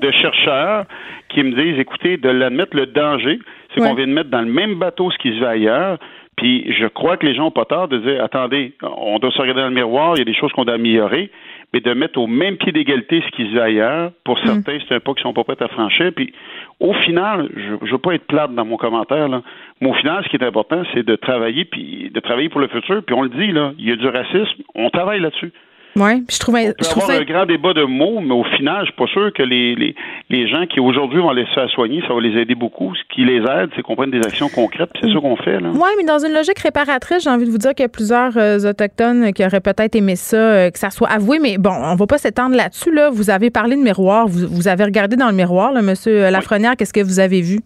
[0.00, 0.86] de chercheurs
[1.32, 3.38] qui me disent, écoutez, de l'admettre, le danger,
[3.74, 5.98] c'est qu'on vient de mettre dans le même bateau ce qui se fait ailleurs.
[6.36, 9.40] Puis je crois que les gens n'ont pas tort de dire, attendez, on doit se
[9.40, 11.30] regarder dans le miroir, il y a des choses qu'on doit améliorer,
[11.72, 14.46] mais de mettre au même pied d'égalité ce qui se fait ailleurs, pour mm.
[14.46, 16.10] certains, c'est un pas qui sont pas prêts à franchir.
[16.14, 16.32] Puis
[16.80, 19.42] au final, je ne veux pas être plate dans mon commentaire, là,
[19.80, 22.68] mais au final, ce qui est important, c'est de travailler, puis de travailler pour le
[22.68, 23.02] futur.
[23.04, 25.52] Puis on le dit, là, il y a du racisme, on travaille là-dessus.
[25.94, 28.86] Oui, je trouve, je trouve avoir un grand débat de mots, mais au final, je
[28.86, 29.94] suis pas sûr que les, les,
[30.30, 32.94] les gens qui aujourd'hui vont les faire soigner, ça va les aider beaucoup.
[32.94, 35.58] Ce qui les aide, c'est qu'on prenne des actions concrètes, c'est ça qu'on fait.
[35.58, 38.36] Oui, mais dans une logique réparatrice, j'ai envie de vous dire qu'il y a plusieurs
[38.36, 41.94] euh, autochtones qui auraient peut-être aimé ça, euh, que ça soit avoué, mais bon, on
[41.94, 42.92] va pas s'étendre là-dessus.
[42.92, 43.10] Là.
[43.10, 46.76] Vous avez parlé de miroir, vous, vous avez regardé dans le miroir, là, Monsieur Lafrenière,
[46.76, 47.60] qu'est-ce que vous avez vu?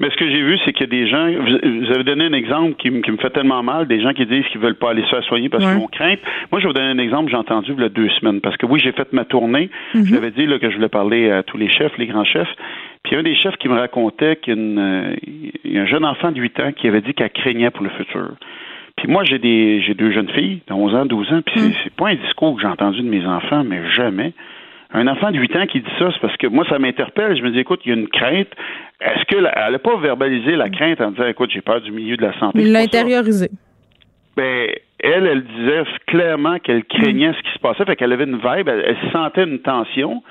[0.00, 1.30] Mais ce que j'ai vu, c'est qu'il y a des gens.
[1.30, 4.60] Vous, avez donné un exemple qui, me fait tellement mal, des gens qui disent qu'ils
[4.60, 6.20] veulent pas aller se faire soigner parce qu'ils ont crainte.
[6.50, 8.40] Moi, je vais vous donner un exemple, j'ai entendu il y a deux semaines.
[8.40, 9.68] Parce que oui, j'ai fait ma tournée.
[9.94, 10.06] Mhm.
[10.06, 12.48] Je l'avais dit là, que je voulais parler à tous les chefs, les grands chefs.
[13.04, 14.56] Puis un des chefs qui me racontait qu'il
[15.64, 17.90] y a, un jeune enfant de 8 ans qui avait dit qu'elle craignait pour le
[17.90, 18.30] futur.
[18.96, 21.72] Puis moi, j'ai des j'ai deux jeunes filles de 11 ans, 12 ans, puis mhm.
[21.84, 24.32] c'est pas un discours que j'ai entendu de mes enfants, mais jamais.
[24.92, 27.36] Un enfant de 8 ans qui dit ça, c'est parce que moi, ça m'interpelle.
[27.36, 28.48] Je me dis, écoute, il y a une crainte.
[29.00, 32.22] Est-ce qu'elle n'a pas verbalisé la crainte en disant, écoute, j'ai peur du milieu de
[32.22, 32.60] la santé?
[32.60, 33.50] Il l'a intériorisé.
[34.36, 34.68] Ben,
[34.98, 38.68] elle, elle disait clairement qu'elle craignait ce qui se passait, fait qu'elle avait une vibe,
[38.68, 40.22] elle, sentait une tension.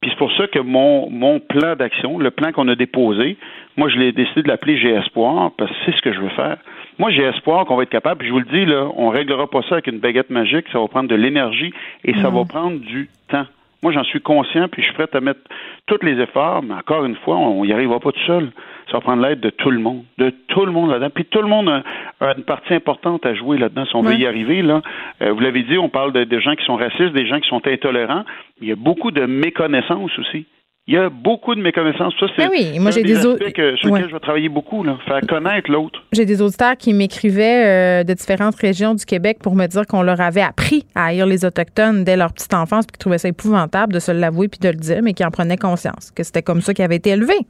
[0.00, 3.36] Puis c'est pour ça que mon, mon plan d'action, le plan qu'on a déposé,
[3.76, 6.28] moi, je l'ai décidé de l'appeler J'ai espoir, parce que c'est ce que je veux
[6.30, 6.58] faire.
[6.98, 9.48] Moi, j'ai espoir qu'on va être capable, puis je vous le dis, là, on réglera
[9.48, 11.72] pas ça avec une baguette magique, ça va prendre de l'énergie
[12.04, 13.46] et ça va prendre du temps.
[13.86, 15.38] Moi, j'en suis conscient, puis je suis prêt à mettre
[15.86, 18.50] tous les efforts, mais encore une fois, on n'y arrivera pas tout seul.
[18.90, 21.10] Ça va prendre l'aide de tout le monde, de tout le monde là-dedans.
[21.14, 24.26] Puis tout le monde a, une partie importante à jouer là-dedans si on veut y
[24.26, 24.60] arriver.
[24.62, 24.82] Là.
[25.22, 27.48] Euh, vous l'avez dit, on parle de, de gens qui sont racistes, des gens qui
[27.48, 28.24] sont intolérants.
[28.60, 30.46] Il y a beaucoup de méconnaissance aussi.
[30.88, 32.14] Il y a beaucoup de méconnaissances.
[32.20, 35.20] Ça, c'est ben oui, moi j'ai des, sur lesquels je vais travailler beaucoup, là, faire
[35.28, 36.00] connaître l'autre.
[36.12, 40.02] J'ai des auditeurs qui m'écrivaient euh, de différentes régions du Québec pour me dire qu'on
[40.02, 43.26] leur avait appris à haïr les autochtones dès leur petite enfance, puis qu'ils trouvaient ça
[43.28, 46.42] épouvantable de se l'avouer puis de le dire, mais qui en prenaient conscience, que c'était
[46.42, 47.46] comme ça qu'ils avaient été élevés.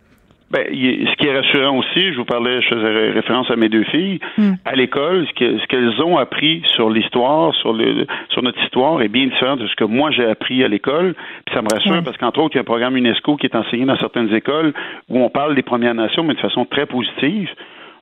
[0.49, 3.83] Ben, ce qui est rassurant aussi, je vous parlais, je faisais référence à mes deux
[3.85, 4.53] filles, hmm.
[4.65, 9.27] à l'école, ce qu'elles ont appris sur l'histoire, sur le sur notre histoire est bien
[9.27, 11.15] différent de ce que moi j'ai appris à l'école.
[11.47, 13.57] Puis ça me rassure parce qu'entre autres, il y a un programme UNESCO qui est
[13.57, 14.73] enseigné dans certaines écoles
[15.09, 17.51] où on parle des Premières Nations, mais de façon très positive.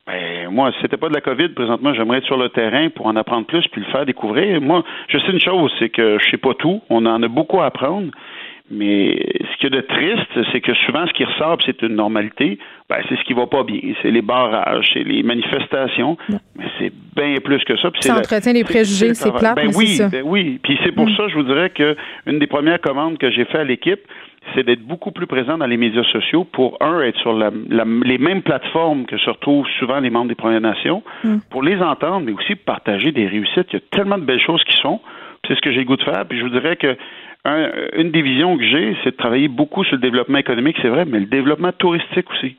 [0.07, 3.07] Ben, moi, si c'était pas de la COVID, présentement, j'aimerais être sur le terrain pour
[3.07, 4.61] en apprendre plus puis le faire découvrir.
[4.61, 6.83] Moi, je sais une chose, c'est que je sais pas tout.
[6.91, 8.11] On en a beaucoup à apprendre.
[8.71, 9.19] Mais
[9.53, 12.59] ce qui est de triste, c'est que souvent, ce qui ressort, c'est une normalité,
[12.89, 13.81] ben, c'est ce qui va pas bien.
[14.01, 16.17] C'est les barrages, c'est les manifestations.
[16.57, 17.91] Mais c'est bien plus que ça.
[18.01, 20.09] ça entretient les préjugés, c'est plate, ben mais oui, ça.
[20.09, 21.17] Ben oui, puis c'est pour mm.
[21.17, 21.95] ça, je vous dirais que
[22.27, 24.01] une des premières commandes que j'ai fait à l'équipe,
[24.55, 28.43] c'est d'être beaucoup plus présent dans les médias sociaux pour, un, être sur les mêmes
[28.43, 31.37] plateformes que se retrouvent souvent les membres des Premières Nations, mm.
[31.51, 33.69] pour les entendre, mais aussi partager des réussites.
[33.73, 35.01] Il y a tellement de belles choses qui sont.
[35.47, 36.25] C'est ce que j'ai le goût de faire.
[36.27, 36.97] Puis je vous dirais que
[37.45, 41.05] une des visions que j'ai, c'est de travailler beaucoup sur le développement économique, c'est vrai,
[41.05, 42.57] mais le développement touristique aussi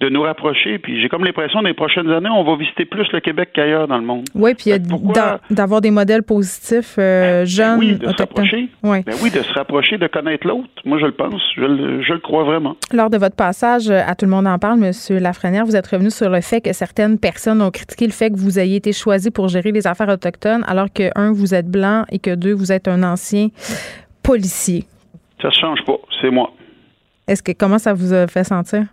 [0.00, 0.78] de nous rapprocher.
[0.78, 3.86] Puis j'ai comme l'impression, dans les prochaines années, on va visiter plus le Québec qu'ailleurs
[3.86, 4.24] dans le monde.
[4.34, 4.72] Oui, puis
[5.50, 7.78] d'avoir des modèles positifs euh, ben, jeunes.
[7.78, 8.68] oui, de se rapprocher.
[8.82, 9.02] Oui.
[9.02, 10.68] Ben oui, de se rapprocher, de connaître l'autre.
[10.84, 11.40] Moi, je le pense.
[11.56, 12.76] Je le, je le, crois vraiment.
[12.92, 14.92] Lors de votre passage à Tout le monde en parle, M.
[15.20, 18.36] Lafrenière, vous êtes revenu sur le fait que certaines personnes ont critiqué le fait que
[18.36, 22.04] vous ayez été choisi pour gérer les affaires autochtones, alors que, un, vous êtes blanc
[22.10, 23.48] et que, deux, vous êtes un ancien
[24.24, 24.84] policier.
[25.40, 26.50] Ça ne change pas, c'est moi.
[27.28, 28.84] Est-ce que comment ça vous a fait sentir?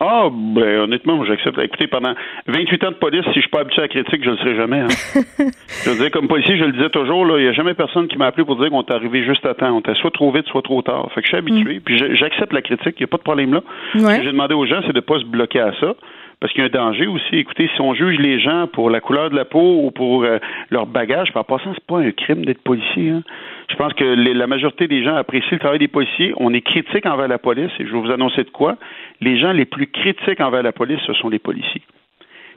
[0.00, 1.58] Ah, ben honnêtement, j'accepte.
[1.58, 2.14] Écoutez, pendant
[2.46, 4.54] 28 ans de police, si je suis pas habitué à la critique, je le serai
[4.54, 4.80] jamais.
[4.80, 4.86] Hein.
[5.84, 8.16] je veux dire, comme policier, je le disais toujours, il n'y a jamais personne qui
[8.16, 9.74] m'a appelé pour dire qu'on est arrivé juste à temps.
[9.74, 11.10] On était soit trop vite, soit trop tard.
[11.14, 11.80] Fait que je suis habitué, mm.
[11.80, 13.62] puis j'accepte la critique, il n'y a pas de problème là.
[13.92, 15.94] Ce que j'ai demandé aux gens, c'est de ne pas se bloquer à ça
[16.40, 17.36] parce qu'il y a un danger aussi.
[17.36, 20.38] Écoutez, si on juge les gens pour la couleur de la peau ou pour euh,
[20.70, 23.10] leur bagage, par passant, c'est pas un crime d'être policier.
[23.10, 23.22] Hein.
[23.70, 26.32] Je pense que la majorité des gens apprécient le travail des policiers.
[26.36, 28.76] On est critique envers la police, et je vais vous annoncer de quoi.
[29.20, 31.82] Les gens les plus critiques envers la police, ce sont les policiers.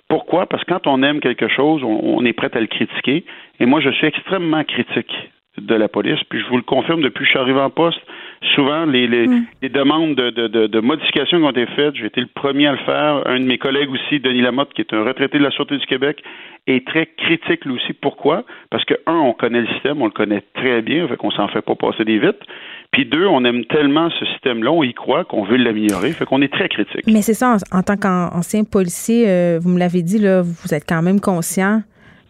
[0.08, 0.46] Pourquoi?
[0.46, 3.24] Parce que quand on aime quelque chose, on, est prêt à le critiquer.
[3.60, 5.14] Et moi, je suis extrêmement critique
[5.58, 6.20] de la police.
[6.30, 8.02] Puis je vous le confirme, depuis que je suis arrivé en poste,
[8.56, 9.46] souvent les, les, mm.
[9.70, 11.96] demandes de, de, de, modifications qui ont été faites.
[11.96, 13.28] J'ai été le premier à le faire.
[13.28, 15.86] Un de mes collègues aussi, Denis Lamotte, qui est un retraité de la Sûreté du
[15.86, 16.24] Québec,
[16.68, 17.94] est très critique lui aussi.
[17.94, 18.44] Pourquoi?
[18.70, 21.48] Parce que, un, on connaît le système, on le connaît très bien, fait qu'on s'en
[21.48, 22.42] fait pas passer des vites.
[22.92, 26.42] Puis deux, on aime tellement ce système-là, on y croit qu'on veut l'améliorer, fait qu'on
[26.42, 27.06] est très critique.
[27.08, 30.84] Mais c'est ça, en, tant qu'ancien policier, euh, vous me l'avez dit, là, vous êtes
[30.88, 31.82] quand même conscient,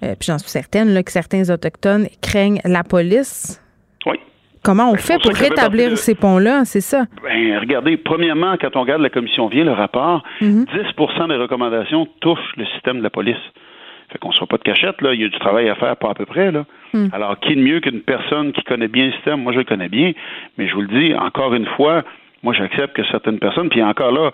[0.04, 3.60] euh, puis j'en suis certaine, là, que certains Autochtones craignent la police.
[4.06, 4.18] Oui.
[4.64, 7.06] Comment on ben, fait pour, rétablir ces ponts-là, c'est ça?
[7.24, 10.66] Ben, regardez, premièrement, quand on regarde la commission vient, le rapport, 10 mhm.
[11.28, 13.42] des recommandations touchent le système de la police.
[14.12, 15.14] Fait qu'on ne soit pas de cachette, là.
[15.14, 16.66] Il y a du travail à faire, pas à peu près, là.
[16.94, 17.08] Hmm.
[17.14, 19.42] Alors, qui de mieux qu'une personne qui connaît bien le système?
[19.42, 20.12] Moi, je le connais bien,
[20.58, 22.04] mais je vous le dis, encore une fois,
[22.44, 24.32] moi, j'accepte que certaines personnes, puis encore là,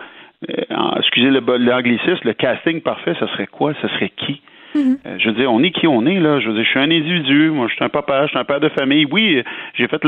[0.49, 3.73] euh, excusez l'anglicisme, le casting parfait, ce serait quoi?
[3.81, 4.41] Ce serait qui?
[4.77, 4.95] Hmm.
[5.05, 6.39] Euh, je veux dire, on est qui on est, là.
[6.39, 8.43] Je veux dire, je suis un individu, moi, je suis un papa, je suis un
[8.43, 9.07] père de famille.
[9.09, 9.41] Oui,
[9.73, 10.01] j'ai fait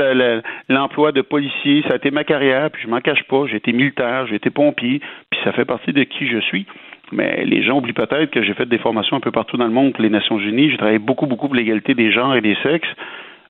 [0.69, 3.45] l'emploi de policier, ça a été ma carrière, puis je m'en cache pas.
[3.47, 6.67] J'ai été militaire, j'ai été pompier, puis ça fait partie de qui je suis.
[7.11, 9.71] Mais les gens oublient peut-être que j'ai fait des formations un peu partout dans le
[9.71, 10.69] monde les Nations Unies.
[10.69, 12.89] J'ai travaillé beaucoup, beaucoup pour l'égalité des genres et des sexes.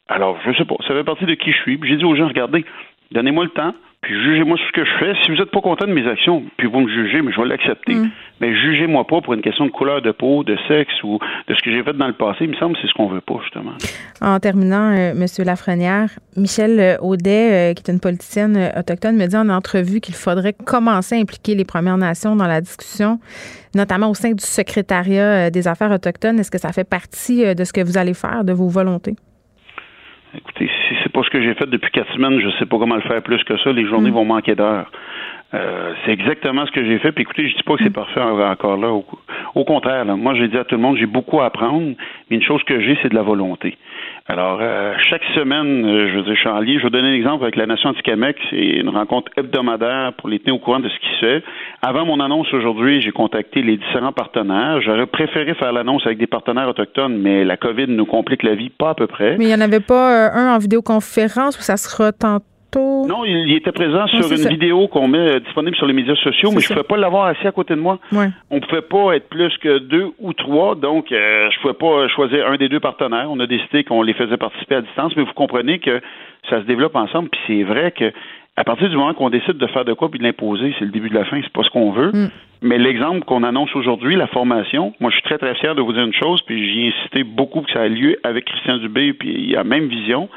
[0.08, 1.80] Alors, je sais pas, ça fait partie de qui je suis.
[1.84, 2.64] J'ai dit aux gens, regardez,
[3.12, 5.14] donnez-moi le temps, puis jugez-moi sur ce que je fais.
[5.24, 7.48] Si vous n'êtes pas content de mes actions, puis vous me jugez, mais je vais
[7.48, 7.96] l'accepter.
[7.96, 8.10] Mm.
[8.40, 11.62] Mais jugez-moi pas pour une question de couleur de peau, de sexe ou de ce
[11.62, 12.46] que j'ai fait dans le passé.
[12.46, 13.74] Il me semble que c'est ce qu'on veut pas, justement.
[14.22, 15.26] En terminant, euh, M.
[15.46, 20.16] Lafrenière, Michel euh, Audet, euh, qui est une politicienne autochtone, me dit en entrevue qu'il
[20.16, 23.20] faudrait commencer à impliquer les Premières Nations dans la discussion,
[23.76, 26.40] notamment au sein du secrétariat des affaires autochtones.
[26.40, 29.16] Est-ce que ça fait partie de ce que vous allez faire, de vos volontés?
[30.36, 32.96] Écoutez, si c'est pas ce que j'ai fait depuis quatre semaines, je sais pas comment
[32.96, 33.72] le faire plus que ça.
[33.72, 34.14] Les journées mm.
[34.14, 34.92] vont manquer d'heures.
[35.56, 37.12] Euh, c'est exactement ce que j'ai fait.
[37.12, 37.94] Puis écoutez, je dis pas que c'est mm.
[37.94, 38.92] parfait encore là.
[39.56, 41.96] Au, contraire, moi j'ai dit à tout le monde, j'ai beaucoup à apprendre,
[42.30, 43.78] mais une chose que j'ai, c'est de la volonté.
[44.32, 46.78] Alors, euh, chaque semaine, euh, je veux dire, je.
[46.78, 48.38] Je vais donner un exemple avec la Nation Anticamec.
[48.52, 51.44] C'est une rencontre hebdomadaire pour les tenir au courant de ce qui se fait.
[51.82, 54.82] Avant mon annonce aujourd'hui, j'ai contacté les différents partenaires.
[54.82, 58.70] J'aurais préféré faire l'annonce avec des partenaires autochtones, mais la COVID nous complique la vie
[58.70, 59.36] pas à peu près.
[59.40, 62.38] Mais il n'y en avait pas un en vidéoconférence où ça sera tant
[62.76, 66.52] non, il, était présent sur une vidéo qu'on met euh, disponible sur les médias sociaux,
[66.54, 68.00] mais je ne pouvais pas l'avoir assis à côté de moi.
[68.52, 71.74] On ne pouvait pas être plus que deux ou trois, donc euh, je ne pouvais
[71.74, 73.28] pas choisir un des deux partenaires.
[73.30, 76.00] On a décidé qu'on les faisait participer à distance, mais vous comprenez que
[76.50, 78.12] ça se développe ensemble, puis c'est vrai que
[78.56, 80.92] à partir du moment qu'on décide de faire de quoi puis de l'imposer, c'est le
[80.92, 82.12] début de la fin, c'est pas ce qu'on veut.
[82.12, 82.30] Mm.
[82.62, 85.94] Mais l'exemple qu'on annonce aujourd'hui, la formation, moi je suis très très fier de vous
[85.94, 89.14] dire une chose, puis j'y ai insisté beaucoup que ça a lieu avec Christian Dubé,
[89.14, 90.30] puis il y a même vision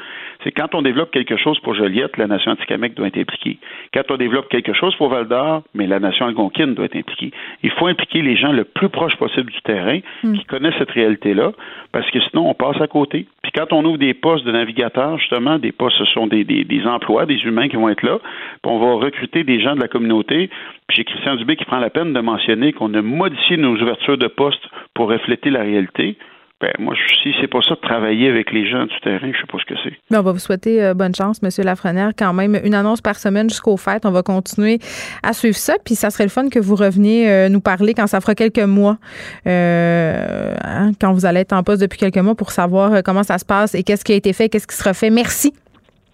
[0.43, 3.57] c'est quand on développe quelque chose pour Joliette, la nation Anticamec doit être impliquée.
[3.93, 7.31] Quand on développe quelque chose pour Val d'Or, mais la nation algonquine doit être impliquée.
[7.63, 10.33] Il faut impliquer les gens le plus proche possible du terrain hmm.
[10.33, 11.53] qui connaissent cette réalité-là,
[11.91, 13.27] parce que sinon on passe à côté.
[13.41, 16.85] Puis quand on ouvre des postes de navigateurs, justement, des postes, ce sont des, des,
[16.85, 19.87] emplois, des humains qui vont être là, puis on va recruter des gens de la
[19.87, 20.49] communauté.
[20.87, 24.17] Puis j'ai Christian Dubé qui prend la peine de mentionner qu'on a modifié nos ouvertures
[24.17, 26.17] de postes pour refléter la réalité.
[26.61, 29.47] Ben, moi, si c'est pas ça de travailler avec les gens du terrain, je sais
[29.51, 29.97] pas ce que c'est.
[30.09, 31.49] Ben, on va vous souhaiter euh, bonne chance, M.
[31.65, 32.11] Lafrenière.
[32.17, 34.05] Quand même, une annonce par semaine jusqu'au fêtes.
[34.05, 34.79] On va continuer
[35.23, 35.73] à suivre ça.
[35.83, 38.59] Puis ça serait le fun que vous reveniez euh, nous parler quand ça fera quelques
[38.59, 38.97] mois,
[39.45, 43.39] euh, hein, quand vous allez être en poste depuis quelques mois pour savoir comment ça
[43.39, 45.09] se passe et qu'est-ce qui a été fait, qu'est-ce qui sera fait.
[45.09, 45.53] Merci.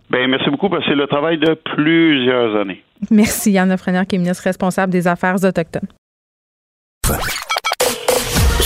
[0.10, 2.84] Ben, merci beaucoup parce que c'est le travail de plusieurs années.
[3.12, 5.88] Merci, Yann Lafrenière, qui est ministre responsable des Affaires autochtones.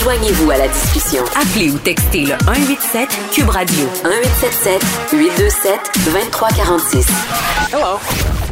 [0.02, 1.24] Joignez-vous à la discussion.
[1.36, 7.74] Appelez ou textez le 187 Cube Radio 1877 827 2346.
[7.74, 8.43] Hello.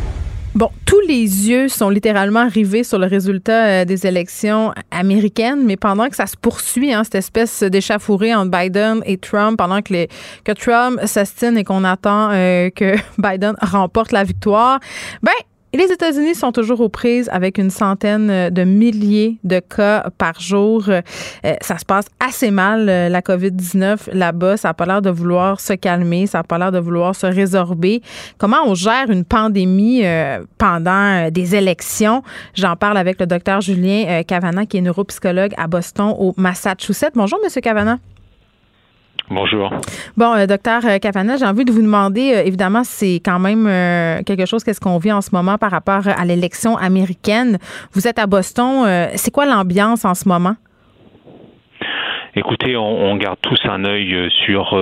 [0.54, 5.78] Bon, tous les yeux sont littéralement rivés sur le résultat euh, des élections américaines, mais
[5.78, 9.94] pendant que ça se poursuit, hein, cette espèce d'échafourée entre Biden et Trump, pendant que,
[9.94, 10.10] les,
[10.44, 14.82] que Trump s'astine et qu'on attend euh, que Biden remporte la victoire,
[15.24, 15.32] ben
[15.74, 20.40] les États-Unis sont toujours aux prises avec une centaine euh, de milliers de cas par
[20.40, 20.90] jour.
[20.90, 21.02] Euh,
[21.62, 24.58] ça se passe assez mal, euh, la COVID-19 là-bas.
[24.58, 27.26] Ça n'a pas l'air de vouloir se calmer, ça n'a pas l'air de vouloir se
[27.26, 28.02] résorber.
[28.38, 30.04] Comment on gère une pandémie
[30.58, 32.24] pendant des élections?
[32.54, 37.14] J'en parle avec le docteur Julien Cavana, qui est neuropsychologue à Boston, au Massachusetts.
[37.16, 38.00] Bonjour, Monsieur Cavana.
[39.32, 39.70] Bonjour.
[40.18, 43.64] Bon, euh, docteur euh, Cavana, j'ai envie de vous demander, euh, évidemment, c'est quand même
[44.26, 47.58] quelque chose qu'est-ce qu'on vit en ce moment par rapport à l'élection américaine.
[47.94, 50.56] Vous êtes à Boston, c'est quoi l'ambiance en ce moment?
[52.36, 54.78] Écoutez, on, garde tous un œil sur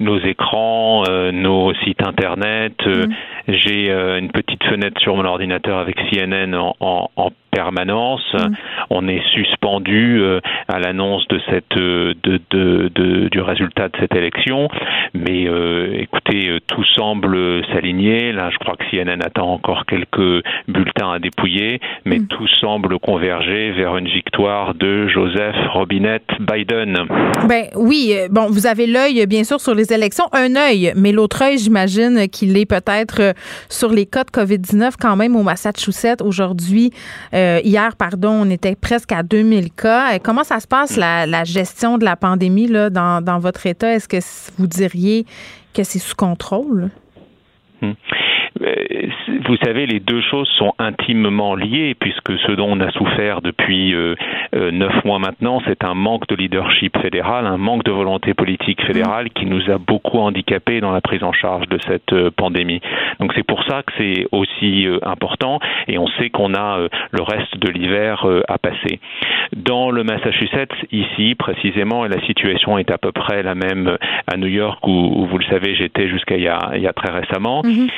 [0.00, 3.06] nos écrans, nos sites internet, mm.
[3.48, 8.34] J'ai une petite fenêtre sur mon ordinateur avec CNN en, en, en permanence.
[8.34, 8.54] Mm.
[8.90, 13.96] On est suspendu euh, à l'annonce de cette euh, de, de, de, du résultat de
[13.98, 14.68] cette élection,
[15.14, 18.32] mais euh, écoutez, tout semble s'aligner.
[18.32, 22.26] Là, je crois que CNN attend encore quelques bulletins à dépouiller, mais mm.
[22.26, 26.98] tout semble converger vers une victoire de Joseph Robinette Biden.
[27.48, 31.42] Ben oui, bon, vous avez l'œil bien sûr sur les élections, un œil, mais l'autre
[31.42, 33.34] œil, j'imagine qu'il est peut-être
[33.68, 36.92] sur les cas de COVID-19 quand même au Massachusetts aujourd'hui.
[37.34, 40.18] Euh, hier, pardon, on était presque à 2000 cas.
[40.18, 43.94] Comment ça se passe, la, gestion de la pandémie là, dans, votre État?
[43.94, 44.18] Est-ce que
[44.58, 45.26] vous diriez
[45.74, 46.90] que c'est sous contrôle?
[47.82, 47.92] Hmm.
[48.62, 49.08] Euh,
[49.46, 53.94] vous savez, les deux choses sont intimement liées, puisque ce dont on a souffert depuis
[53.94, 54.14] euh,
[54.54, 58.82] euh, neuf mois maintenant, c'est un manque de leadership fédéral, un manque de volonté politique
[58.82, 62.80] fédérale qui nous a beaucoup handicapés dans la prise en charge de cette pandémie.
[63.20, 66.78] Donc c'est pour ça que c'est aussi important, et on sait qu'on a
[67.10, 69.00] le reste de l'hiver à passer.
[69.54, 74.48] Dans le Massachusetts, ici précisément, la situation est à peu près la même à New
[74.48, 77.62] York, où, vous le savez, j'étais jusqu'à il, il, y a très récemment.
[77.62, 77.88] Mm-hmm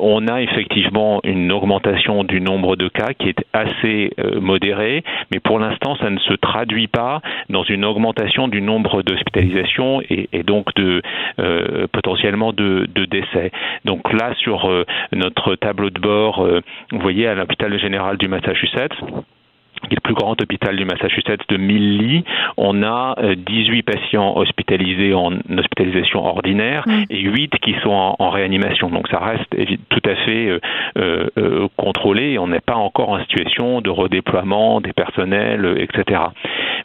[0.00, 5.40] on a effectivement une augmentation du nombre de cas qui est assez euh, modérée, mais
[5.40, 10.74] pour l'instant, ça ne se traduit pas dans une augmentation du nombre d'hospitalisations et, donc
[10.74, 11.02] de
[11.38, 13.50] euh, potentiellement de, décès.
[13.84, 16.46] Donc là, sur euh, notre tableau de bord,
[16.92, 18.94] vous voyez à l'hôpital général du Massachusetts,
[19.86, 22.24] qui est le plus grand hôpital du Massachusetts de 1000 lits,
[22.56, 27.04] on a 18 euh, patients hospitalisés en hospitalisation ordinaire mm.
[27.10, 28.90] et 8 qui sont en, réanimation.
[28.90, 29.48] Donc ça reste
[29.88, 30.60] tout à fait euh,
[31.38, 36.20] euh, contrôlé et on n'est pas encore en situation de redéploiement des personnels, etc.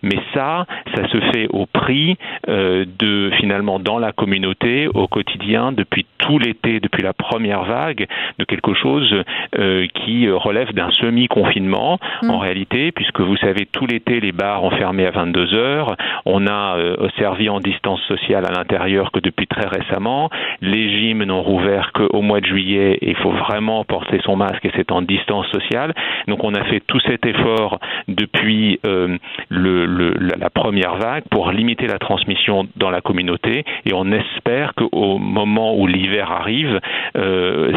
[0.01, 0.65] Mais ça,
[0.95, 2.17] ça se fait au prix
[2.47, 8.43] de finalement dans la communauté au quotidien depuis tout l'été, depuis la première vague, de
[8.43, 9.15] quelque chose
[9.53, 11.99] qui relève d'un semi-confinement.
[12.21, 12.29] Mm.
[12.29, 15.95] En réalité, puisque vous savez, tout l'été, les bars ont fermé à 22 heures.
[16.25, 20.29] On a euh, servi en distance sociale à l'intérieur que depuis très récemment.
[20.61, 24.65] Les gyms n'ont rouvert qu'au mois de juillet et il faut vraiment porter son masque
[24.65, 25.93] et c'est en distance sociale.
[26.27, 29.17] Donc on a fait tout cet effort depuis euh,
[29.49, 35.75] la première vague pour limiter la transmission dans la communauté et on espère qu'au moment
[35.75, 36.79] où l'hiver arrive,
[37.17, 37.71] euh,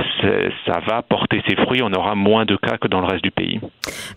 [0.67, 1.83] ça va porter ses fruits.
[1.83, 3.61] On aura moins de cas que dans le reste du pays.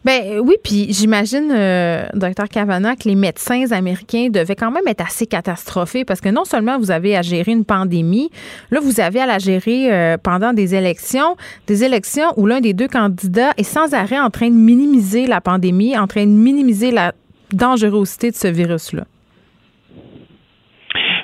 [0.05, 5.01] Ben oui, puis j'imagine, euh, docteur Cavana, que les médecins américains devaient quand même être
[5.01, 8.29] assez catastrophés parce que non seulement vous avez à gérer une pandémie,
[8.71, 11.35] là, vous avez à la gérer euh, pendant des élections,
[11.67, 15.41] des élections où l'un des deux candidats est sans arrêt en train de minimiser la
[15.41, 17.13] pandémie, en train de minimiser la
[17.51, 19.05] dangerosité de ce virus-là.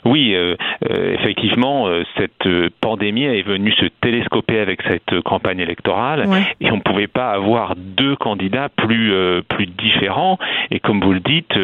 [0.05, 0.55] Oui, euh,
[0.87, 2.47] euh, effectivement, euh, cette
[2.79, 6.29] pandémie est venue se télescoper avec cette campagne électorale
[6.61, 9.13] et on ne pouvait pas avoir deux candidats plus
[9.49, 10.37] plus différents.
[10.69, 11.57] Et comme vous le dites,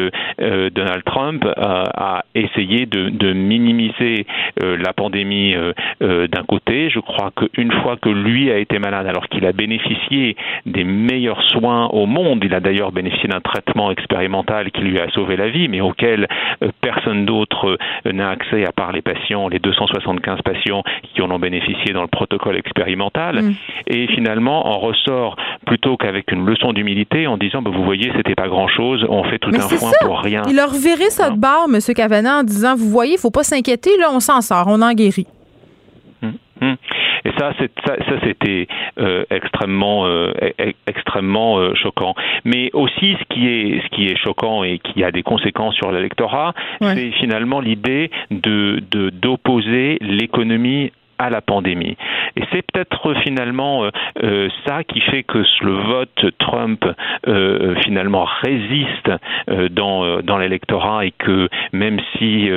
[0.74, 4.26] Donald Trump a essayé de, de minimiser
[4.60, 5.54] la pandémie
[6.00, 6.90] d'un côté.
[6.90, 10.36] Je crois qu'une fois que lui a été malade, alors qu'il a bénéficié
[10.66, 15.08] des meilleurs soins au monde, il a d'ailleurs bénéficié d'un traitement expérimental qui lui a
[15.10, 16.26] sauvé la vie, mais auquel
[16.80, 20.82] personne d'autre n'a accès à part les patients, les 275 patients
[21.14, 23.42] qui en ont bénéficié dans le protocole expérimental.
[23.42, 23.54] Mm.
[23.86, 28.34] Et finalement, en ressort plutôt qu'avec une leçon d'humilité en disant, bah, vous voyez, c'était
[28.34, 30.42] pas grand-chose, on fait tout un foin pour rien.
[30.48, 31.78] Il leur verrait ça de barre, M.
[31.94, 34.92] Cavana, en disant, vous voyez, il faut pas s'inquiéter, là, on s'en sort, on en
[34.92, 35.26] guérit.
[36.62, 36.76] Hum.
[37.24, 42.14] Et ça, ça, ça c'était euh, extrêmement, euh, e-, extrêmement euh, choquant.
[42.44, 45.90] Mais aussi, ce qui est, ce qui est choquant et qui a des conséquences sur
[45.90, 50.92] l'électorat, c'est finalement l'idée de d'opposer l'économie
[51.22, 51.96] à la pandémie.
[52.36, 53.90] Et c'est peut-être finalement euh,
[54.22, 56.84] euh, ça qui fait que le vote Trump
[57.28, 59.10] euh, finalement résiste
[59.70, 62.48] dans, dans l'électorat et que même si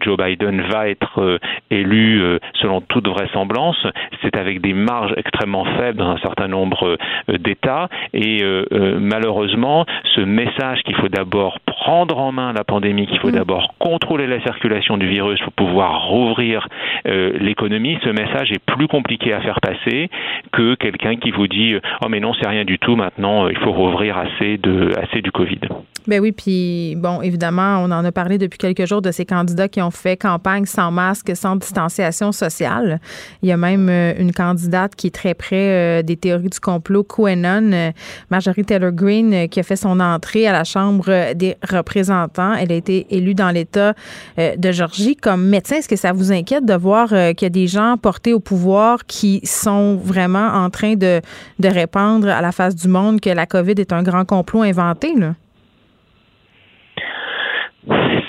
[0.00, 1.38] Joe Biden va être
[1.70, 3.86] élu selon toute vraisemblance,
[4.22, 6.96] c'est avec des marges extrêmement faibles dans un certain nombre
[7.28, 7.88] d'États.
[8.14, 8.42] Et
[8.72, 9.84] malheureusement,
[10.14, 13.36] ce message qu'il faut d'abord prendre en main la pandémie, qu'il faut mm.
[13.36, 16.68] d'abord contrôler la circulation du virus pour pouvoir rouvrir
[17.04, 20.10] l'économie, ce message est plus compliqué à faire passer
[20.52, 23.72] que quelqu'un qui vous dit oh mais non c'est rien du tout maintenant il faut
[23.72, 25.60] rouvrir assez de assez du Covid.
[26.08, 29.68] Ben oui, puis bon, évidemment, on en a parlé depuis quelques jours de ces candidats
[29.68, 33.00] qui ont fait campagne sans masque, sans distanciation sociale.
[33.42, 36.58] Il y a même euh, une candidate qui est très près euh, des théories du
[36.58, 37.90] complot, QAnon, euh,
[38.30, 42.54] Marjorie Taylor Greene, qui a fait son entrée à la Chambre des représentants.
[42.54, 43.94] Elle a été élue dans l'État
[44.38, 45.76] de Georgie comme médecin.
[45.76, 49.04] Est-ce que ça vous inquiète de voir qu'il y a des gens portés au pouvoir
[49.06, 51.20] qui sont vraiment en train de,
[51.58, 55.14] de répandre à la face du monde que la COVID est un grand complot inventé,
[55.16, 55.34] là?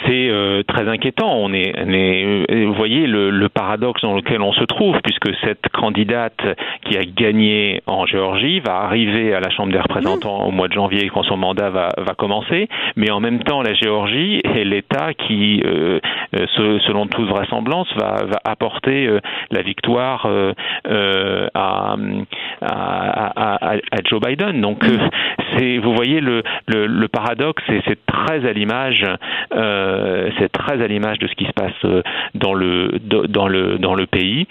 [0.05, 1.33] C'est euh, très inquiétant.
[1.35, 4.97] On est, on est euh, vous voyez le, le, paradoxe dans lequel on se trouve,
[5.03, 6.39] puisque cette candidate
[6.85, 10.73] qui a gagné en Géorgie va arriver à la Chambre des représentants au mois de
[10.73, 15.13] janvier quand son mandat va, va commencer, mais en même temps la Géorgie est l'État
[15.13, 15.99] qui, euh,
[16.35, 16.45] euh
[16.85, 19.09] selon toute vraisemblance, va, va apporter
[19.51, 20.53] la victoire à,
[21.53, 21.95] à,
[22.61, 24.61] à, à, Joe Biden.
[24.61, 24.83] Donc
[25.53, 29.05] c'est, vous voyez le, le, le paradoxe, c'est très à l'image
[29.55, 29.92] euh,
[30.39, 32.01] c'est très à l'image de ce qui se passe euh,
[32.35, 34.47] dans le dans le dans le pays.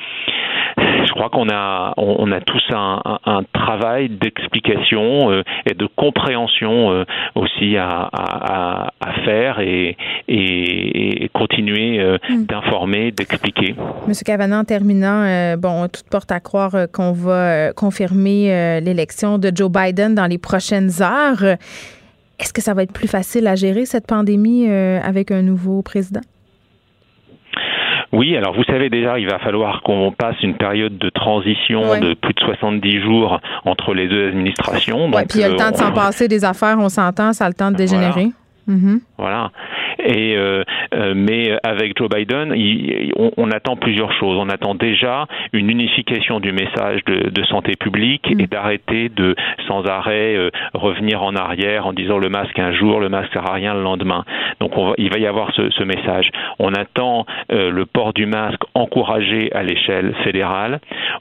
[0.78, 7.04] Je crois qu'on a on, a tous un, un, travail d'explication euh, et de compréhension
[7.34, 9.96] aussi à, à, à faire et,
[10.28, 12.44] et, continuer hmm.
[12.46, 13.74] d'informer, d'expliquer.
[14.08, 19.70] Monsieur Cavana, en terminant, bon, toute porte à croire qu'on va confirmer l'élection de Joe
[19.70, 21.58] Biden dans les prochaines heures.
[22.38, 25.82] Est-ce que ça va être plus facile à gérer cette pandémie euh, avec un nouveau
[25.82, 26.20] président?
[28.12, 32.12] Oui, alors vous savez déjà, il va falloir qu'on passe une période de transition de
[32.12, 35.06] plus de 70 jours entre les deux administrations.
[35.06, 37.32] Oui, puis il y a le temps de euh, s'en passer des affaires, on s'entend,
[37.32, 38.28] ça a le temps de dégénérer.
[38.66, 39.00] Mhm.
[39.16, 39.50] Voilà.
[39.98, 40.62] Et euh,
[40.94, 42.54] euh, mais avec Joe Biden,
[43.16, 44.36] on, attend plusieurs choses.
[44.38, 48.40] On attend déjà une unification du message de, santé publique mhm.
[48.40, 49.34] et d'arrêter de
[49.66, 53.48] sans arrêt euh, revenir en arrière en disant le masque un jour, le masque sert
[53.48, 54.24] à rien le lendemain.
[54.60, 56.30] Donc il va y avoir ce, ce message.
[56.58, 60.80] On attend le port du masque encouragé à l'échelle fédérale.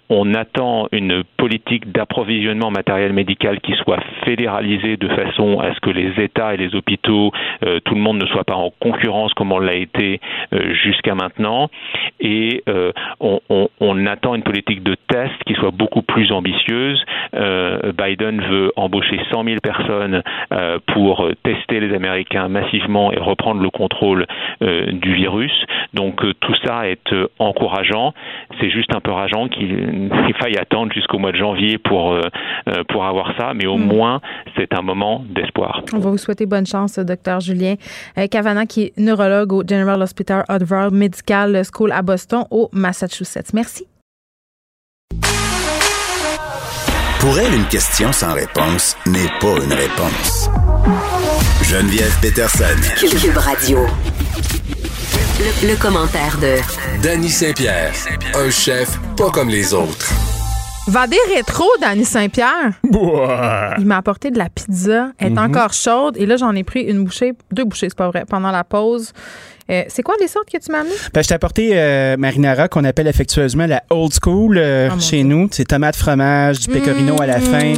[0.10, 5.90] On attend une politique d'approvisionnement matériel médical qui soit fédéralisée de façon à ce que
[5.90, 7.32] les États et les hôpitaux
[7.64, 10.20] euh, tout le monde ne soit pas en concurrence comme on l'a été
[10.54, 11.70] euh, jusqu'à maintenant.
[12.20, 17.04] Et euh, on, on, on, attend une politique de test qui soit beaucoup plus ambitieuse.
[17.34, 20.22] Biden veut embaucher 100 000 personnes
[20.88, 24.26] pour tester les Américains massivement et reprendre le contrôle
[24.60, 25.52] du virus.
[25.94, 28.14] Donc tout ça est encourageant.
[28.60, 30.10] C'est juste un peu rageant qu'il
[30.40, 32.18] faille attendre jusqu'au mois de janvier pour,
[32.90, 33.86] pour avoir ça, mais au mm.
[33.86, 34.22] moins
[34.58, 35.84] c'est un moment d'espoir.
[35.94, 37.76] On va vous souhaiter bonne chance, docteur Julien
[38.30, 43.54] Cavana, qui est neurologue au General Hospital Harvard Medical School à Boston, au Massachusetts.
[43.54, 43.88] Merci.
[47.20, 50.50] Pour elle, une question sans réponse n'est pas une réponse.
[51.62, 52.66] Geneviève Peterson.
[52.98, 53.86] Cube Radio.
[55.64, 56.58] Le, commentaire de
[57.04, 57.94] Danny Saint-Pierre,
[58.34, 60.12] un chef pas comme les autres.
[60.92, 62.74] Vendée rétro, Danny Saint-Pierre.
[63.80, 65.12] Il m'a apporté de la pizza.
[65.20, 65.38] Elle est mhm.
[65.38, 66.18] encore chaude.
[66.18, 69.14] Et là, j'en ai pris une bouchée, deux bouchées, c'est pas vrai, pendant la pause.
[69.70, 70.94] Euh, c'est quoi les sortes que tu m'as amenées?
[71.14, 75.24] Ben, je t'ai apporté euh, marinara qu'on appelle affectueusement la old school euh, ah, chez
[75.24, 75.48] nous.
[75.52, 77.42] C'est tomate, fromage, du pecorino à la mmh.
[77.42, 77.74] fin.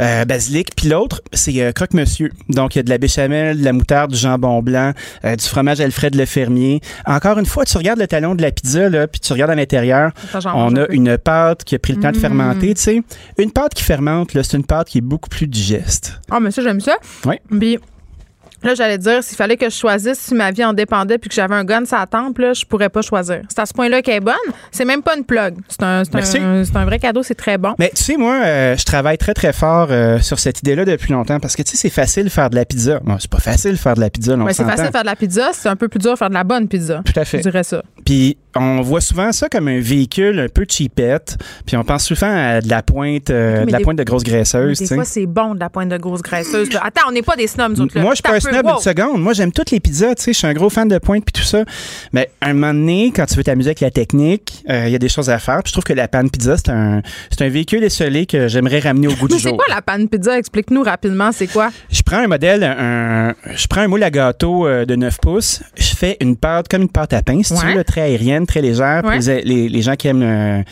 [0.00, 0.74] Euh, basilic.
[0.76, 2.30] Puis l'autre, c'est euh, croque-monsieur.
[2.50, 4.92] Donc, il y a de la béchamel, de la moutarde, du jambon blanc,
[5.24, 6.80] euh, du fromage Alfred Le Fermier.
[7.06, 9.54] Encore une fois, tu regardes le talon de la pizza, là, puis tu regardes à
[9.54, 10.12] l'intérieur.
[10.54, 13.02] On a une pâte qui a pris le temps de fermenter, tu sais.
[13.38, 16.20] Une pâte qui fermente, là, c'est une pâte qui est beaucoup plus digeste.
[16.30, 16.96] Ah, mais ça, j'aime ça.
[17.24, 17.36] Oui.
[17.58, 17.78] Puis,
[18.66, 21.34] Là, j'allais dire, s'il fallait que je choisisse si ma vie en dépendait puis que
[21.36, 23.42] j'avais un gun la tempe, là, je pourrais pas choisir.
[23.48, 24.34] C'est à ce point-là qu'elle est bonne.
[24.72, 25.54] C'est même pas une plug.
[25.68, 27.76] C'est un, un, vrai cadeau, c'est très bon.
[27.78, 31.12] Mais tu sais, moi, euh, je travaille très, très fort euh, sur cette idée-là depuis
[31.12, 32.98] longtemps parce que, tu sais, c'est facile de faire de la pizza.
[33.04, 34.36] Bon, c'est pas facile de faire de la pizza.
[34.50, 36.34] c'est facile de faire de la pizza, c'est un peu plus dur de faire de
[36.34, 37.02] la bonne pizza.
[37.04, 37.38] Tout à fait.
[37.38, 37.84] Je dirais ça.
[38.06, 41.36] Puis on voit souvent ça comme un véhicule un peu cheapette.
[41.66, 44.78] Puis on pense souvent à de la pointe, euh, de la pointe de grosse graisseuse.
[44.78, 46.68] Des fois, c'est bon de la pointe de grosse graisseuse.
[46.80, 49.20] Attends, on n'est pas des snobs, autres, Moi, je suis pas un snob une seconde.
[49.20, 50.14] Moi, j'aime toutes les pizzas.
[50.14, 51.64] Tu sais, je suis un gros fan de pointe puis tout ça.
[52.12, 54.94] Mais à un moment donné, quand tu veux t'amuser avec la technique, euh, il y
[54.94, 55.62] a des choses à faire.
[55.62, 58.78] Puis je trouve que la panne pizza, c'est un, c'est un véhicule esselé que j'aimerais
[58.78, 59.50] ramener au goût du jour.
[59.50, 60.38] C'est quoi la panne pizza?
[60.38, 61.70] Explique-nous rapidement, c'est quoi?
[61.90, 65.62] Je prends un modèle, un, je prends un moule à gâteau euh, de 9 pouces.
[65.76, 68.60] Je fais une pâte comme une pâte à pain, si tu veux, très aérienne, très
[68.60, 69.02] légère
[69.44, 70.62] les, gens qui aiment euh,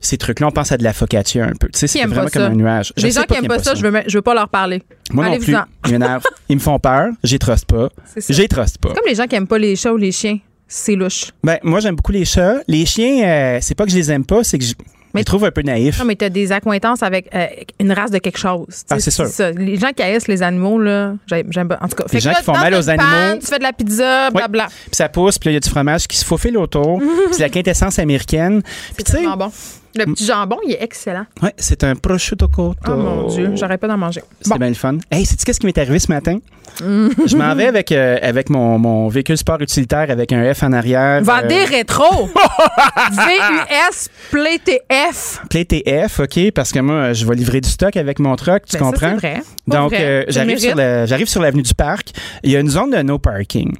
[0.00, 1.68] ces trucs-là, on pense à de la focaccia un peu.
[1.68, 2.92] Tu sais, c'est vraiment comme un nuage.
[2.96, 4.82] les gens qui aiment pas, ça, je veux, veux pas leur parler.
[5.10, 5.54] Moi non plus.
[6.48, 7.08] Ils me font peur.
[7.24, 7.88] J'y truste pas.
[8.28, 8.90] J'y truste pas.
[8.90, 10.38] comme les gens qui aiment pas les chats ou les chiens.
[10.68, 11.26] C'est louche.
[11.44, 12.56] Ben, moi, j'aime beaucoup les chats.
[12.66, 14.74] Les chiens, euh, c'est pas que je les aime pas, c'est que je,
[15.16, 15.98] mais trouve un peu naïf.
[15.98, 17.46] Non, mais tu as des accointances avec euh,
[17.80, 18.84] une race de quelque chose.
[18.90, 19.26] Ah, c'est sûr.
[19.56, 21.78] Les gens qui haïssent les animaux, là, j'aime pas.
[21.80, 23.38] En tout cas, les gens qui font mal aux animaux.
[23.40, 24.66] tu fais de la pizza, blabla.
[24.66, 27.00] Puis ça pousse, puis il y a du fromage qui se faufile autour.
[27.32, 28.62] c'est la quintessence américaine.
[28.96, 29.52] C'est tellement bon.
[29.96, 31.26] Le petit jambon, il est excellent.
[31.42, 32.74] Oui, c'est un prosciutto cotto.
[32.88, 34.22] Oh mon Dieu, j'arrête pas d'en manger.
[34.42, 34.56] C'est Bon.
[34.56, 34.98] bien le fun.
[35.10, 36.38] Hey, sais-tu qu'est-ce qui m'est arrivé ce matin?
[36.82, 37.08] Mm.
[37.26, 40.72] Je m'en vais avec, euh, avec mon, mon véhicule sport utilitaire avec un F en
[40.72, 41.22] arrière.
[41.22, 42.28] Vendez euh, rétro.
[43.10, 45.40] VUS Play TF.
[45.48, 48.76] Play TF, OK, parce que moi, je vais livrer du stock avec mon truck, tu
[48.76, 49.10] Ben, ça, comprends?
[49.20, 49.42] c'est vrai.
[49.66, 52.10] Donc, euh, j'arrive sur la- j'arrive sur l'avenue du parc.
[52.42, 53.72] Il y a une zone de no parking.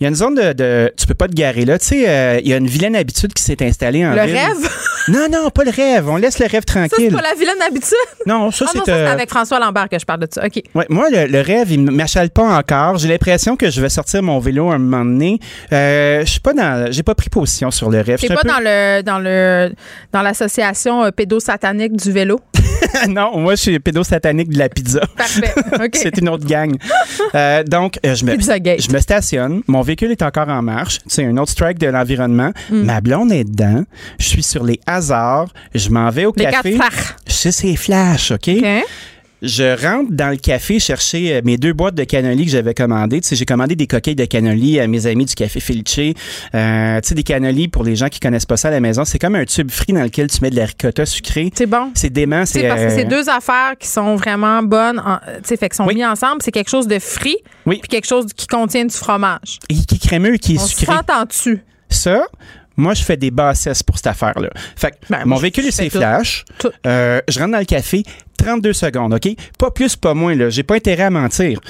[0.00, 1.78] Il y a une zone de, de tu peux pas te garer là.
[1.78, 4.34] Tu sais, euh, il y a une vilaine habitude qui s'est installée en Le ville.
[4.36, 4.70] rêve?
[5.08, 6.08] Non, non, pas le rêve.
[6.08, 7.12] On laisse le rêve Ça, c'est tranquille.
[7.12, 7.94] pas la vilaine habitude.
[8.26, 8.78] Non, ça Ah c'est.
[8.78, 10.44] non, ça, c'est euh, avec François Lambert que je parle de ça.
[10.46, 10.62] OK.
[10.74, 12.98] Ouais, moi, le, le rêve, il m'achale pas encore.
[12.98, 15.38] J'ai l'impression que je vais sortir mon vélo un moment donné.
[15.72, 18.18] Euh, je suis pas dans, j'ai pas pris position sur le rêve.
[18.20, 19.72] T'es pas peu- dans le dans le
[20.12, 22.40] dans l'association euh, pédosatanique du vélo?
[23.08, 25.00] non, moi, je suis pédosatanique de la pizza.
[25.16, 25.52] Parfait.
[25.74, 25.90] OK.
[25.94, 26.76] C'est une autre gang.
[27.34, 29.62] Euh, donc, euh, je me, je me stationne.
[29.66, 31.00] Mon véhicule est encore en marche.
[31.06, 32.52] C'est un autre strike de l'environnement.
[32.70, 32.82] Mm.
[32.82, 33.84] Ma blonde est dedans.
[34.18, 35.52] Je suis sur les hasards.
[35.74, 36.78] Je m'en vais au Les café.
[37.26, 38.48] Je sais, c'est flash, OK?
[38.48, 38.66] OK.
[39.40, 43.20] Je rentre dans le café chercher euh, mes deux boîtes de cannoli que j'avais commandées.
[43.20, 46.14] Tu sais, j'ai commandé des coquilles de cannoli à mes amis du café Felice.
[46.54, 49.04] Euh, tu sais, des cannoli, pour les gens qui connaissent pas ça à la maison,
[49.04, 51.50] c'est comme un tube frit dans lequel tu mets de la ricotta sucrée.
[51.54, 51.92] C'est bon.
[51.94, 52.44] C'est dément.
[52.46, 55.72] C'est C'est parce que euh, c'est deux affaires qui sont vraiment bonnes, tu sais, fait
[55.72, 55.94] sont Oui.
[55.94, 56.42] mis ensemble.
[56.42, 57.78] C'est quelque chose de frit, Oui.
[57.80, 59.60] puis quelque chose qui contient du fromage.
[59.70, 60.86] et qui est crémeux, qui est On sucré.
[60.96, 61.62] s'entend dessus.
[61.90, 62.26] Ça,
[62.78, 64.48] moi, je fais des bassesses pour cette affaire-là.
[64.76, 66.44] Fait que Ben, mon véhicule, c'est flash.
[66.58, 66.70] Tout.
[66.86, 68.04] Euh, je rentre dans le café,
[68.38, 69.28] 32 secondes, OK?
[69.58, 70.48] Pas plus, pas moins, là.
[70.48, 71.60] J'ai pas intérêt à mentir.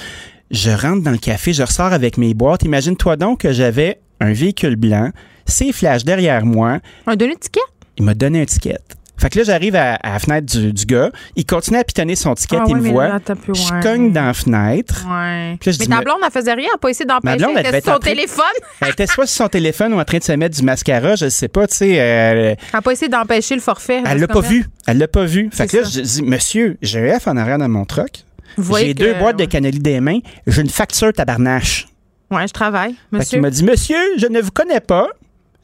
[0.51, 2.63] Je rentre dans le café, je ressors avec mes boîtes.
[2.63, 5.11] Imagine-toi donc que j'avais un véhicule blanc,
[5.47, 6.79] c'est flash derrière moi.
[7.07, 7.61] Un donné ticket?
[7.97, 8.79] Il m'a donné un ticket.
[9.19, 11.11] Fait que là, j'arrive à, à la fenêtre du, du gars.
[11.37, 13.09] Il continue à pitonner son ticket, Ah il me voit.
[13.09, 15.05] là, Je cogne dans la fenêtre.
[15.09, 15.57] Ouais.
[15.61, 17.05] Puis là, je mais dis, ta mais- blonde, elle faisait rien, elle a pas essayé
[17.07, 17.45] d'empêcher.
[17.57, 18.45] elle était sur son téléphone.
[18.81, 21.29] Elle était soit sur son téléphone ou en train de se mettre du mascara, je
[21.29, 22.01] sais pas, tu sais.
[22.01, 24.03] euh, Elle a pas essayé d'empêcher le forfait.
[24.07, 24.67] Elle de l'a pas vu.
[24.87, 25.51] Elle l'a pas vu.
[25.53, 25.91] Fait que là, ça.
[25.91, 28.11] je dis, monsieur, j'ai un F en arrière dans mon truck.
[28.57, 30.21] Vous voyez J'ai deux boîtes de cannoli des mains.
[30.47, 31.89] J'ai une facture tabarnache.
[32.31, 33.41] Ouais, je travaille, Fait qu'il monsieur.
[33.41, 35.09] m'a dit, monsieur, je ne vous connais pas.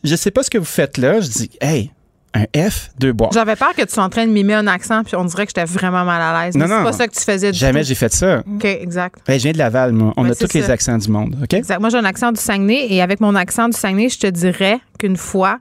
[0.03, 1.21] Je sais pas ce que vous faites là.
[1.21, 1.91] Je dis, hey,
[2.35, 3.33] un F, deux boîtes.
[3.33, 5.51] J'avais peur que tu sois en train de mimer un accent, puis on dirait que
[5.57, 6.57] j'étais vraiment mal à l'aise.
[6.57, 6.85] Non, Mais c'est non.
[6.85, 8.41] pas ça que tu faisais du Jamais j'ai fait ça.
[8.41, 9.19] OK, exact.
[9.29, 10.13] Hey, je viens de Laval, moi.
[10.17, 10.73] On Ben, a tous les ça.
[10.73, 11.55] accents du monde, OK?
[11.55, 11.79] Exact.
[11.81, 14.79] Moi, j'ai un accent du Saguenay et avec mon accent du Saguenay, je te dirais
[14.99, 15.59] qu'une fois,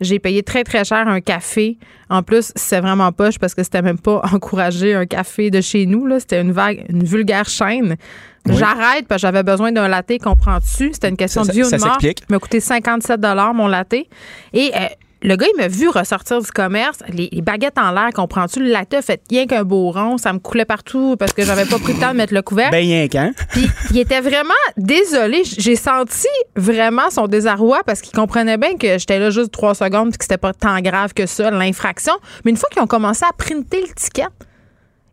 [0.00, 1.78] j'ai payé très, très cher un café.
[2.08, 5.86] En plus, c'est vraiment poche parce que c'était même pas encouragé un café de chez
[5.86, 6.06] nous.
[6.06, 6.20] là.
[6.20, 7.96] C'était une vague, une vulgaire chaîne.
[8.46, 8.56] Oui.
[8.56, 10.90] J'arrête parce que j'avais besoin d'un latte, comprends-tu?
[10.92, 11.98] C'était une question Ça- de vie ou ça de mort.
[12.02, 13.20] Il m'a coûté 57
[13.54, 13.92] mon latte.
[13.92, 14.06] Et
[14.74, 14.86] euh,
[15.22, 18.60] le gars, il m'a vu ressortir du commerce, les, les baguettes en l'air, comprends-tu?
[18.60, 20.16] Le latte a fait rien qu'un beau rond.
[20.16, 22.70] Ça me coulait partout parce que j'avais pas pris le temps de mettre le couvert.
[22.70, 23.32] Ben, rien qu'un.
[23.50, 25.42] Puis il était vraiment désolé.
[25.44, 30.10] J'ai senti vraiment son désarroi parce qu'il comprenait bien que j'étais là juste trois secondes
[30.10, 32.14] puis que c'était pas tant grave que ça, l'infraction.
[32.44, 34.28] Mais une fois qu'ils ont commencé à printer le ticket,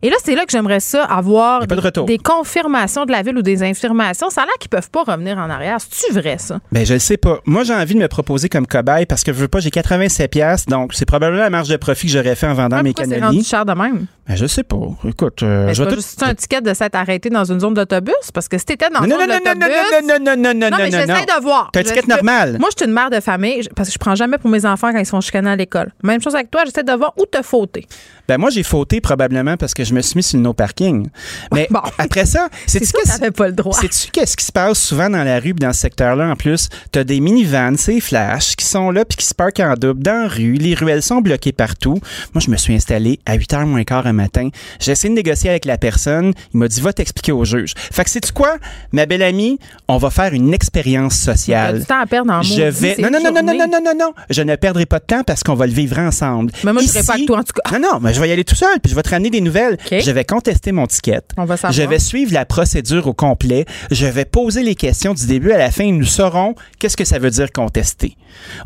[0.06, 3.42] et là, c'est là que j'aimerais ça avoir de des, confirmations de la ville ou
[3.42, 4.30] des infirmations.
[4.30, 5.78] Ça a l'air qu'ils peuvent pas revenir en arrière.
[5.80, 6.60] C'est-tu vrai, ça?
[6.70, 7.40] Ben, je le sais pas.
[7.44, 10.30] Moi, j'ai envie de me proposer comme cobaye parce que je veux pas, j'ai 87
[10.30, 12.92] pièces donc c'est probablement la marge de profit que j'aurais fait en vendant Ah, mes
[12.92, 14.06] pourquoi c'est rendu cher de même?
[14.28, 14.76] Ben, je sais pas.
[15.08, 16.00] Écoute, euh, je vais pas tout...
[16.02, 18.14] juste un ticket de s'être arrêté dans une zone d'autobus?
[18.34, 19.92] Parce que si t'étais dans Non, une non, zone non, non, non, d'autobus...
[19.92, 21.36] non, non, non, non, non, Non, mais non, j'essaie non.
[21.38, 21.70] de voir.
[21.72, 22.56] T'as un ticket normal.
[22.58, 24.90] Moi, je suis une mère de famille parce que je prends jamais pour mes enfants
[24.92, 25.92] quand ils sont chicanés à l'école.
[26.02, 27.86] Même chose avec toi, j'essaie de voir où te fauter.
[28.28, 31.08] Ben moi, j'ai fauté probablement parce que je me suis mis sur le no parking.
[31.54, 31.80] Mais Bon.
[31.98, 33.78] après ça, c'est pas le droit.
[33.78, 36.28] Sais-tu qu'est-ce qui se passe souvent dans la rue dans ce secteur-là?
[36.30, 36.68] En plus?
[36.90, 40.22] T'as des minivans, c'est flash, qui sont là puis qui se parquent en double dans
[40.22, 40.54] la rue.
[40.54, 42.00] Les ruelles sont bloquées partout.
[42.34, 44.48] Moi, je me suis installé à 8h moins quart un matin.
[44.80, 46.32] J'ai essayé de négocier avec la personne.
[46.52, 47.74] Il m'a dit, va t'expliquer au juge.
[47.76, 48.56] Fait que sais-tu quoi?
[48.92, 49.58] Ma belle amie,
[49.88, 51.80] on va faire une expérience sociale.
[51.80, 52.96] du temps à perdre en Je vais.
[52.98, 54.12] Non, non, non, non, non, non, non, non, non.
[54.30, 56.52] Je ne perdrai pas de temps parce qu'on va le vivre ensemble.
[56.64, 57.78] Mais moi, je Ici- pas avec toi, en tout cas.
[57.78, 59.40] Non, non, mais je vais y aller tout seul puis je vais te ramener des
[59.40, 59.76] nouvelles.
[59.90, 61.20] Je vais contester mon ticket.
[61.36, 61.72] On va savoir.
[61.72, 63.64] Je vais suivre la procédure au complet.
[63.90, 67.18] Je vais poser les questions du début à la fin nous saurons qu'est-ce que ça
[67.18, 68.16] veut dire contester.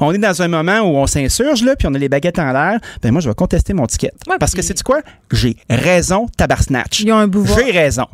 [0.01, 2.53] On est dans un moment où on s'insurge, là, puis on a les baguettes en
[2.53, 2.81] l'air.
[3.03, 4.11] Ben moi, je vais contester mon ticket.
[4.29, 5.01] Ouais, Parce puis- que c'est quoi?
[5.41, 7.01] J'ai raison, tabarsnatch.
[7.01, 7.59] Ils ont un pouvoir.
[7.59, 8.07] J'ai raison.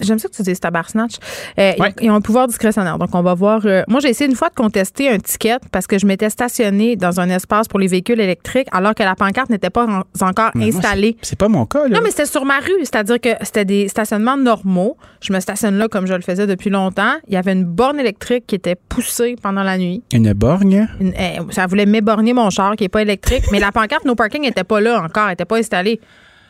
[0.00, 1.14] J'aime ça que tu dises tabarsnatch.
[1.56, 1.94] Euh, ils- Ouais.
[2.02, 2.98] ils, ont un pouvoir discrétionnaire.
[2.98, 3.60] Donc, on va voir.
[3.64, 6.96] euh, moi, j'ai essayé une fois de contester un ticket parce que je m'étais stationnée
[6.96, 10.50] dans un espace pour les véhicules électriques alors que la pancarte n'était pas en- encore
[10.56, 11.16] Mais installée.
[11.22, 11.90] c'est- pas mon cas, là.
[11.96, 14.96] Non, mais c'était sur ma rue, c'est-à-dire que c'était des stationnements normaux.
[15.20, 17.14] Je me stationne là comme je le faisais depuis longtemps.
[17.28, 20.02] Il y avait une borne électrique qui était poussée pendant la nuit.
[20.12, 20.88] Une borgne?
[21.00, 24.16] Une- eh, ça voulait m'éborgner mon char qui n'est pas électrique, mais la pancarte No
[24.16, 26.00] Parking n'était pas là encore, elle n'était pas installée.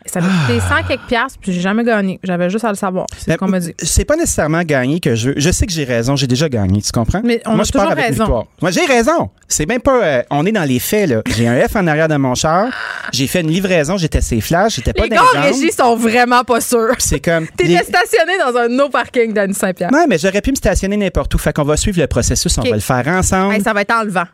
[0.07, 2.21] Ça m'a coûté 100 quelques piastres, puis j'ai jamais gagné.
[2.23, 3.07] J'avais juste à le savoir.
[3.17, 3.75] C'est ce qu'on m'a dit.
[3.79, 5.35] C'est pas nécessairement gagné que je veux.
[5.39, 7.23] Je sais que j'ai raison, j'ai déjà gagné, tu comprends?
[7.25, 8.25] Mais on Moi, a je pars toujours avec une raison.
[8.25, 8.45] victoire.
[8.61, 9.31] Moi, j'ai raison.
[9.49, 10.03] C'est même pas.
[10.05, 11.23] euh, on est dans les faits, là.
[11.37, 12.67] J'ai un F en arrière de mon char.
[13.13, 15.97] J'ai fait une livraison, j'étais ses flashs, j'étais pas Les dans gars les régie sont
[15.97, 16.95] vraiment pas sûrs.
[16.99, 17.47] C'est comme.
[17.57, 19.91] T'étais les- stationné dans un no parking d'Annie Saint-Pierre.
[19.93, 21.39] Ouais, mais j'aurais pu me stationner n'importe où.
[21.39, 23.55] Fait qu'on va suivre le processus, on va le faire ensemble.
[23.55, 24.25] Hey, ça va être enlevant.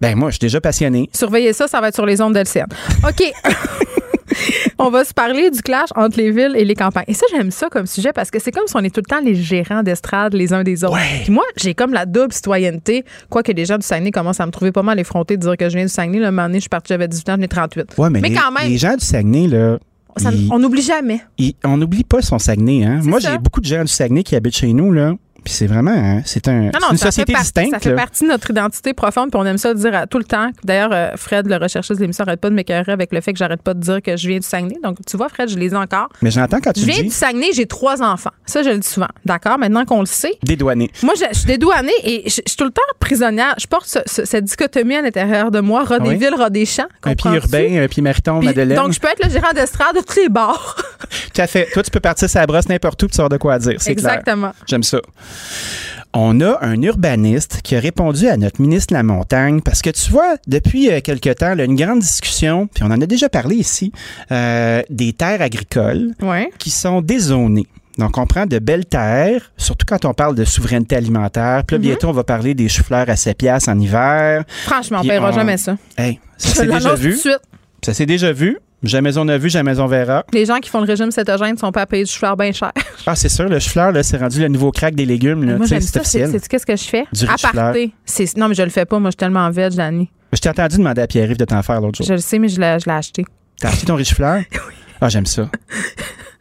[0.00, 1.08] Ben, moi, je suis déjà passionné.
[1.12, 2.66] Surveillez ça, ça va être sur les ondes d'LCN.
[3.08, 3.32] OK.
[4.78, 7.04] on va se parler du clash entre les villes et les campagnes.
[7.08, 9.08] Et ça, j'aime ça comme sujet parce que c'est comme si on est tout le
[9.08, 10.94] temps les gérants d'estrade les uns des autres.
[10.94, 11.20] Ouais.
[11.24, 13.04] Puis moi, j'ai comme la double citoyenneté.
[13.30, 15.68] Quoique les gens du Saguenay commencent à me trouver pas mal effrontée de dire que
[15.68, 16.18] je viens du Saguenay.
[16.18, 17.94] Le moment donné, je suis partie, j'avais 18 ans, j'en ai 38.
[17.98, 19.78] Ouais, mais, les, quand même, les gens du Saguenay, là.
[20.16, 21.20] ça- on n'oublie jamais.
[21.64, 23.00] on n'oublie pas son Saguenay, hein.
[23.04, 25.14] Moi, j'ai beaucoup de gens du Saguenay qui habitent chez nous, là.
[25.44, 27.70] Puis c'est vraiment, hein, c'est un, Non, non, une ça société par- distincte.
[27.72, 27.96] ça fait là.
[27.96, 30.50] partie de notre identité profonde, puis on aime ça le dire à- tout le temps.
[30.64, 33.38] D'ailleurs, euh, Fred, le recherchiste de l'émission, arrête pas de m'écœurer avec le fait que
[33.38, 34.76] j'arrête pas de dire que je viens du Saguenay.
[34.82, 36.08] Donc, tu vois, Fred, je les ai encore.
[36.22, 38.30] Mais j'entends quand tu Je viens dis du Saguenay, j'ai trois enfants.
[38.46, 39.08] Ça, je le dis souvent.
[39.24, 39.58] D'accord?
[39.58, 40.34] Maintenant qu'on le sait.
[40.42, 40.90] dédouané.
[41.02, 43.54] Moi, je, je suis dédouanée et je, je suis tout le temps prisonnière.
[43.60, 45.84] Je porte ce- ce- cette dichotomie à l'intérieur de moi.
[45.84, 46.16] Ras des Oui?
[46.16, 46.86] villes, ras des champs.
[47.02, 48.76] Un pied urbain, un pied mariton, Puis, Madeleine.
[48.78, 50.76] Donc, je peux être le gérant d'estrade de tous les bars.
[51.34, 51.68] Tout à fait.
[51.72, 53.76] Toi, tu peux partir sa brosse n'importe où, puis tu de quoi dire.
[53.80, 53.90] C'est.
[53.90, 54.52] Exactement.
[54.66, 54.98] J'aime ça.
[56.16, 59.90] On a un urbaniste qui a répondu à notre ministre de la Montagne parce que
[59.90, 63.28] tu vois, depuis euh, quelque temps, là, une grande discussion, puis on en a déjà
[63.28, 63.90] parlé ici,
[64.30, 66.12] euh, des terres agricoles
[66.58, 67.66] qui sont dézonées.
[67.98, 71.62] Donc, on prend de belles terres, surtout quand on parle de souveraineté alimentaire.
[71.66, 74.44] Puis là, bientôt, on va parler des choux-fleurs à 7 piastres en hiver.
[74.64, 75.76] Franchement, on Puis paiera on- jamais ça.
[75.96, 77.16] Hey, ça s'est déjà l'annonce tout de vu.
[77.16, 77.40] suite.
[77.84, 78.58] Ça s'est déjà vu.
[78.84, 80.24] Jamais on a vu, jamais on verra.
[80.32, 82.72] Les gens qui font le régime cétogène sont pas à payer du chou bien cher.
[83.06, 85.44] Ah, c'est sûr, le chou-fleur, là, c'est rendu le nouveau crack des légumes.
[85.44, 86.00] Là, Moi, j'aime c'est ça.
[86.00, 86.30] officiel.
[86.30, 87.04] C'est qu'est-ce que je fais?
[87.12, 87.74] Du chou-fleur.
[88.04, 88.98] C'est- Non, mais je le fais pas.
[88.98, 90.10] Moi, je suis tellement veg, Dani.
[90.32, 92.06] Je t'ai entendu demander à Pierre-Yves de t'en faire l'autre jour.
[92.06, 93.24] Je le sais, mais je l'ai je l'ai acheté.
[93.60, 94.42] T'as acheté ton riche fleur?
[95.00, 95.50] Ah, j'aime ça.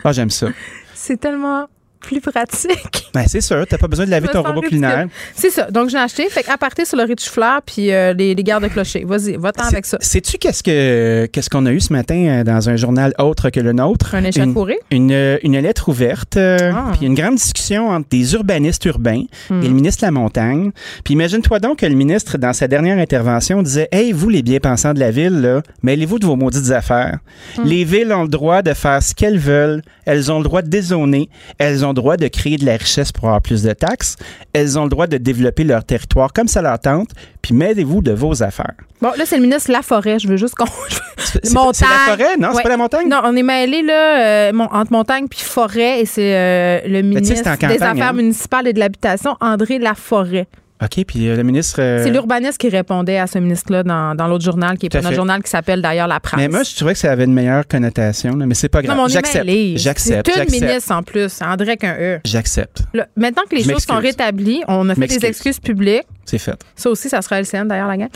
[0.03, 0.47] Ah, j'aime ça.
[0.93, 1.65] C'est tellement
[2.03, 2.99] plus pratique.
[3.13, 5.05] Ben, c'est sûr, t'as pas besoin de laver ton robot culinaire.
[5.35, 5.69] C'est ça.
[5.69, 6.27] Donc, j'ai acheté.
[6.29, 9.03] Fait qu'à partir sur le riz de chou-fleur puis euh, les, les gardes clochers.
[9.05, 9.99] Vas-y, va-t'en avec ça.
[10.01, 13.59] Sais-tu qu'est-ce que qu'est-ce qu'on a eu ce matin euh, dans un journal autre que
[13.59, 14.15] le nôtre?
[14.15, 14.79] Un Une, échafaudé.
[14.89, 16.91] une, euh, une lettre ouverte, euh, Ah.
[16.97, 19.61] puis une grande discussion entre des urbanistes urbains Hmm.
[19.61, 20.71] et le ministre de la Montagne.
[21.03, 24.95] Puis imagine-toi donc que le ministre, dans sa dernière intervention, disait Hey, vous, les bien-pensants
[24.95, 27.19] de la ville, là, mêlez-vous de vos maudites affaires.
[27.59, 27.63] Hmm.
[27.65, 29.83] Les villes ont le droit de faire ce qu'elles veulent.
[30.05, 31.29] Elles ont le droit de dézoner.
[31.59, 34.17] Elles ont le droit de créer de la richesse pour avoir plus de taxes.
[34.51, 37.09] Elles ont le droit de développer leur territoire comme ça leur tente.
[37.41, 38.73] Puis mêlez-vous de vos affaires.
[39.01, 40.19] Bon, là, c'est le ministre Laforêt.
[40.19, 40.65] Je veux juste qu'on.
[41.17, 41.89] C'est c'est Montagne.
[41.89, 42.49] la forêt, non?
[42.53, 43.07] C'est pas la montagne?
[43.07, 47.33] Non, on est mêlés là, euh, entre montagne puis forêt et c'est euh, le ministre
[47.33, 48.13] des Affaires hein?
[48.13, 50.47] municipales et de l'Habitation, André Laforêt.
[50.83, 51.81] OK, puis euh, le ministre.
[51.81, 55.13] euh, C'est l'urbaniste qui répondait à ce ministre-là dans, dans l'autre journal, qui est notre
[55.13, 56.37] journal, qui s'appelle d'ailleurs La Presse.
[56.37, 58.97] Mais moi, je trouvais que ça avait une meilleure connotation, là, mais c'est pas grave.
[58.97, 59.45] non, J'accepte.
[59.77, 60.29] J'accepte.
[60.33, 62.19] C'est une ministre en plus, André avec un E.
[62.25, 62.83] J'accepte.
[63.15, 66.03] Maintenant que les choses sont rétablies, on a fait des excuses publiques.
[66.25, 66.55] C'est fait.
[66.75, 68.09] Ça aussi, ça sera LCN d'ailleurs, la gang.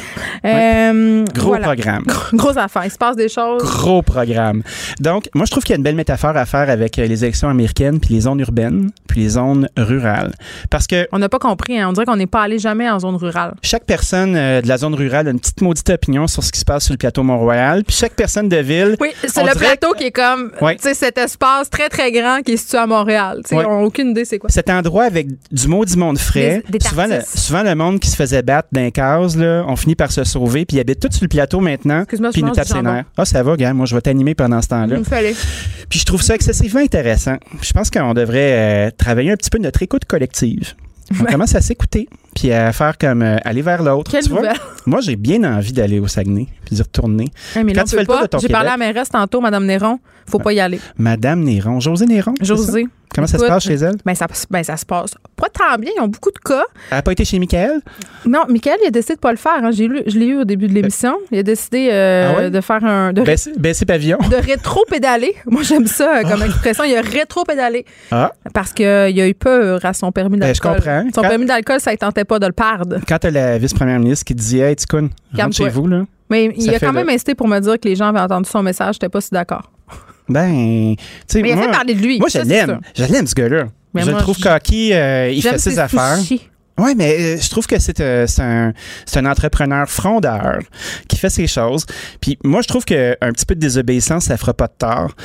[0.45, 1.65] Euh, Gros voilà.
[1.67, 2.05] programme.
[2.33, 2.83] Grosse affaire.
[2.85, 3.61] Il se passe des choses.
[3.63, 4.63] Gros programme.
[4.99, 7.23] Donc, moi, je trouve qu'il y a une belle métaphore à faire avec euh, les
[7.23, 10.33] élections américaines, puis les zones urbaines, puis les zones rurales.
[10.69, 11.79] Parce que On n'a pas compris.
[11.79, 11.89] hein.
[11.89, 13.53] On dirait qu'on n'est pas allé jamais en zone rurale.
[13.61, 16.59] chaque personne euh, de la zone rurale a une petite maudite opinion sur ce qui
[16.59, 18.95] se passe sur le plateau Mont-Royal, puis chaque personne de ville.
[18.99, 22.53] Oui, c'est le plateau qui est comme, tu sais, cet espace très, très grand qui
[22.53, 23.41] est situé à Montréal.
[23.43, 23.55] Tu sais.
[23.55, 24.49] On n'a aucune idée c'est quoi.
[24.49, 26.63] Cet endroit avec du maudit monde frais.
[26.69, 29.75] Des- des souvent, le, souvent, le monde qui se faisait battre d'un case, là, on
[29.75, 32.41] finit par se sauver, puis ils habitent tous sur le plateau maintenant, Excuse-moi, je puis
[32.41, 32.93] ils nous mange tapent du ses jambon.
[32.93, 33.05] nerfs.
[33.17, 34.95] Ah, ça va, gars, moi, je vais t'animer pendant ce temps-là.
[34.95, 35.35] Il me fallait.
[35.89, 37.37] Puis je trouve ça excessivement intéressant.
[37.61, 40.73] Je pense qu'on devrait euh, travailler un petit peu notre écoute collective.
[41.21, 44.11] On commence à s'écouter, puis à faire comme euh, aller vers l'autre.
[44.11, 44.57] Quelle Tu vois, nouvelle.
[44.85, 47.29] Moi, j'ai bien envie d'aller au Saguenay, puis d'y retourner.
[47.55, 48.21] Hey, mais Quand là, on tu fais le tour pas.
[48.23, 49.99] de ton J'ai parlé à Québec- la mairesse tantôt, Madame Néron.
[50.29, 50.81] Faut pas y aller.
[50.97, 52.33] Madame Néron, José Néron.
[52.41, 52.55] c'est ça?
[52.55, 52.87] José.
[53.13, 53.95] Comment ça se passe chez elle?
[54.05, 55.91] Ben ça, ben, ça se passe pas tant bien.
[55.97, 56.63] Ils ont beaucoup de cas.
[56.91, 57.79] Elle n'a pas été chez Michael?
[58.25, 59.59] Non, Michael, il a décidé de pas le faire.
[59.63, 59.71] hein.
[59.71, 61.15] J'ai lu, je l'ai eu au début de l'émission.
[61.31, 62.49] Il a décidé euh, Ah ouais?
[62.51, 63.13] de faire un.
[63.13, 64.17] de, Baisser, baisser pavillon.
[64.29, 65.35] de rétro-pédaler.
[65.47, 66.83] Moi, j'aime ça euh, comme expression.
[66.83, 67.85] Il a rétro-pédalé.
[68.11, 70.73] Ah, Parce qu'il a eu peur à son permis Ben, d'alcool.
[70.75, 71.03] je comprends.
[71.15, 72.97] Son Quand- permis d'alcool, ça ne tentait pas de le perdre.
[73.07, 76.03] quand t'as la vice-première ministre qui dit Hey, Ticoun, rentre chez vous, là.
[76.29, 78.61] Mais il a quand même insisté pour me dire que les gens avaient entendu son
[78.61, 78.95] message.
[78.95, 79.71] J'étais pas si d'accord.
[80.29, 82.19] Ben, tu sais, Mais il a moi, fait parler de lui.
[82.19, 82.79] moi je l'aime.
[82.95, 83.65] Je l'aime, ce gars-là.
[83.93, 86.17] Mais je moi, le trouve je- coquille, euh, il fait ses affaires.
[86.79, 88.71] Oui, mais euh, je trouve que c'est euh, un,
[89.15, 90.59] un entrepreneur frondeur
[91.07, 91.87] qui fait ses choses.
[92.21, 95.15] Puis moi, je trouve qu'un petit peu de désobéissance, ça fera pas de tort.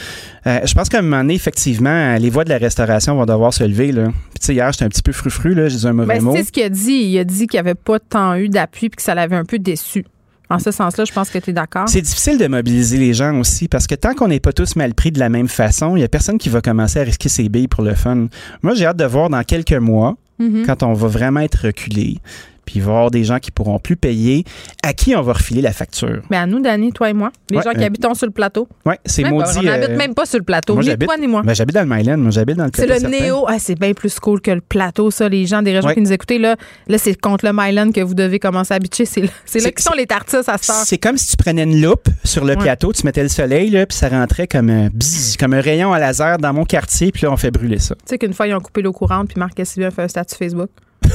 [0.46, 3.52] Euh, je pense qu'à un moment donné, effectivement, les voies de la restauration vont devoir
[3.52, 3.92] se lever.
[3.92, 4.04] Là.
[4.06, 6.22] Puis tu sais, hier, j'étais un petit peu frufru, là, j'ai dit un mauvais Ben,
[6.22, 6.34] mot.
[6.34, 6.90] c'est ce qu'il a dit.
[6.92, 9.44] Il a dit qu'il n'y avait pas tant eu d'appui puis que ça l'avait un
[9.44, 10.06] peu déçu.
[10.52, 11.88] En ce sens-là, je pense que tu es d'accord.
[11.88, 14.92] C'est difficile de mobiliser les gens aussi parce que tant qu'on n'est pas tous mal
[14.94, 17.48] pris de la même façon, il n'y a personne qui va commencer à risquer ses
[17.48, 18.26] billes pour le fun.
[18.62, 20.64] Moi, j'ai hâte de voir dans quelques mois, Mhm.
[20.66, 22.18] quand on va vraiment être reculé,
[22.64, 24.44] puis il va y avoir des gens qui pourront plus payer,
[24.82, 26.22] à qui on va refiler la facture?
[26.30, 28.32] Mais à nous, Dani, toi et moi, les Ouais, gens qui euh, habitent sur le
[28.32, 28.68] plateau.
[28.86, 29.58] Oui, c'est Même pas, maudit.
[29.58, 31.42] on n'habite euh, même pas sur le plateau, moi, ni j'habite- toi ni moi.
[31.42, 33.08] ben, j'habite dans le Myland, moi j'habite dans le C'est le certain.
[33.08, 33.44] néo.
[33.48, 35.28] Ah, c'est bien plus cool que le plateau, ça.
[35.28, 35.94] Les gens des régions Ouais.
[35.94, 36.56] qui nous écoutaient, là,
[36.88, 39.04] là c'est contre le Myland que vous devez commencer à bitcher.
[39.04, 40.58] C'est là, c'est là qui sont les tartisses à heure.
[40.60, 42.58] C'est comme si tu prenais une loupe sur le Ouais.
[42.58, 45.92] plateau, tu mettais le soleil, là, puis ça rentrait comme un, bzzz, comme un rayon
[45.92, 47.94] à laser dans mon quartier, puis là, on fait brûler ça.
[47.94, 50.08] Tu sais qu'une fois, ils ont coupé l'eau courante, puis Marc Cassivi a fait un
[50.08, 50.68] statut Facebook.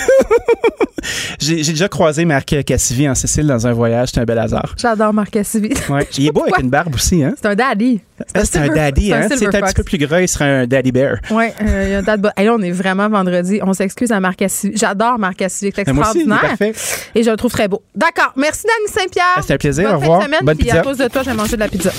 [1.40, 4.76] J'ai j'ai déjà croisé Marc Cassivi en Sicile dans un voyage, c'était un bel hasard.
[4.78, 5.70] J'adore Marc Cassivi.
[5.90, 6.06] Ouais.
[6.18, 7.34] Il est beau avec une barbe aussi, hein?
[7.42, 8.02] C'est un daddy.
[8.20, 9.28] Ah, C'est un silver- daddy, c'est hein?
[9.30, 11.16] C'est un petit peu plus gras, il serait un daddy bear.
[11.32, 12.34] Oui, euh, il y a un bas.
[12.38, 13.60] Et là, on est vraiment vendredi.
[13.64, 14.76] On s'excuse à Marc Cassivi.
[14.78, 16.58] J'adore Marc Cassivi, c'est Mais moi aussi, il est extraordinaire.
[16.58, 17.10] parfait.
[17.16, 17.82] Et je le trouve très beau.
[17.96, 18.34] D'accord.
[18.36, 19.24] Merci, Dani Saint-Pierre.
[19.38, 19.84] Ah, c'était un plaisir.
[19.86, 20.24] Bonne Au revoir.
[20.24, 20.84] semaine, Bonne puis à pizza.
[20.84, 21.92] cause de toi, je vais manger de la pizza.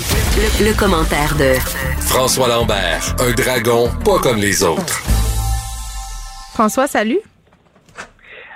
[0.59, 1.53] Le, le commentaire de
[2.01, 5.01] François Lambert, un dragon pas comme les autres.
[6.53, 7.19] François, salut.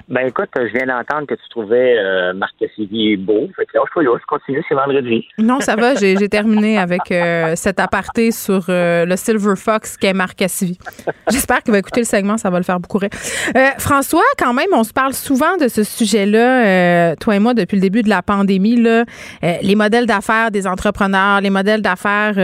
[0.08, 3.50] Ben écoute, je viens d'entendre que tu trouvais euh, Marc Cassivi beau.
[3.56, 5.26] Fait que suis là, je continue, c'est vendredi.
[5.40, 5.96] Non, ça va.
[5.96, 10.78] J'ai terminé avec euh, cet aparté sur euh, le Silver Fox qu'est Marc Cassivi.
[11.32, 13.10] J'espère qu'il va écouter le segment, ça va le faire beaucoup rire.
[13.56, 17.76] Euh, François, quand même, on se parle souvent de ce sujet-là, toi et moi, depuis
[17.76, 19.06] le début de la pandémie, là,
[19.42, 22.36] les modèles d'affaires des entrepreneurs, les modèles d'affaires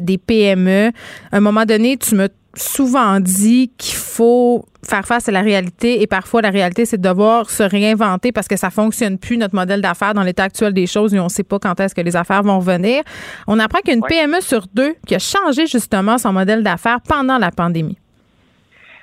[0.00, 0.90] des PME.
[1.32, 6.02] À un moment donné, tu me souvent dit qu'il faut faire face à la réalité
[6.02, 9.54] et parfois la réalité c'est de devoir se réinventer parce que ça fonctionne plus notre
[9.54, 12.16] modèle d'affaires dans l'état actuel des choses et on sait pas quand est-ce que les
[12.16, 13.02] affaires vont venir.
[13.46, 16.62] On apprend qu'il y a une PME sur deux qui a changé justement son modèle
[16.62, 17.98] d'affaires pendant la pandémie.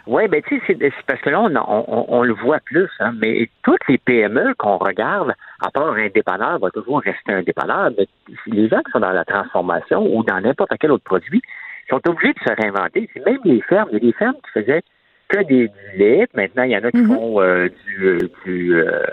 [0.07, 2.89] Oui, ben tu sais, c'est c'est parce que là, on, on, on le voit plus,
[3.01, 7.43] hein, mais toutes les PME qu'on regarde, à part un dépanneur, va toujours rester un
[7.43, 8.07] dépanneur, mais
[8.45, 11.41] les gens qui sont dans la transformation ou dans n'importe quel autre produit
[11.89, 13.09] sont obligés de se réinventer.
[13.13, 13.89] C'est même les fermes.
[13.91, 14.81] Il y a des fermes qui faisaient
[15.29, 16.27] que des, du lait.
[16.33, 17.15] Maintenant, il y en a qui Mhm.
[17.15, 19.03] font euh, du, euh, du euh,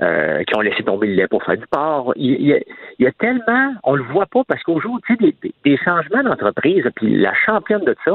[0.00, 2.12] euh, qui ont laissé tomber le lait pour faire du porc.
[2.16, 2.58] Il, il y a,
[2.98, 5.16] il y a tellement, on le voit pas parce qu'aujourd'hui,
[5.64, 8.14] des, changements d'entreprise, puis la championne de ça,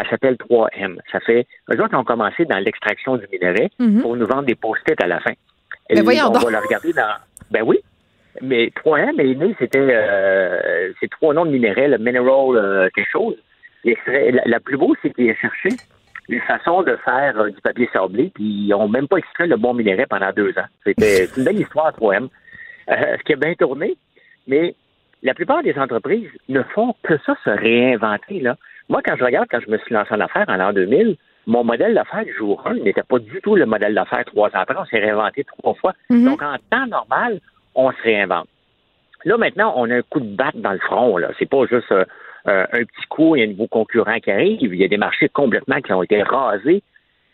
[0.00, 0.98] elle s'appelle 3M.
[1.12, 4.02] Ça fait, eux autres ont commencé dans l'extraction du minerai Mhm.
[4.02, 5.32] pour nous vendre des post-it à la fin.
[5.90, 6.44] Mais Et voyons on donc.
[6.44, 7.14] va le regarder dans.
[7.50, 7.78] Ben oui.
[8.40, 13.10] Mais 3M est né, c'était euh, c'est trois noms de minerais, le mineral euh, quelque
[13.10, 13.36] chose.
[13.84, 15.68] La, la plus beau, c'est qu'ils ont cherché
[16.28, 19.56] une façon de faire euh, du papier sablé, puis ils n'ont même pas extrait le
[19.56, 20.66] bon minerai pendant deux ans.
[20.84, 22.28] C'était une belle histoire 3M.
[22.90, 23.96] Euh, ce qui a bien tourné,
[24.46, 24.74] mais
[25.22, 28.40] la plupart des entreprises ne font que ça, se réinventer.
[28.40, 28.56] Là.
[28.88, 31.16] Moi, quand je regarde, quand je me suis lancé en affaires en l'an 2000,
[31.46, 34.60] mon modèle d'affaires du jour 1 n'était pas du tout le modèle d'affaires trois ans
[34.60, 34.76] après.
[34.78, 35.94] On s'est réinventé trois fois.
[36.10, 36.24] Mhm.
[36.24, 37.40] Donc, en temps normal,
[37.74, 38.48] on se réinvente.
[39.24, 41.16] Là, maintenant, on a un coup de batte dans le front.
[41.16, 41.30] Là.
[41.38, 42.04] C'est pas juste euh,
[42.46, 44.74] euh, un petit coup, il y a un nouveau concurrent qui arrive.
[44.74, 46.82] Il y a des marchés complètement qui ont été rasés,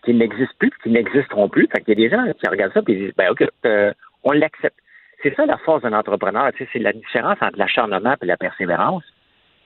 [0.05, 1.69] qui n'existent plus, qui n'existeront plus.
[1.73, 3.93] Fait qu'il y a des gens qui regardent ça et disent, ben, OK, euh,
[4.23, 4.79] on l'accepte.
[5.23, 6.51] C'est ça la force d'un entrepreneur.
[6.53, 9.05] Tu sais, c'est la différence entre l'acharnement et la persévérance.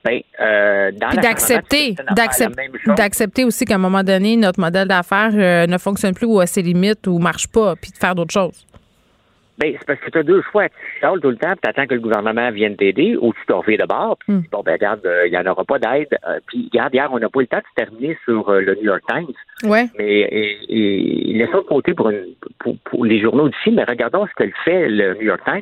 [0.03, 1.95] Ben, euh, d'accepter,
[2.95, 6.45] d'accepter aussi qu'à un moment donné, notre modèle d'affaires euh, ne fonctionne plus ou à
[6.45, 8.67] ses limites ou marche pas, puis de faire d'autres choses.
[9.57, 10.67] Ben, c'est parce que tu as deux choix.
[10.67, 13.53] Tu chiales tout le temps, tu attends que le gouvernement vienne t'aider, ou tu te
[13.53, 16.09] reviens de bord, puis dis, bon, ben, regarde, euh, il n'y en aura pas d'aide.
[16.27, 18.59] Euh, puis, regarde, hier, on n'a pas eu le temps de se terminer sur euh,
[18.61, 19.33] le New York Times,
[19.63, 19.85] Ouais.
[19.97, 20.57] mais et,
[21.29, 24.43] et, laissons de côté pour, une- pour, pour les journaux d'ici, mais regardons ce que
[24.43, 25.61] le fait le New York Times.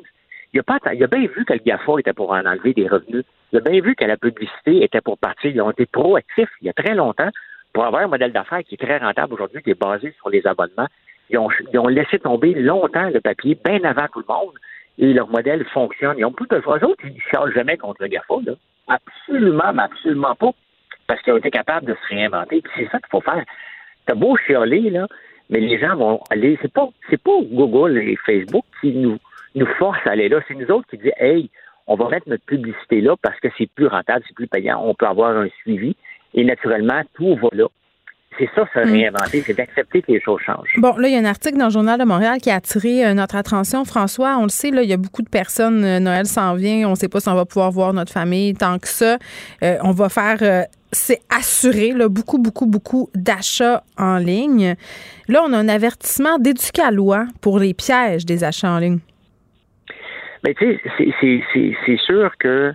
[0.56, 2.88] Il a, pas, il a bien vu que le GAFA était pour en enlever des
[2.88, 3.24] revenus.
[3.52, 5.50] Il a bien vu que la publicité était pour partir.
[5.50, 7.30] Ils ont été proactifs il y a très longtemps
[7.74, 10.46] pour avoir un modèle d'affaires qui est très rentable aujourd'hui, qui est basé sur les
[10.46, 10.88] abonnements.
[11.34, 14.54] Ils ont, laissé tomber longtemps le papier, bien avant tout le monde,
[15.00, 16.16] et leur modèle fonctionne.
[16.18, 18.54] Ils ont plus de eux autres, ils ne chargent jamais contre le GAFA, là.
[18.88, 20.52] Absolument, mais absolument pas.
[21.08, 22.62] Parce qu'ils ont été capables de se réinventer.
[22.62, 23.44] Puis c'est ça qu'il faut faire.
[24.06, 25.08] T'as beau chialer, là,
[25.50, 26.58] mais les gens vont aller.
[26.62, 29.18] C'est pas, pas Google et Facebook qui nous,
[29.56, 30.40] nous forcent à aller là.
[30.48, 31.50] C'est nous autres qui disent Hey,
[31.88, 34.94] on va mettre notre publicité là parce que c'est plus rentable, c'est plus payant, on
[34.94, 35.96] peut avoir un suivi.
[36.34, 37.68] Et naturellement, tout va là.
[38.38, 40.74] C'est ça, se réinventer, c'est d'accepter que les choses changent.
[40.78, 43.06] Bon, là, il y a un article dans le Journal de Montréal qui a attiré
[43.06, 43.86] euh, notre attention.
[43.86, 45.84] François, on le sait, là, il y a beaucoup de personnes.
[45.84, 46.88] euh, Noël s'en vient.
[46.88, 49.18] On ne sait pas si on va pouvoir voir notre famille tant que ça.
[49.64, 50.38] Euh, on va faire.
[50.42, 54.76] euh, c'est assuré, là, beaucoup, beaucoup, beaucoup d'achats en ligne.
[55.28, 59.00] Là, on a un avertissement d'éducalois pour les pièges des achats en ligne.
[60.44, 61.42] Mais tu sais,
[61.86, 62.74] c'est- sûr que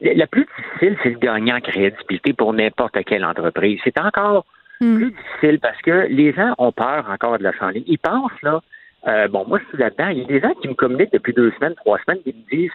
[0.00, 3.80] la plus difficile, c'est le gagnant en crédibilité pour n'importe quelle entreprise.
[3.84, 4.44] C'est encore
[4.80, 7.84] plus difficile parce que les gens ont peur encore de l'achat en ligne.
[7.86, 8.60] Ils pensent là
[9.08, 10.08] Euh, bon, moi, je suis là-dedans.
[10.08, 12.50] Il y a des gens qui me communiquent depuis deux semaines, trois semaines, qui me
[12.54, 12.72] disent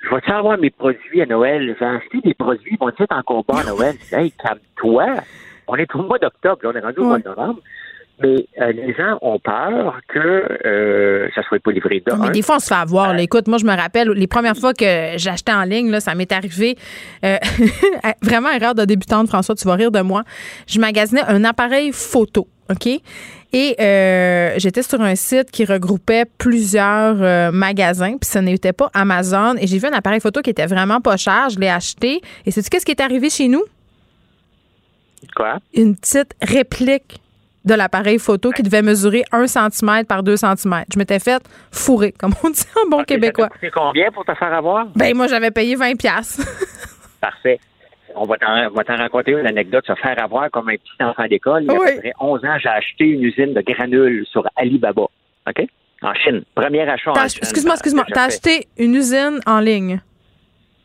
[0.00, 1.74] Je vais-tu avoir mes produits à Noël?
[1.78, 3.94] J'ai acheté des produits, ils vont être encore bas à Noël.
[4.00, 5.06] Je dis, hey, calme-toi.
[5.68, 7.60] On est au mois d'octobre, on est rendu au mois de novembre.
[8.22, 12.30] Mais euh, les gens ont peur que euh, ça ne soit pas livré de Mais
[12.30, 13.12] des fois, on se fait avoir.
[13.14, 13.22] là.
[13.22, 16.30] Écoute, moi, je me rappelle, les premières fois que j'achetais en ligne, là, ça m'est
[16.32, 16.76] arrivé.
[17.24, 17.36] euh,
[18.22, 20.22] vraiment erreur de débutante, François, tu vas rire de moi.
[20.66, 23.00] Je magasinais un appareil photo, OK?
[23.54, 28.90] Et euh, j'étais sur un site qui regroupait plusieurs euh, magasins, puis ce n'était pas
[28.94, 29.56] Amazon.
[29.58, 31.50] Et j'ai vu un appareil photo qui était vraiment pas cher.
[31.50, 32.22] Je l'ai acheté.
[32.46, 33.62] Et sais-tu qu'est-ce qui est arrivé chez nous?
[35.36, 35.58] Quoi?
[35.74, 37.20] Une petite réplique
[37.64, 40.84] de l'appareil photo qui devait mesurer 1 cm par 2 cm.
[40.92, 43.48] Je m'étais fait fourrer, comme on dit en bon québécois.
[43.60, 44.86] C'est combien pour te faire avoir?
[44.96, 46.40] Ben moi, j'avais payé 20 pièces.
[47.20, 47.60] Parfait.
[48.14, 51.62] On va t'en, raconter une anecdote, se faire avoir comme un petit enfant d'école.
[51.62, 51.88] Il y a Oui.
[51.88, 55.02] à peu près 11 ans, j'ai acheté une usine de granules sur Alibaba.
[55.48, 55.66] OK?
[56.02, 56.42] En Chine.
[56.54, 57.38] Premier achat en Chine.
[57.42, 58.04] Excuse-moi, excuse-moi.
[58.12, 60.00] T'as acheté une usine en ligne?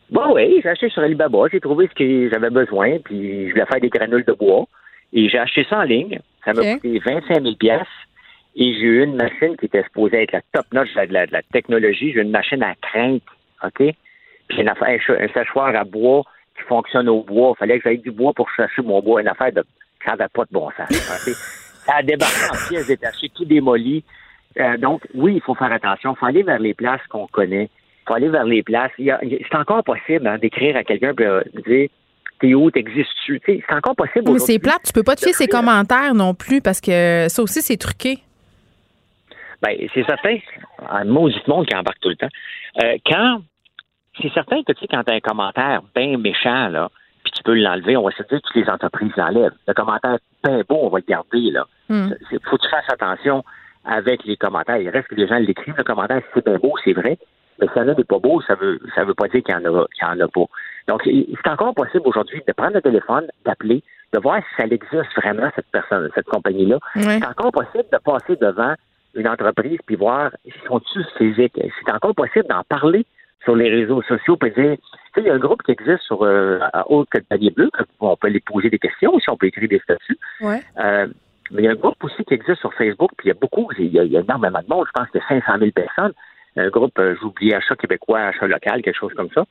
[0.10, 1.40] Bon, oui, j'ai acheté sur Alibaba.
[1.52, 4.66] J'ai trouvé ce que j'avais besoin, puis je voulais faire des granules de bois.
[5.12, 6.20] Et j'ai acheté ça en ligne.
[6.48, 7.82] Ça m'a coûté 25 000 pièces
[8.56, 11.32] Et j'ai eu une machine qui était supposée être la top notch de la, de
[11.34, 12.14] la- technologie.
[12.14, 13.22] J'ai une machine à crainte,
[13.64, 13.84] OK?
[14.48, 16.24] Puis une affaire, un séchoir à bois
[16.57, 17.53] qui fonctionne au bois.
[17.56, 19.22] Il fallait que j'aille du bois pour chercher mon bois.
[19.22, 19.64] Une affaire de...
[20.06, 20.90] Ça n'avait pas de bon sens.
[21.86, 24.03] Ça a débarqué en pièces détachées, tout démoli.
[24.60, 26.14] Euh, donc, oui, il faut faire attention.
[26.14, 27.69] Il faut aller vers les places qu'on connaît.
[27.69, 28.91] Il faut aller vers les places.
[28.98, 31.90] C'est encore possible hein, d'écrire à quelqu'un et de dire
[32.40, 33.42] T'es où, t'existes-tu?
[33.46, 34.32] C'est encore possible.
[34.32, 37.42] Mais c'est plate, tu peux pas te fier ses commentaires non plus parce que ça
[37.42, 38.20] aussi, c'est truqué.
[39.62, 40.38] Ben, c'est certain,
[40.88, 42.30] un maudit monde qui embarque tout le temps.
[42.84, 43.42] Euh, quand,
[44.22, 46.90] c'est certain que, tu sais, quand t'as un commentaire bien méchant, là,
[47.24, 49.56] puis tu peux l'enlever, on va se dire que toutes les entreprises l'enlèvent.
[49.68, 51.66] Le commentaire bien beau, on va le garder, là.
[51.90, 52.10] Hmm.
[52.32, 53.44] Il faut que tu fasses attention
[53.84, 54.78] avec les commentaires.
[54.78, 57.18] Il reste que les gens l'écrivent, le commentaire, c'est bien beau, c'est vrai.
[57.60, 59.54] Mais si y en a des pas beaux, ça veut, ça veut pas dire qu'il
[59.54, 60.46] y en a, qu'il y en a pas.
[60.88, 65.16] Donc, c'est encore possible aujourd'hui de prendre le téléphone, d'appeler, de voir si ça existe
[65.16, 66.80] vraiment, cette personne, cette compagnie-là.
[66.96, 68.76] C'est encore possible de passer devant
[69.16, 71.60] une entreprise puis voir si sont-ils physiques.
[71.86, 73.06] C'est encore possible d'en parler
[73.44, 76.02] sur les réseaux sociaux puis dire, tu sais, il y a un groupe qui existe
[76.02, 77.70] sur euh, à Haute que le palier bleu,
[78.00, 80.18] on peut aller poser des questions, si on peut écrire des statuts.
[80.42, 80.62] Ouais.
[80.80, 81.08] Euh,
[81.52, 83.40] mais il y a un groupe aussi qui existe sur Facebook, puis il y a
[83.40, 85.60] beaucoup, il y a, il y a énormément de monde, je pense que c'est 500
[85.60, 86.14] 000 personnes.
[86.58, 89.46] Un groupe, euh, j'oublie, achat québécois, achat local, quelque chose comme ça.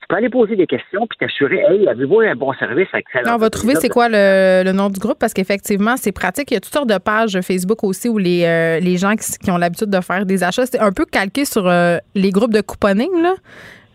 [0.00, 3.38] Tu peux aller poser des questions puis t'assurer, hey, avez-vous un bon service Là, on
[3.38, 6.50] va trouver c'est quoi le, le nom du groupe parce qu'effectivement, c'est pratique.
[6.50, 9.36] Il y a toutes sortes de pages Facebook aussi où les, euh, les gens qui,
[9.38, 12.54] qui ont l'habitude de faire des achats, c'est un peu calqué sur euh, les groupes
[12.54, 13.34] de couponing, là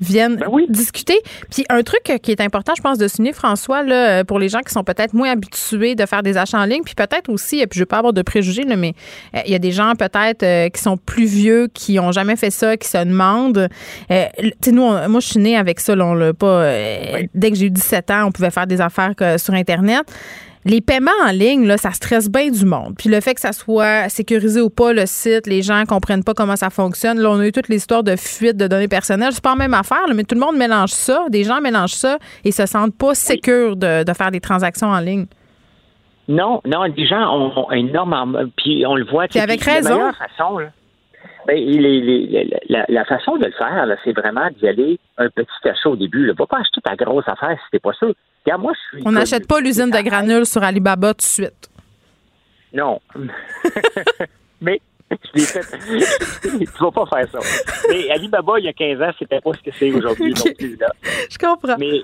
[0.02, 0.66] viennent Ben oui.
[0.70, 1.18] discuter.
[1.52, 4.40] Puis un truc euh, qui est important, je pense, de souligner, François, là, euh, pour
[4.40, 7.30] les gens qui sont peut-être moins habitués de faire des achats en ligne, puis peut-être
[7.30, 8.94] aussi, euh, puis je veux pas avoir de préjugés, là, mais
[9.36, 12.36] euh, il y a des gens peut-être euh, qui sont plus vieux, qui ont jamais
[12.36, 13.70] fait ça, qui se demandent.
[14.12, 16.72] Euh, tu sais, nous, on- moi, je suis née avec ça, là, on l'a pas.
[17.34, 20.04] Dès que j'ai eu 17 ans, on pouvait faire des affaires que- sur Internet.
[20.68, 22.96] Les paiements en ligne, là, ça stresse bien du monde.
[22.98, 26.34] Puis le fait que ça soit sécurisé ou pas, le site, les gens comprennent pas
[26.34, 27.20] comment ça fonctionne.
[27.20, 29.32] Là, on a eu toutes les histoires de fuite de données personnelles.
[29.32, 31.26] C'est pas la même affaire, là, mais tout le monde mélange ça.
[31.30, 35.00] Des gens mélangent ça et se sentent pas sécures de, de faire des transactions en
[35.00, 35.28] ligne.
[36.28, 38.26] Non, non, les gens ont, ont énormément.
[38.58, 39.28] Puis on le voit.
[39.30, 39.90] sais, avec puis la raison.
[39.98, 40.70] meilleure façon, là,
[41.48, 45.30] ben, les- les- les- la, la façon de le faire, c'est vraiment d'y aller un
[45.30, 46.26] petit achat au début.
[46.26, 46.34] Là.
[46.38, 48.14] Va pas acheter ta grosse affaire si t'es pas sûr.
[48.46, 49.08] Regarde, moi, je suis.
[49.08, 51.70] On n'achète pas l'usine de granules sur Alibaba tout de suite.
[52.74, 53.00] Non.
[54.62, 54.80] Mais
[55.12, 55.62] je l'ai fait.
[56.42, 57.40] tu vas pas faire ça.
[57.90, 60.76] Mais Alibaba, il y a 15 ans, c'était pas ce que c'est aujourd'hui non plus.
[60.78, 60.88] Là.
[61.30, 61.78] Je comprends.
[61.78, 62.02] Mais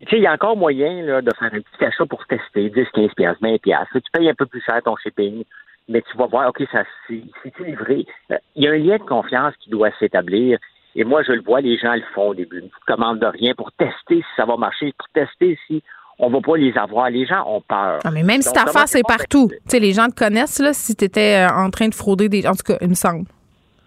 [0.00, 2.70] tu sais, il y a encore moyen là, de faire un petit achat pour tester,
[2.70, 3.94] 10, 15 piastres, 20 piastres.
[3.94, 5.44] Tu payes un peu plus cher ton shipping,
[5.90, 8.06] mais tu vas voir, OK, ça c'est c'est-tu livré?
[8.30, 10.58] Euh, Il y a un lien de confiance qui doit s'établir.
[10.94, 12.60] Et moi, je le vois, les gens le font au début.
[12.60, 15.82] Une petite commande de rien pour tester si ça va marcher, pour tester si
[16.18, 17.10] on va pas les avoir.
[17.10, 18.00] Les gens ont peur.
[18.04, 19.48] Ah, mais même si ta affaire, c'est partout.
[19.50, 22.46] Tu sais, les gens te connaissent, là, si tu étais en train de frauder des.
[22.46, 23.26] En tout cas, il me semble.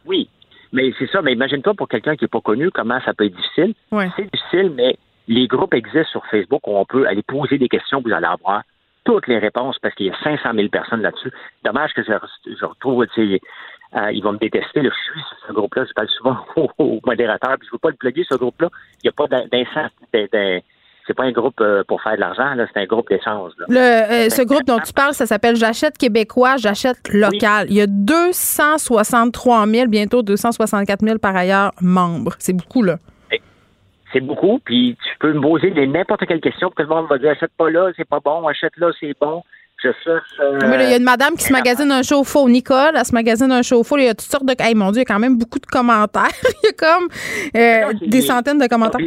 [0.05, 0.29] Oui,
[0.73, 1.21] mais c'est ça.
[1.21, 3.73] Mais imagine-toi pour quelqu'un qui n'est pas connu, comment ça peut être difficile.
[3.91, 4.09] Ouais.
[4.15, 4.97] C'est difficile, mais
[5.27, 8.63] les groupes existent sur Facebook où on peut aller poser des questions, vous allez avoir
[9.05, 11.31] toutes les réponses parce qu'il y a 500 000 personnes là-dessus.
[11.63, 12.11] Dommage que je,
[12.59, 13.41] je retrouve, tu sais,
[13.95, 14.81] euh, ils vont me détester.
[14.81, 17.79] Là, je suis sur ce groupe-là, je parle souvent au, au modérateur, puis je veux
[17.79, 18.69] pas le plugger, ce groupe-là.
[19.03, 20.59] Il n'y a pas d'in- d'incen- d'in- d'in-
[21.05, 23.51] C'est pas un groupe euh, pour faire de l'argent, c'est un groupe d'échange.
[23.69, 27.67] euh, ce groupe dont tu parles, ça s'appelle J'achète québécois, j'achète local.
[27.69, 32.33] Il y a 263 000, bientôt 264 000 par ailleurs membres.
[32.39, 32.97] C'est beaucoup, là.
[34.13, 37.31] C'est beaucoup, puis tu peux me poser n'importe quelle question, tout le monde va dire
[37.31, 39.43] achète pas là, c'est pas bon, achète là, c'est bon.
[39.83, 40.39] Je cherche.
[40.39, 42.47] euh, il y a une madame qui se magasine un chauffe-eau.
[42.47, 43.97] Nicole, elle se magasine un chauffe-eau.
[43.97, 44.55] Il y a toutes sortes de.
[44.57, 46.31] Hey, mon Dieu, il y a quand même beaucoup de commentaires.
[46.63, 47.09] il y a comme
[47.57, 49.01] euh, Non, des centaines de commentaires.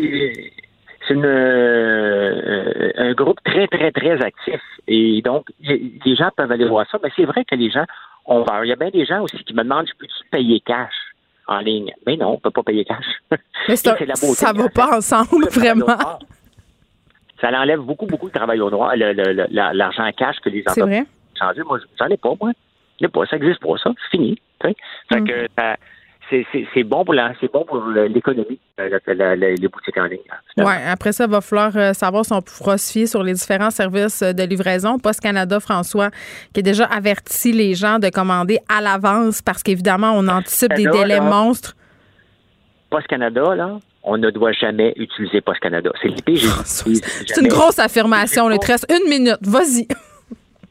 [1.09, 4.61] C'est euh, un groupe très, très, très actif.
[4.89, 6.99] Et donc, les gens peuvent aller voir ça.
[7.03, 7.85] Mais c'est vrai que les gens
[8.27, 8.65] ont peur.
[8.65, 10.93] Il y a bien des gens aussi qui me demandent, je peux-tu payer cash?
[11.49, 11.93] En ligne?
[12.07, 13.05] Mais non, on ne peut pas payer cash.
[13.69, 13.95] Mais ça
[14.53, 14.69] va hein.
[14.75, 15.87] pas ensemble, vraiment.
[17.41, 21.05] Ça enlève beaucoup, beaucoup de travail au la- l'argent cash que les entreprises
[21.41, 21.63] ont changé.
[21.65, 22.53] Moi, j'en ai pas, moi.
[23.01, 23.27] J'en ai pas.
[23.27, 23.91] Ça existe pas, ça.
[24.03, 24.39] C'est fini.
[24.63, 24.75] Fait
[25.21, 25.25] Mm.
[25.29, 25.47] que
[26.31, 30.19] c'est, bon pour la, c'est bon pour le- l'économie, les boutiques en ligne.
[30.59, 33.33] Ouais, après ça, il va falloir euh, savoir si on pourra se fier sur les
[33.33, 34.99] différents services euh, de livraison.
[34.99, 36.11] Post Canada, François,
[36.53, 40.87] qui a déjà averti les gens de commander à l'avance parce qu'évidemment, on anticipe des
[40.87, 41.21] délais là.
[41.23, 41.75] monstres.
[42.91, 45.91] Post Canada, là, on ne doit jamais utiliser Post Canada.
[46.01, 46.95] C'est j'ai-
[47.27, 48.49] C'est une grosse affirmation.
[48.59, 49.39] te reste une minute.
[49.43, 49.87] Vas-y.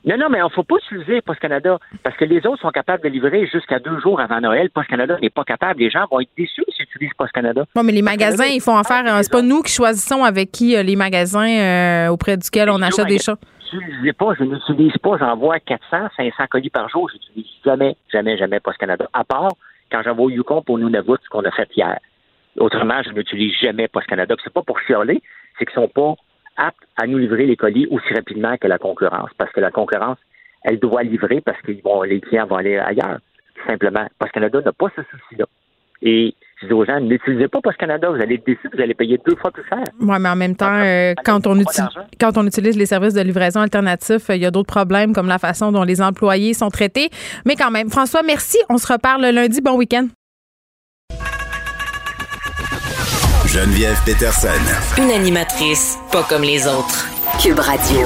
[0.06, 2.70] Non, non, mais il ne faut pas utiliser Post Canada parce que les autres sont
[2.70, 4.70] capables de livrer jusqu'à deux jours avant Noël.
[4.70, 5.80] Post Canada n'est pas capable.
[5.80, 7.66] Les gens vont être déçus s'ils utilisent Post Canada.
[7.74, 9.04] Bon, mais les magasins, ils font affaire.
[9.24, 13.08] C'est pas nous qui choisissons avec qui euh, les magasins euh, auprès duquel on achète
[13.08, 13.38] des choses.
[13.72, 17.10] J'utilisez pas, je n'utilise pas, j'envoie 400, 500 colis par jour.
[17.12, 19.10] J'utilise jamais, jamais, jamais Post Canada.
[19.12, 19.54] À part
[19.92, 21.98] quand j'envoie au Yukon pour Nunavut, ce qu'on a fait hier.
[22.60, 24.36] Autrement, je n'utilise jamais Post Canada.
[24.44, 25.22] C'est pas pour chialer,
[25.58, 26.14] c'est qu'ils sont pas
[26.58, 29.30] aptes à nous livrer les colis aussi rapidement que la concurrence.
[29.38, 30.18] Parce que la concurrence,
[30.64, 33.20] elle doit livrer parce que les clients vont aller ailleurs.
[33.56, 34.06] Tout simplement.
[34.20, 35.46] Post Canada n'a pas ce souci-là.
[36.02, 38.94] Et je dis aux gens, n'utilisez pas Post Canada, vous allez être déçus, vous allez
[38.94, 39.84] payer deux fois plus cher.
[40.00, 43.22] Oui, mais en même temps, euh, quand, on utilise, quand on utilise les services de
[43.22, 46.70] livraison alternatifs, euh, il y a d'autres problèmes comme la façon dont les employés sont
[46.70, 47.10] traités.
[47.46, 48.58] Mais quand même, François, merci.
[48.70, 49.62] On se reparle lundi.
[49.62, 50.08] Bon week-end.
[53.56, 54.50] Geneviève Peterson.
[54.98, 57.08] Une animatrice pas comme les autres.
[57.42, 58.02] Cube Radio.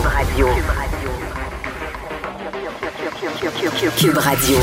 [3.97, 4.57] Cube Radio.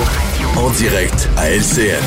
[0.56, 2.00] En direct à LCN.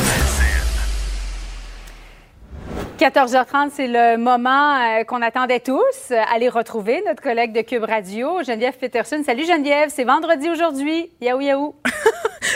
[2.97, 5.73] 14h30, c'est le moment euh, qu'on attendait tous.
[6.11, 9.21] Euh, aller retrouver notre collègue de Cube Radio, Geneviève Peterson.
[9.25, 11.11] Salut Geneviève, c'est vendredi aujourd'hui.
[11.19, 11.75] Yaou yaou.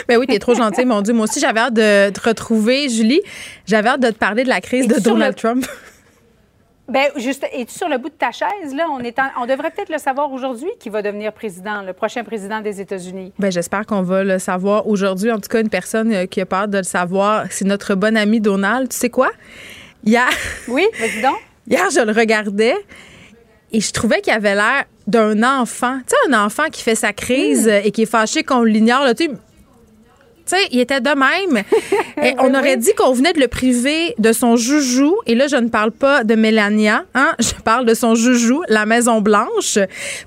[0.08, 1.12] Ben oui, t'es trop gentil, mon Dieu.
[1.12, 3.20] Moi aussi, j'avais hâte de te retrouver, Julie.
[3.66, 5.66] J'avais hâte de te parler de la crise de Donald le- Trump.
[6.86, 8.86] Ben, juste, es-tu sur le bout de ta chaise, là?
[8.90, 12.24] On, est en- on devrait peut-être le savoir aujourd'hui qui va devenir président, le prochain
[12.24, 13.32] président des États-Unis.
[13.38, 15.32] Ben, j'espère qu'on va le savoir aujourd'hui.
[15.32, 18.14] En tout cas, une personne euh, qui a peur de le savoir, c'est notre bon
[18.18, 18.90] ami Donald.
[18.90, 19.30] Tu sais quoi?
[20.04, 20.28] Hier,
[20.68, 21.36] Oui, vas-y donc.
[21.66, 22.76] hier, je le regardais
[23.72, 25.98] et je trouvais qu'il avait l'air d'un enfant.
[26.06, 29.04] Tu sais, un enfant qui fait sa crise euh, et qui est fâché qu'on l'ignore.
[29.04, 29.30] là, Tu sais,
[30.46, 31.64] tu sais, il était de même.
[32.22, 35.16] Et on aurait dit qu'on venait de le priver de son joujou.
[35.26, 37.34] Et là, je ne parle pas de Mélania, hein?
[37.40, 39.78] Je parle de son joujou, la Maison Blanche.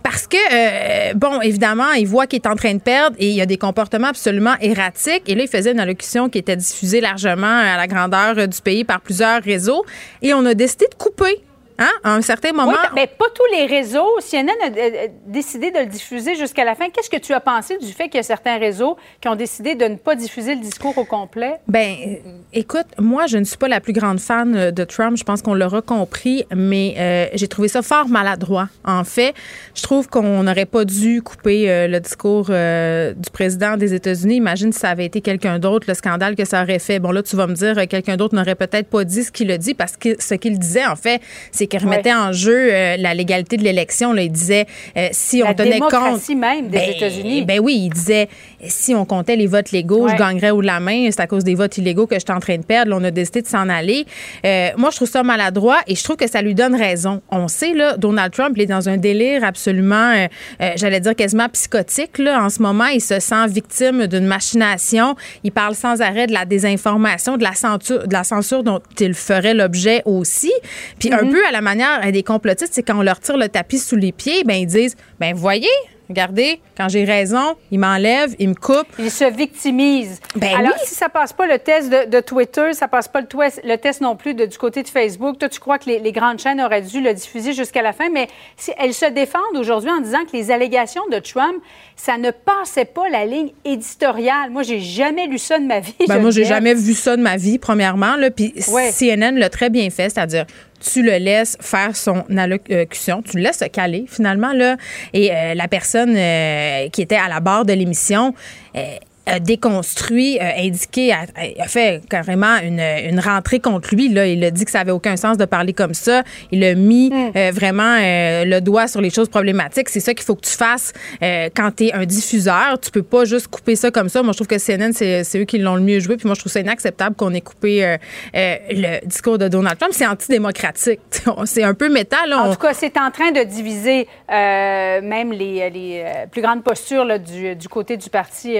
[0.03, 3.35] Parce que, euh, bon, évidemment, il voit qu'il est en train de perdre et il
[3.35, 5.23] y a des comportements absolument erratiques.
[5.27, 8.83] Et là, il faisait une allocution qui était diffusée largement à la grandeur du pays
[8.83, 9.85] par plusieurs réseaux.
[10.21, 11.41] Et on a décidé de couper.
[11.79, 11.91] Hein?
[12.03, 12.71] À un certain moment.
[12.71, 14.17] Oui, mais pas tous les réseaux.
[14.19, 16.89] CNN a euh, décidé de le diffuser jusqu'à la fin.
[16.89, 19.75] Qu'est-ce que tu as pensé du fait qu'il y a certains réseaux qui ont décidé
[19.75, 21.55] de ne pas diffuser le discours au complet?
[21.67, 22.15] Ben, euh,
[22.53, 25.17] écoute, moi, je ne suis pas la plus grande fan euh, de Trump.
[25.17, 28.69] Je pense qu'on l'aura compris, mais euh, j'ai trouvé ça fort maladroit.
[28.85, 29.33] En fait,
[29.75, 34.35] je trouve qu'on n'aurait pas dû couper euh, le discours euh, du président des États-Unis.
[34.35, 36.99] Imagine si ça avait été quelqu'un d'autre, le scandale que ça aurait fait.
[36.99, 39.57] Bon, là, tu vas me dire, quelqu'un d'autre n'aurait peut-être pas dit ce qu'il a
[39.57, 41.21] dit parce que ce qu'il disait, en fait,
[41.51, 44.15] c'est qu'il remettait en jeu euh, la légalité de l'élection.
[44.15, 44.65] Il disait,
[44.97, 45.91] euh, si La on tenait compte.
[45.91, 47.41] démocratie même des Ben, États-Unis.
[47.45, 48.27] Ben oui, il disait
[48.65, 51.09] si on comptait les votes légaux, je gagnerais de la main.
[51.11, 52.91] C'est à cause des votes illégaux que je suis en train de perdre.
[52.91, 54.05] Là, on a décidé de s'en aller.
[54.45, 57.21] Euh, moi, je trouve ça maladroit et je trouve que ça lui donne raison.
[57.29, 60.27] On sait, là, Donald Trump, il est dans un délire absolument, euh,
[60.61, 62.17] euh, j'allais dire quasiment psychotique.
[62.17, 62.43] Là.
[62.43, 65.15] En ce moment, il se sent victime d'une machination.
[65.43, 69.13] Il parle sans arrêt de la désinformation, de la censure, de la censure dont il
[69.13, 70.51] ferait l'objet aussi.
[70.99, 73.79] Puis un peu à la manière des complotistes, c'est quand on leur tire le tapis
[73.79, 75.67] sous les pieds, ben ils disent, ben voyez,
[76.09, 78.87] regardez, quand j'ai raison, il m'enlève, il me coupe.
[78.99, 80.19] Il se victimise.
[80.35, 80.79] Ben Alors, oui.
[80.85, 83.75] si ça passe pas le test de, de Twitter, ça passe pas le, twist- le
[83.77, 85.39] test non plus de- du côté de Facebook.
[85.39, 88.09] Toi, tu crois que les, les grandes chaînes auraient dû le diffuser jusqu'à la fin,
[88.09, 91.55] mais si- elles se défendent aujourd'hui en disant que les allégations de Trump,
[91.95, 94.49] ça ne passait pas la ligne éditoriale.
[94.51, 95.93] Moi, j'ai jamais lu ça de ma vie.
[96.07, 98.15] Ben moi, j'ai jamais vu ça de ma vie, premièrement.
[98.15, 98.91] Là, puis Ouais.
[98.91, 100.45] CNN l'a très bien fait, c'est-à-dire
[100.79, 104.77] tu le laisses faire son allocution, tu le laisses se caler finalement là.
[105.13, 108.33] Et euh, la personne euh, qui était à la barre de l'émission,
[108.75, 108.95] euh,
[109.39, 111.25] déconstruit, indiqué, a,
[111.59, 114.09] a, fait carrément une, une, rentrée contre lui.
[114.09, 114.27] Là.
[114.27, 116.23] Il a dit que ça avait aucun sens de parler comme ça.
[116.51, 117.49] Il a mis mm.
[117.51, 119.89] vraiment le doigt sur les choses problématiques.
[119.89, 122.79] C'est ça qu'il faut que tu fasses quand tu es un diffuseur.
[122.81, 124.23] Tu peux pas juste couper ça comme ça.
[124.23, 126.17] Moi, je trouve que CNN, c'est eux qui l'ont le mieux joué.
[126.17, 127.97] Puis moi, je trouve ça inacceptable qu'on ait coupé
[128.33, 129.93] le discours de Donald Trump.
[129.95, 130.99] C'est antidémocratique.
[131.45, 132.33] C'est un peu métal.
[132.33, 136.63] En tout cas, c'est en train de diviser euh, même les, les euh, plus grandes
[136.63, 138.57] postures là, du, du, côté du Parti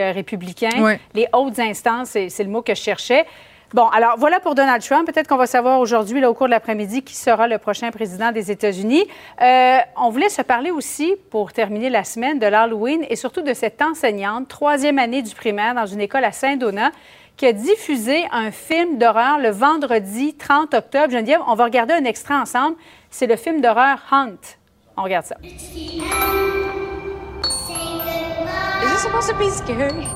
[1.13, 3.25] Les hautes instances, c'est le mot que je cherchais.
[3.73, 5.05] Bon, alors voilà pour Donald Trump.
[5.05, 8.49] Peut-être qu'on va savoir aujourd'hui, au cours de l'après-midi, qui sera le prochain président des
[8.49, 9.03] États-Unis.
[9.41, 13.53] Euh, on voulait se parler aussi, pour terminer la semaine, de l'Halloween et surtout de
[13.53, 16.91] cette enseignante, troisième année du primaire dans une école à Saint-Donat,
[17.35, 21.11] qui a diffusé un film d'horreur le vendredi 30 octobre.
[21.11, 22.77] Geneviève, on va regarder un extrait ensemble.
[23.09, 24.37] C'est le film d'horreur Hunt.
[24.95, 25.35] On regarde ça.
[28.97, 30.07] Is this supposed to be scary?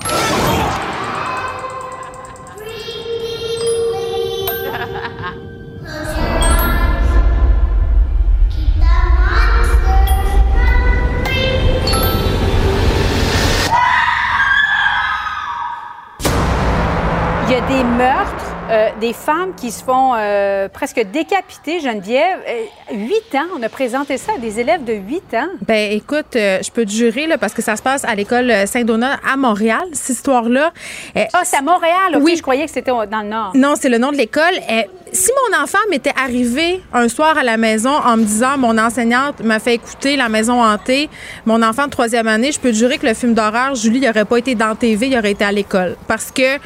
[17.43, 22.39] Il y a des meurtres euh, des femmes qui se font euh, presque décapiter, Geneviève.
[22.47, 25.47] Euh, huit ans, on a présenté ça à des élèves de huit ans.
[25.67, 29.19] Ben écoute, je peux te jurer, là, parce que ça se passe à l'école Saint-Donat
[29.29, 30.71] à Montréal, cette histoire-là.
[31.15, 32.19] ah, c'est à Montréal?
[32.21, 33.51] Oui, je croyais que c'était dans le Nord.
[33.55, 34.53] Non, c'est le nom de l'école.
[35.11, 39.41] si mon enfant m'était arrivé un soir à la maison en me disant mon enseignante
[39.43, 41.09] m'a fait écouter La Maison hantée,
[41.45, 44.05] mon enfant de troisième année, je peux te jurer que le film d'horreur, Julie, il
[44.07, 45.95] n'aurait pas été dans TV, il aurait été à l'école.
[46.07, 46.59] Parce que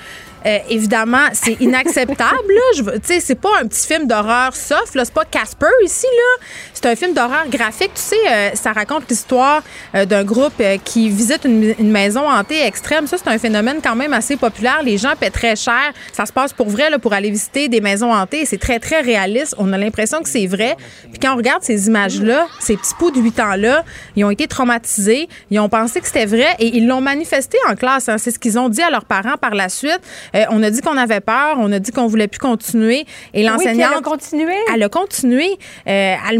[0.46, 2.54] euh, évidemment, c'est inacceptable.
[2.76, 4.92] Tu sais, c'est pas un petit film d'horreur soft.
[4.94, 6.06] C'est pas Casper ici.
[6.06, 6.46] là.
[6.76, 7.91] C'est un film d'horreur graphique.
[7.95, 9.64] Tu sais, euh, ça raconte l'histoire
[9.95, 13.07] euh, d'un groupe qui visite une, maison hantée extrême.
[13.07, 14.81] Ça, c'est un phénomène quand même assez populaire.
[14.84, 15.93] Les gens paient très cher.
[16.11, 18.45] Ça se passe pour vrai là, pour aller visiter des maisons hantées.
[18.45, 19.56] C'est très, très réaliste.
[19.57, 20.76] On a l'impression que c'est vrai.
[21.10, 23.84] Puis quand on regarde ces images-là, ces petits poux de 8 ans-là,
[24.15, 25.30] ils ont été traumatisés.
[25.52, 28.10] Ils ont pensé que c'était vrai et ils l'ont manifesté en classe.
[28.10, 28.18] Hein.
[28.18, 30.02] C'est ce qu'ils ont dit à leurs parents par la suite.
[30.35, 33.06] Euh, on a dit qu'on avait peur, on a dit qu'on voulait plus continuer.
[33.34, 33.91] Et l'enseignante.
[33.91, 34.56] elle a continué.
[34.73, 35.57] Elle a continué
[35.88, 36.34] euh, à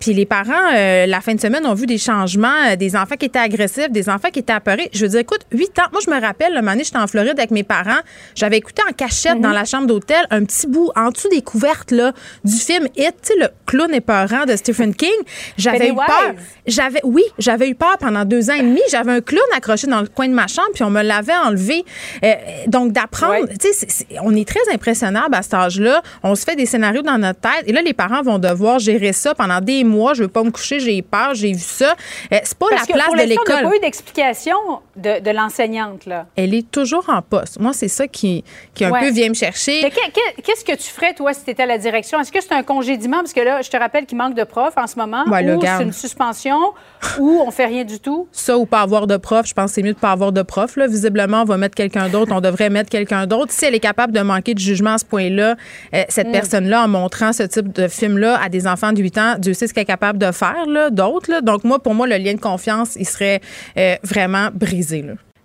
[0.00, 3.26] Puis les parents, euh, la fin de semaine, ont vu des changements, des enfants qui
[3.26, 4.90] étaient agressifs, des enfants qui étaient apeurés.
[4.92, 5.88] Je veux dire, écoute, huit ans.
[5.92, 8.00] Moi, je me rappelle, le moment j'étais en Floride avec mes parents.
[8.34, 9.54] J'avais écouté en cachette dans mhm.
[9.54, 12.12] la chambre d'hôtel un petit bout en dessous des couvertes là,
[12.44, 15.10] du film It, tu sais, le clown épeurant de Stephen King.
[15.56, 16.34] J'avais eu peur.
[16.66, 18.80] J'avais, oui, j'avais eu peur pendant deux ans et demi.
[18.90, 21.84] J'avais un clown accroché dans le coin de ma chambre, puis on me l'avait enlevé.
[22.66, 23.46] donc, d'apprendre
[24.22, 26.02] on est très impressionnable à cet âge-là.
[26.22, 27.64] On se fait des scénarios dans notre tête.
[27.66, 30.14] Et là, les parents vont devoir gérer ça pendant des mois.
[30.14, 31.94] Je veux pas me coucher, j'ai peur, j'ai vu ça.
[32.32, 33.44] Euh, c'est pas la place de l'école.
[33.48, 34.56] On n'a pas eu d'explication
[34.96, 36.26] de, l'enseignante, là.
[36.36, 37.60] Elle est toujours en poste.
[37.60, 39.90] Moi, c'est ça qui, qui un peu vient me chercher.
[40.42, 42.20] Qu'est-ce que tu ferais, toi, si tu étais à la direction?
[42.20, 43.18] Est-ce que c'est un congédiement?
[43.18, 45.24] Parce que là, je te rappelle qu'il manque de profs en ce moment.
[45.26, 46.72] ou c'est une suspension,
[47.18, 48.28] ou on fait rien du tout?
[48.32, 49.46] Ça, ou pas avoir de prof.
[49.46, 50.76] Je pense que c'est mieux de pas avoir de prof.
[50.76, 50.86] Là.
[50.86, 52.32] Visiblement, on va mettre quelqu'un d'autre.
[52.34, 55.04] On devrait mettre quelqu'un d'autre si elle est capable de manquer de jugement à ce
[55.04, 55.56] point-là,
[55.94, 56.32] euh, cette mm.
[56.32, 59.68] personne-là, en montrant ce type de film-là à des enfants de 8 ans, Dieu sait
[59.68, 61.40] ce qu'elle est capable de faire, d'autres.
[61.40, 63.40] Donc, moi, pour moi, le lien de confiance, il serait
[63.78, 65.04] euh, vraiment brisé.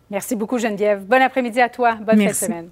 [0.10, 1.06] Merci beaucoup, Geneviève.
[1.06, 1.98] Bon après-midi à toi.
[2.02, 2.70] Bonne fin de semaine.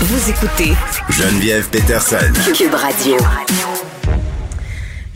[0.00, 0.72] Vous écoutez
[1.10, 2.32] Geneviève Peterson.
[2.54, 3.16] Cube Radio.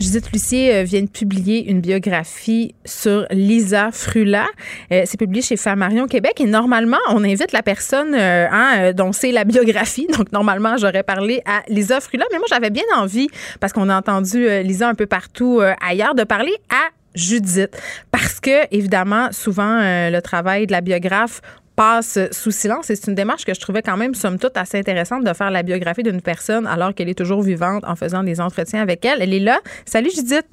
[0.03, 4.47] Judith Lucier euh, vient de publier une biographie sur Lisa Frula.
[4.91, 9.13] Euh, c'est publié chez Flammarion Québec et normalement, on invite la personne euh, hein, dont
[9.13, 10.07] c'est la biographie.
[10.17, 13.29] Donc, normalement, j'aurais parlé à Lisa Frula, mais moi, j'avais bien envie,
[13.61, 17.71] parce qu'on a entendu Lisa un peu partout ailleurs, de parler à Judith.
[18.11, 21.41] Parce que, évidemment, souvent, le travail de la biographe,
[21.75, 22.89] passe sous silence.
[22.89, 25.51] Et c'est une démarche que je trouvais quand même, somme toute, assez intéressante de faire
[25.51, 29.21] la biographie d'une personne alors qu'elle est toujours vivante en faisant des entretiens avec elle.
[29.21, 29.59] Elle est là.
[29.85, 30.45] Salut Judith.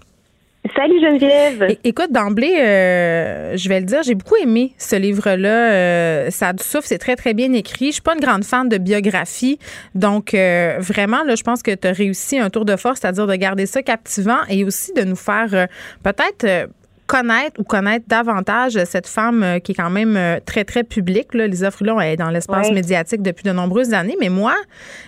[0.76, 1.78] Salut Geneviève.
[1.84, 5.72] écoute, d'emblée, euh, je vais le dire, j'ai beaucoup aimé ce livre-là.
[5.72, 7.86] Euh, ça a du souffle, c'est très, très bien écrit.
[7.86, 9.58] Je suis pas une grande fan de biographie.
[9.94, 13.26] Donc, euh, vraiment, là, je pense que tu as réussi un tour de force, c'est-à-dire
[13.26, 15.66] de garder ça captivant et aussi de nous faire
[16.02, 16.68] peut-être
[17.10, 21.34] connaître ou connaître davantage cette femme euh, qui est quand même euh, très, très publique.
[21.34, 21.48] Là.
[21.48, 24.16] Lisa Frulon est dans l'espace médiatique depuis de nombreuses années.
[24.20, 24.54] Mais moi,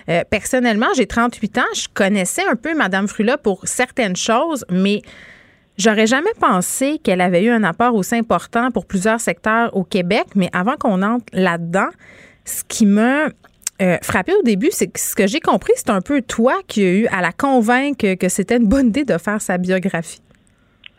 [0.09, 1.73] euh, personnellement, j'ai 38 ans.
[1.77, 5.03] Je connaissais un peu Madame Frula pour certaines choses, mais
[5.79, 10.27] J'aurais jamais pensé qu'elle avait eu un apport aussi important pour plusieurs secteurs au Québec,
[10.35, 11.89] mais avant qu'on entre là-dedans,
[12.45, 13.31] ce qui m'a
[14.03, 16.93] frappé au début, c'est que ce que j'ai compris, c'est un peu toi qui as
[16.93, 20.21] eu à la convaincre que c'était une bonne idée de faire sa biographie.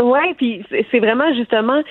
[0.01, 1.81] Oui, puis c'est vraiment justement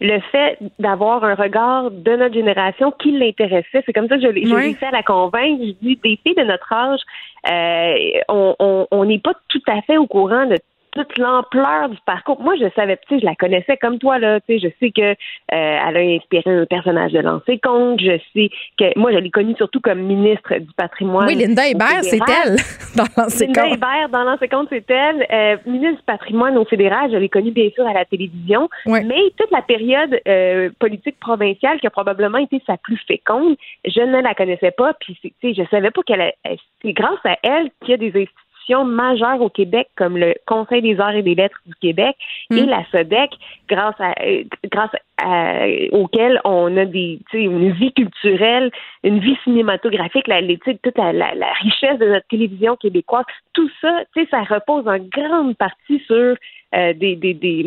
[0.00, 3.82] le fait d'avoir un regard de notre génération qui l'intéressait.
[3.86, 5.62] C'est comme ça que je l'ai réussi à la convaincre.
[5.64, 7.00] Je dis, des filles de notre âge,
[7.48, 10.58] euh, on n'est pas tout à fait au courant de
[10.92, 12.40] toute l'ampleur du parcours.
[12.40, 14.40] Moi, je savais, tu sais, je la connaissais comme toi, là.
[14.40, 15.14] Tu sais, je sais que euh,
[15.50, 18.00] elle a inspiré un personnage de Lancé Compte.
[18.00, 21.26] Je sais que moi, je l'ai connue surtout comme ministre du patrimoine.
[21.26, 22.56] Oui, Linda Hébert, c'est elle
[22.96, 25.26] dans Lancé Linda Hébert, dans Lancé Compte, c'est elle.
[25.32, 28.68] Euh, ministre du patrimoine au fédéral, je l'ai connue bien sûr à la télévision.
[28.86, 33.56] Mais toute la période euh, politique provinciale qui a probablement été sa plus féconde,
[33.86, 34.92] je ne la connaissais pas.
[35.00, 36.32] Puis, tu sais, je savais pas qu'elle.
[36.82, 38.41] C'est grâce à elle qu'il y a des institutions
[38.84, 42.16] majeures au Québec comme le Conseil des arts et des lettres du Québec
[42.50, 42.68] et mm.
[42.68, 43.30] la SODEC,
[43.68, 44.90] grâce à euh, grâce
[45.22, 48.70] à, auquel on a des une vie culturelle,
[49.04, 54.42] une vie cinématographique, la, toute la, la, richesse de notre télévision québécoise, tout ça, ça
[54.42, 56.36] repose en grande partie sur
[56.74, 57.64] euh, des, des, des,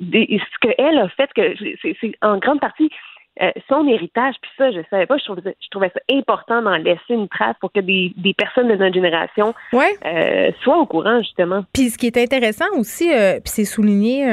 [0.00, 2.90] des, ce qu'elle a fait, que c'est en grande partie
[3.40, 6.76] euh, son héritage, puis ça, je savais pas, je trouvais, je trouvais ça important d'en
[6.76, 11.20] laisser une trace pour que des, des personnes de notre génération euh, soient au courant,
[11.20, 11.64] justement.
[11.72, 14.26] Puis ce qui est intéressant aussi, euh, puis c'est souligné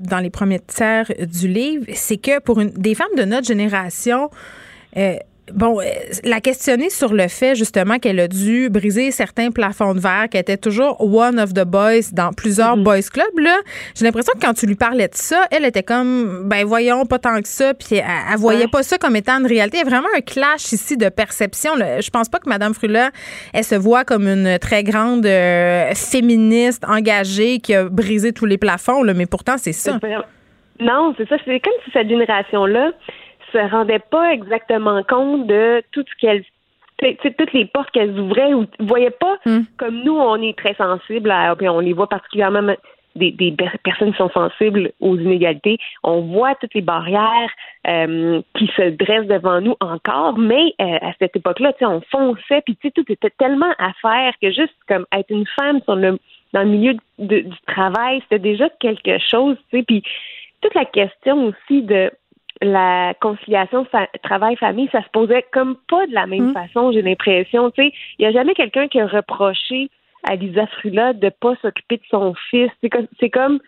[0.00, 4.30] dans les premiers tiers du livre, c'est que pour une, des femmes de notre génération,
[5.52, 5.84] Bon, euh,
[6.24, 10.40] la questionner sur le fait justement qu'elle a dû briser certains plafonds de verre, qu'elle
[10.40, 12.82] était toujours one of the boys dans plusieurs mm-hmm.
[12.82, 13.38] boys clubs.
[13.38, 13.56] Là,
[13.94, 17.18] j'ai l'impression que quand tu lui parlais de ça, elle était comme, ben voyons, pas
[17.18, 19.76] tant que ça, puis elle, voyait pas ça comme étant une réalité.
[19.76, 21.72] Il y a vraiment un clash ici de perception.
[21.76, 23.10] Je pense pas que Madame Frula,
[23.52, 28.56] elle se voit comme une très grande euh, féministe engagée qui a brisé tous les
[28.56, 29.98] plafonds, là, mais pourtant c'est ça.
[30.80, 31.36] Non, c'est ça.
[31.44, 32.92] C'est comme si cette génération-là
[33.54, 36.44] se rendait pas exactement compte de tout ce qu'elle
[36.98, 39.62] toutes les portes qu'elles ouvraient ou voyaient pas hmm.
[39.76, 42.74] comme nous on est très sensibles à, on les voit particulièrement
[43.16, 45.78] des, des, personnes qui sont sensibles aux inégalités.
[46.02, 47.50] On voit toutes les barrières
[47.86, 52.76] euh, qui se dressent devant nous encore, mais euh, à cette époque-là, on fonçait, puis
[52.76, 56.18] tout était tellement à faire que juste comme être une femme sur le,
[56.52, 60.02] dans le milieu du travail, c'était déjà quelque chose, tu sais, puis
[60.60, 62.10] toute la question aussi de
[62.64, 63.86] la conciliation
[64.22, 66.54] travail-famille, ça se posait comme pas de la même mm.
[66.54, 67.70] façon, j'ai l'impression.
[67.70, 69.90] Tu sais, il n'y a jamais quelqu'un qui a reproché
[70.24, 72.70] à Lisa Frula de pas s'occuper de son fils.
[73.20, 73.60] C'est comme,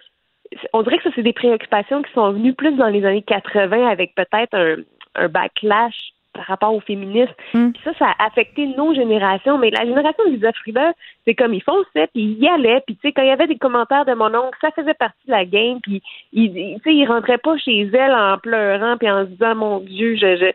[0.73, 3.87] on dirait que ça, c'est des préoccupations qui sont venues plus dans les années 80
[3.87, 4.77] avec peut-être un,
[5.15, 7.35] un backlash par rapport aux féministes.
[7.55, 7.71] Hmm.
[7.85, 9.59] ça, ça a affecté nos générations.
[9.59, 10.93] Mais la génération de Lisa Frida,
[11.25, 12.83] c'est comme ils fonçaient, puis ils y allaient.
[12.87, 15.27] Puis, tu sais, quand il y avait des commentaires de mon oncle, ça faisait partie
[15.27, 15.81] de la game.
[15.83, 16.03] Puis,
[16.33, 19.81] il, tu sais, il rentrait pas chez elle en pleurant, puis en se disant, mon
[19.81, 20.53] Dieu, je, je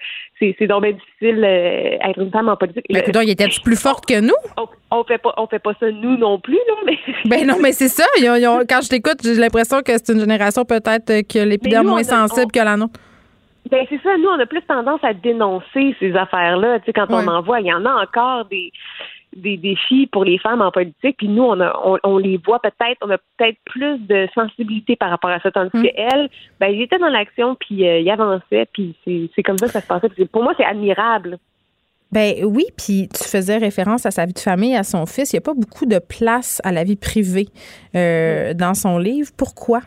[0.58, 2.86] c'est, donc bien difficile euh, être une femme en politique.
[2.90, 4.34] Mais écoute, il était plus forte que nous?
[4.90, 6.74] On, fait pas, on fait pas ça nous non plus, là.
[6.86, 6.98] Mais...
[7.26, 8.06] ben non, mais c'est ça.
[8.18, 12.52] quand je t'écoute, j'ai l'impression que c'est une génération peut-être qui a l'épiderme moins sensible
[12.52, 13.00] que la nôtre.
[13.72, 14.18] Ben c'est ça.
[14.18, 16.80] Nous, on a plus tendance à dénoncer ces affaires-là.
[16.80, 18.72] Tu sais, quand on en voit, il y en a encore des
[19.36, 22.98] des défis pour les femmes en politique, puis nous, on, a, on, les voit peut-être,
[23.02, 25.84] on a peut-être plus de sensibilité par rapport à ça, tandis mm.
[25.84, 26.30] qu'elle,
[26.60, 29.82] ben, il était dans l'action, puis euh, il avançait, puis c'est comme ça que ça
[29.82, 30.10] se passait.
[30.26, 31.38] Pour moi, c'est admirable.
[32.12, 35.32] Ben oui, puis tu faisais référence à sa vie de famille, à son fils.
[35.32, 37.48] Il n'y a pas beaucoup de place à la vie privée
[37.96, 38.54] euh, mm.
[38.56, 39.30] dans son livre.
[39.38, 39.80] Pourquoi?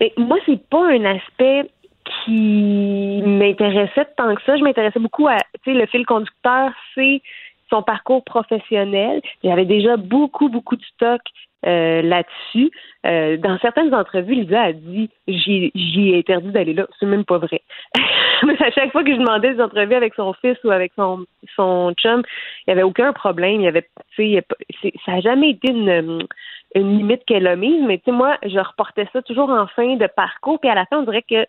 [0.00, 1.68] Mais moi, c'est pas un aspect
[2.04, 4.56] qui m'intéressait tant que ça.
[4.56, 7.22] Je m'intéressais beaucoup à, tu sais, le fil conducteur, c'est
[7.70, 9.20] son parcours professionnel.
[9.42, 11.20] J'avais déjà beaucoup, beaucoup de stock
[11.64, 12.70] euh, là-dessus.
[13.06, 15.70] Euh, dans certaines entrevues, Lisa a dit j'y
[16.10, 16.86] ai interdit d'aller là.
[16.98, 17.62] C'est même pas vrai.
[18.44, 21.24] Mais à chaque fois que je demandais des entrevues avec son fils ou avec son
[21.56, 23.60] son chum, il n'y avait aucun problème.
[23.60, 26.26] Il y avait, ça n'a jamais été une,
[26.74, 27.82] une limite qu'elle a mise.
[27.86, 30.58] Mais moi, je reportais ça toujours en fin de parcours.
[30.60, 31.46] Puis à la fin, on dirait que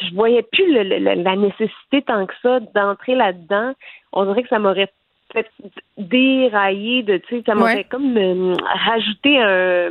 [0.00, 3.72] je voyais plus la nécessité tant que ça d'entrer là-dedans.
[4.12, 4.92] On dirait que ça m'aurait
[5.32, 5.46] fait
[5.96, 9.90] dérailler de, tu sais, ça m'aurait comme euh, rajouté un,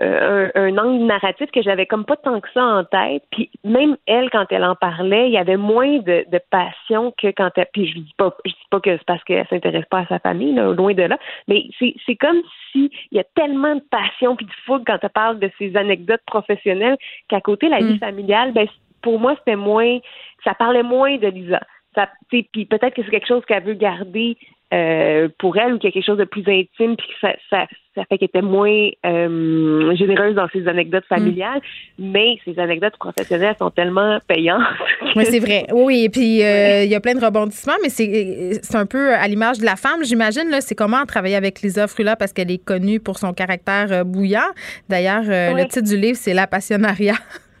[0.00, 3.22] euh, un, angle narratif que j'avais comme pas tant que ça en tête.
[3.30, 7.28] Puis même elle, quand elle en parlait, il y avait moins de, de passion que
[7.28, 7.68] quand elle.
[7.72, 10.18] Puis je dis pas, je dis pas que c'est parce qu'elle s'intéresse pas à sa
[10.18, 11.16] famille, loin de là.
[11.46, 15.10] Mais c'est, comme si il y a tellement de passion puis de fougue quand elle
[15.10, 16.96] parle de ses anecdotes professionnelles
[17.28, 17.98] qu'à côté la vie mm.
[17.98, 18.66] familiale, ben
[19.04, 19.98] pour moi, c'était moins,
[20.42, 21.60] ça parlait moins de Lisa.
[22.28, 24.36] Puis peut-être que c'est quelque chose qu'elle veut garder
[24.72, 27.34] euh, pour elle ou qu'il y a quelque chose de plus intime, puis que ça,
[27.48, 31.60] ça, ça fait qu'elle était moins euh, généreuse dans ses anecdotes familiales,
[31.96, 34.62] mais ses anecdotes professionnelles sont tellement payantes.
[35.16, 35.66] Oui, c'est vrai.
[35.72, 39.28] Oui, et puis euh, il y a plein de rebondissements, mais c'est un peu à
[39.28, 40.50] l'image de la femme, j'imagine.
[40.50, 44.50] Là, c'est comment travailler avec Lisa Frula parce qu'elle est connue pour son caractère bouillant.
[44.88, 47.14] D'ailleurs, le titre du livre, c'est La passionnariat.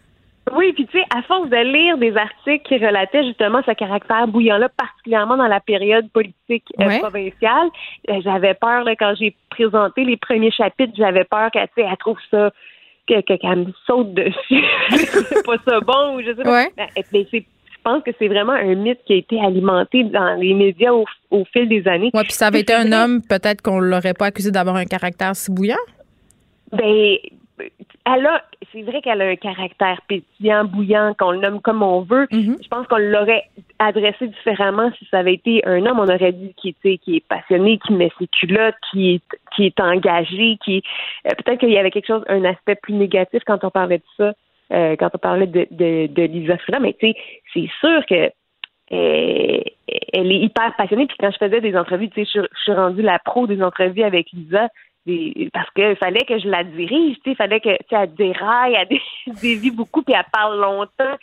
[0.52, 4.28] Oui, puis tu sais, à force de lire des articles qui relataient justement ce caractère
[4.28, 7.68] bouillant-là, particulièrement dans la période politique euh, provinciale,
[8.10, 12.18] euh, j'avais peur là, quand j'ai présenté les premiers chapitres, j'avais peur qu'elle elle trouve
[12.30, 12.50] ça
[13.06, 14.64] qu'elle me saute dessus.
[14.90, 16.66] c'est pas ça bon ou je sais pas.
[16.76, 17.40] Ben, mais je
[17.82, 21.68] pense que c'est vraiment un mythe qui a été alimenté dans les médias au, fil
[21.68, 22.10] des années.
[22.14, 25.36] Oui, puis ça avait été un homme, peut-être qu'on l'aurait pas accusé d'avoir un caractère
[25.36, 25.76] si bouillant?
[26.72, 27.16] Ben,
[27.58, 32.02] elle a, c'est vrai qu'elle a un caractère pétillant, bouillant, qu'on le nomme comme on
[32.02, 32.26] veut.
[32.30, 32.56] Mhm.
[32.62, 33.44] Je pense qu'on l'aurait
[33.78, 36.00] adressé différemment si ça avait été un homme.
[36.00, 39.22] On aurait dit qu'il était, qui est passionné, qui met ses culottes, qui est,
[39.54, 40.82] qui est engagé, qui
[41.26, 44.04] euh, peut-être qu'il y avait quelque chose, un aspect plus négatif quand on parlait de
[44.16, 44.32] ça,
[44.72, 46.80] euh, quand on parlait de, de, de Lisa Frula.
[46.80, 47.16] Mais tu sais,
[47.52, 48.30] c'est sûr que
[48.92, 49.60] euh,
[50.12, 51.06] elle est hyper passionnée.
[51.06, 53.62] Puis quand je faisais des entrevues, tu sais, je, je suis rendue la pro des
[53.62, 54.68] entrevues avec Lisa
[55.52, 59.70] parce qu'il fallait que je la dirige, il fallait que tu elle déraille, elle dévie
[59.70, 61.16] beaucoup, puis elle parle longtemps.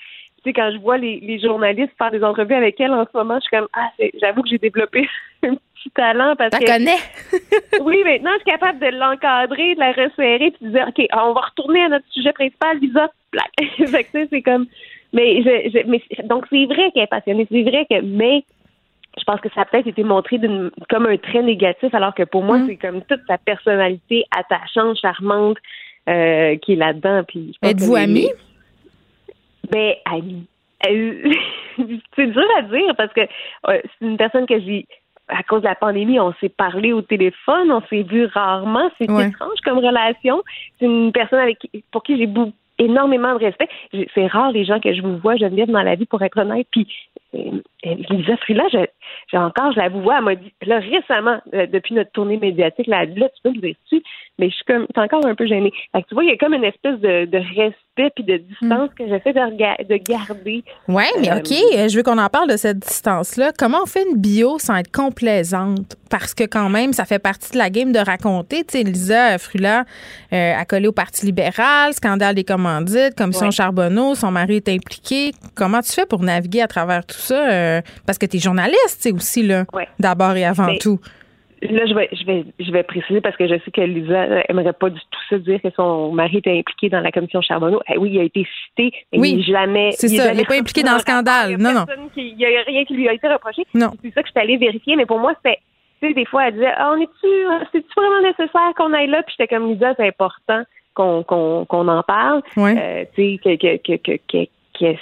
[0.44, 3.16] Tu sais, quand je vois les, les, journalistes faire des entrevues avec elle en ce
[3.16, 3.90] moment, je suis comme ah,
[4.20, 5.08] j'avoue que j'ai développé
[5.44, 6.66] un petit talent parce que.
[6.66, 6.98] connais?
[7.82, 11.34] oui, maintenant je suis capable de l'encadrer, de la resserrer, puis de dire ok, on
[11.34, 13.10] va retourner à notre sujet principal, Lisa.
[13.88, 14.66] fait que c'est comme,
[15.14, 18.44] mais je, mais donc c'est vrai qu'elle est passionnée, c'est vrai que mais
[19.18, 20.40] je pense que ça a peut-être été montré
[20.90, 22.68] comme un trait négatif, alors que pour moi, mm.
[22.68, 25.58] c'est comme toute sa personnalité attachante, charmante
[26.10, 27.24] euh, qui est là-dedans.
[27.28, 28.30] Puis Êtes-vous amie?
[29.70, 30.48] Ben, amie.
[32.16, 34.88] c'est dur à dire parce que euh, c'est une personne que j'ai
[35.28, 38.90] à cause de la pandémie, on s'est parlé au téléphone, on s'est vu rarement.
[38.98, 40.44] C'est étrange comme relation.
[40.80, 41.60] C'est une personne avec
[41.92, 42.28] pour qui j'ai
[42.80, 43.70] énormément de respect.
[44.14, 46.38] C'est rare les gens que je vous vois, je viens dans la vie, pour être
[46.38, 46.68] honnête.
[46.72, 46.88] Puis
[47.36, 51.96] euh, Lisa Frila, j'ai encore, je la vois, elle m'a dit, là, récemment, euh, depuis
[51.96, 54.04] notre tournée médiatique, là, là tu peux me dire dessus,
[54.38, 55.72] mais je suis comme, c'est encore un peu gênée.
[55.92, 57.76] Fait que tu vois, il y a comme une espèce de, de respect
[58.16, 58.94] puis de distance mm.
[58.98, 60.64] que j'essaie de, de garder.
[60.88, 63.52] Oui, mais euh, OK, je veux qu'on en parle de cette distance-là.
[63.58, 65.96] Comment on fait une bio sans être complaisante?
[66.10, 68.64] Parce que quand même, ça fait partie de la game de raconter.
[68.66, 69.86] Tu sais, Lisa Frula
[70.32, 75.32] a collé au Parti libéral, scandale des commandites, commission Charbonneau, son mari est impliqué.
[75.56, 77.50] Comment tu fais pour naviguer à travers tout ça?
[77.50, 79.66] Euh, parce que tu es journaliste, aussi, là,
[80.00, 81.00] d'abord et avant tout?
[81.62, 84.74] Là, je vais, je vais, je vais préciser parce que je sais que Lisa aimerait
[84.74, 87.82] pas du tout ça dire que son mari était impliqué dans la commission Charbonneau.
[87.88, 89.92] Eh oui, il a été cité, mais oui, jamais.
[89.92, 91.58] C'est ça, il n'est pas impliqué dans le scandale.
[91.58, 91.86] Non, non.
[92.16, 93.64] il n'y a rien qui lui a été reproché.
[93.76, 93.92] Non.
[94.02, 95.60] C'est ça que je suis allée vérifier, mais pour moi, c'était.
[96.02, 97.28] Tu sais, des fois, elle disait ah, on est-tu,
[97.72, 99.22] c'est-tu vraiment nécessaire qu'on aille là?
[99.22, 100.64] Puis j'étais comme Lisa, c'est important
[100.96, 102.42] qu'on qu'on en parle.
[102.58, 104.48] Euh, tu sais, que, que, que,
[104.80, 104.96] que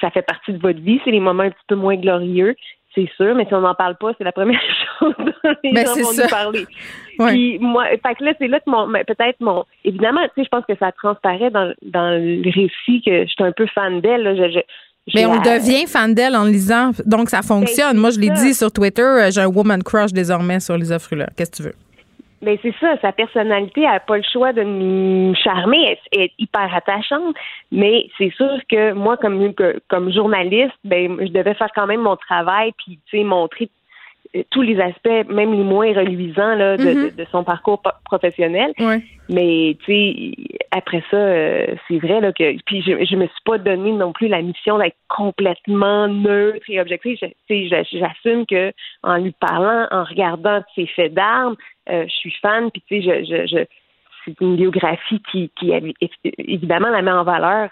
[0.00, 1.00] ça fait partie de votre vie.
[1.04, 2.54] C'est les moments un petit peu moins glorieux,
[2.94, 4.60] c'est sûr, mais si on n'en parle pas, c'est la première
[4.98, 6.66] chose dont les ben, gens vont nous parler.
[7.18, 10.48] Puis moi, fait que là, c'est là que mon, peut-être mon, évidemment, tu sais, je
[10.48, 14.22] pense que ça transparaît dans, dans le récit que je suis un peu fan d'elle.
[15.14, 17.94] mais on devient fan d'elle en lisant, donc ça fonctionne.
[17.94, 20.98] Ben, Moi, je l'ai dit sur Twitter, euh, j'ai un woman crush désormais sur Lisa
[20.98, 21.28] Frula.
[21.36, 21.74] Qu'est-ce que tu veux?
[22.42, 26.32] Mais ben, c'est ça, sa personnalité n'a pas le choix de me charmer, elle, est
[26.38, 27.36] hyper attachante,
[27.70, 29.54] mais c'est sûr que moi, comme,
[29.88, 33.70] comme journaliste, ben, je devais faire quand même mon travail, puis tu sais, montrer
[34.50, 37.16] tous les aspects, même les moins reluisants là, de, mm-hmm.
[37.16, 38.72] de, son parcours professionnel.
[39.28, 40.32] Mais tu sais,
[40.70, 44.12] après ça, euh, c'est vrai là que puis je, je me suis pas donné non
[44.12, 47.20] plus la mission d'être complètement neutre et objectif.
[47.48, 48.72] J'assume que
[49.02, 51.56] en lui parlant, en regardant ses faits d'armes,
[51.90, 52.70] euh, je suis fan.
[52.70, 53.64] Puis tu sais, je, je,
[54.24, 55.72] c'est une biographie qui, qui
[56.38, 57.70] évidemment la met en valeur.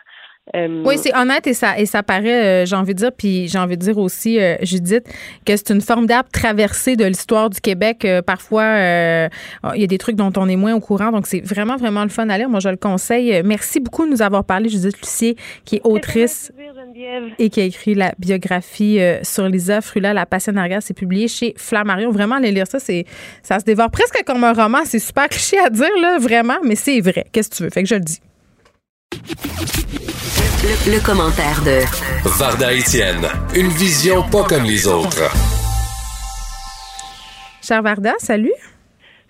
[0.56, 3.48] Euh, oui, c'est honnête et ça, et ça paraît, euh, j'ai envie de dire, puis
[3.48, 5.04] j'ai envie de dire aussi, euh, Judith,
[5.44, 8.06] que c'est une formidable traversée de l'histoire du Québec.
[8.26, 8.64] parfois,
[9.74, 12.02] il y a des trucs dont on est moins au courant, donc c'est vraiment, vraiment
[12.02, 12.48] le fun à lire.
[12.48, 13.42] Moi, je le conseille.
[13.44, 16.52] Merci beaucoup de nous avoir parlé, Judith Lucier, qui est autrice
[17.38, 20.80] et qui a écrit la biographie sur Lisa Frula, La Passionnariat.
[20.80, 22.10] C'est publié chez Flammarion.
[22.10, 23.04] Vraiment, aller lire ça, c'est,
[23.42, 24.80] ça se dévore presque comme un roman.
[24.84, 27.26] C'est super cliché à dire, là, vraiment, mais c'est vrai.
[27.32, 27.70] Qu'est-ce que tu veux?
[27.70, 28.20] Fait que je le dis.
[30.62, 31.80] Le, commentaire de
[32.38, 33.26] Varda Etienne,
[33.56, 35.22] une vision pas comme les autres.
[37.66, 38.52] Cher Varda, salut.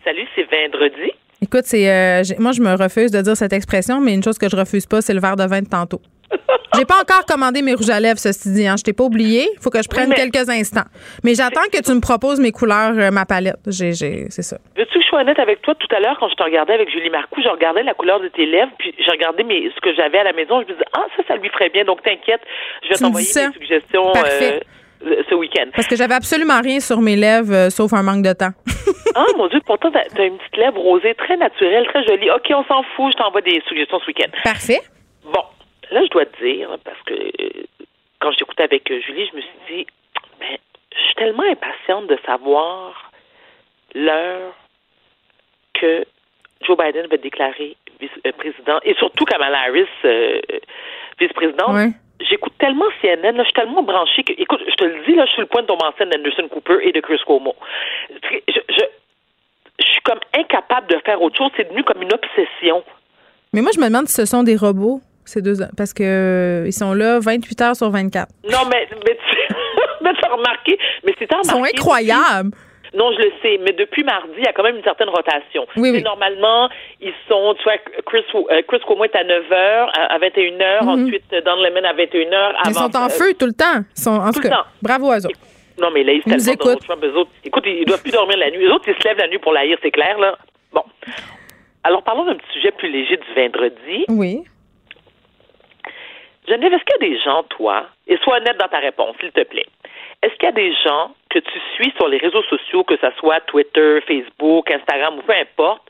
[0.02, 1.12] Salut, c'est vendredi.
[1.40, 4.48] Écoute, c'est euh, moi je me refuse de dire cette expression, mais une chose que
[4.48, 6.02] je refuse pas, c'est le verre de vin de tantôt.
[6.77, 8.66] J'ai pas encore commandé mes rouges à lèvres, ceci dit.
[8.66, 8.77] Hein.
[8.78, 9.48] Je t'ai pas oublié.
[9.52, 10.86] Il faut que je prenne quelques instants.
[11.24, 13.59] Mais j'attends que tu me proposes mes couleurs, euh, ma palette.
[13.66, 13.93] J'ai,
[14.31, 14.57] c'est ça.
[14.77, 15.74] Veux-tu que je sois honnête avec toi?
[15.74, 18.28] Tout à l'heure, quand je te regardais avec Julie Marcoux, je regardais la couleur de
[18.28, 20.62] tes lèvres, puis j'ai regardé mes, ce que j'avais à la maison.
[20.62, 21.85] Je me disais, ah, ça, ça lui ferait bien.
[21.85, 22.40] Donc, t'inquiète,
[22.85, 24.12] je vais t'envoyer des suggestions.
[24.16, 24.61] Euh,
[25.31, 25.65] ce week-end.
[25.74, 28.51] Parce que j'avais absolument rien sur mes lèvres, euh, sauf un manque de temps.
[29.15, 32.31] ah, mon Dieu, pourtant, t'as, as une petite lèvre rosée très naturelle, très jolie.
[32.31, 34.31] OK, on s'en fout, je t'envoie des suggestions ce week-end.
[34.44, 34.81] Parfait.
[35.24, 35.43] Bon,
[35.91, 37.65] là, je dois te dire, parce que euh,
[38.21, 39.87] quand j'écoutais avec euh, Julie, je me suis dit,
[40.39, 40.57] ben,
[40.95, 43.11] je suis tellement impatiente de savoir
[43.95, 44.55] l'heure
[45.75, 46.05] que
[46.62, 49.89] Joe Biden va déclarer vice-président et surtout Kamala Harris
[51.19, 51.95] vice-présidente.
[52.21, 55.25] J'écoute tellement CNN, là, je suis tellement branchée que, écoute, je te le dis, là,
[55.25, 57.55] je suis le point de tomber en scène d'Anderson Cooper et de Chris Cuomo.
[58.11, 58.85] Je, je,
[59.81, 61.51] je suis comme incapable de faire autre chose.
[61.57, 62.85] C'est devenu comme une obsession.
[63.53, 65.01] Mais moi, je me demande si ce sont des robots,
[65.31, 68.28] ces deux parce que euh, ils sont là 28 heures sur 24.
[68.44, 68.89] Non, mais,
[70.02, 72.51] mais tu as remarqué, mais c'est Ils sont incroyables.
[72.93, 75.65] Non, je le sais, mais depuis mardi, il y a quand même une certaine rotation.
[75.77, 76.02] Oui, oui.
[76.02, 76.69] Normalement,
[77.01, 80.82] ils sont, tu vois, Chris, euh, Chris Cuomo est à 9 h, à 21 h,
[80.82, 80.89] mhm.
[80.89, 82.52] ensuite Don Lemon à 21 h.
[82.66, 83.85] Ils sont en feu tout le temps.
[83.97, 85.39] Ils sont, en tout, cas, bravo à eux autres.
[85.81, 87.24] Non, mais là, ils, se tellement.
[87.44, 88.65] Écoute, ils doivent plus dormir la nuit.
[88.65, 90.36] Eux autres, ils se lèvent la nuit pour la c'est clair, là.
[90.73, 90.82] Bon.
[91.85, 94.05] Alors, parlons d'un petit sujet plus léger du vendredi.
[94.09, 94.43] Oui.
[96.51, 99.31] Geneviève, est-ce qu'il y a des gens, toi, et sois honnête dans ta réponse, s'il
[99.31, 99.67] te plaît,
[100.23, 103.07] est-ce qu'il y a des gens que tu suis sur les réseaux sociaux, que ce
[103.19, 105.83] soit Twitter, Facebook, Instagram ou peu importe,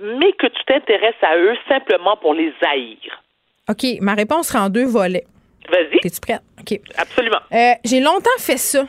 [0.00, 3.22] mais que tu t'intéresses à eux simplement pour les haïr?
[3.68, 5.24] OK, ma réponse sera en deux volets.
[5.70, 5.98] Vas-y.
[6.04, 6.42] Es-tu prête?
[6.60, 6.78] OK.
[6.96, 7.38] Absolument.
[7.52, 8.84] Euh, j'ai longtemps fait ça.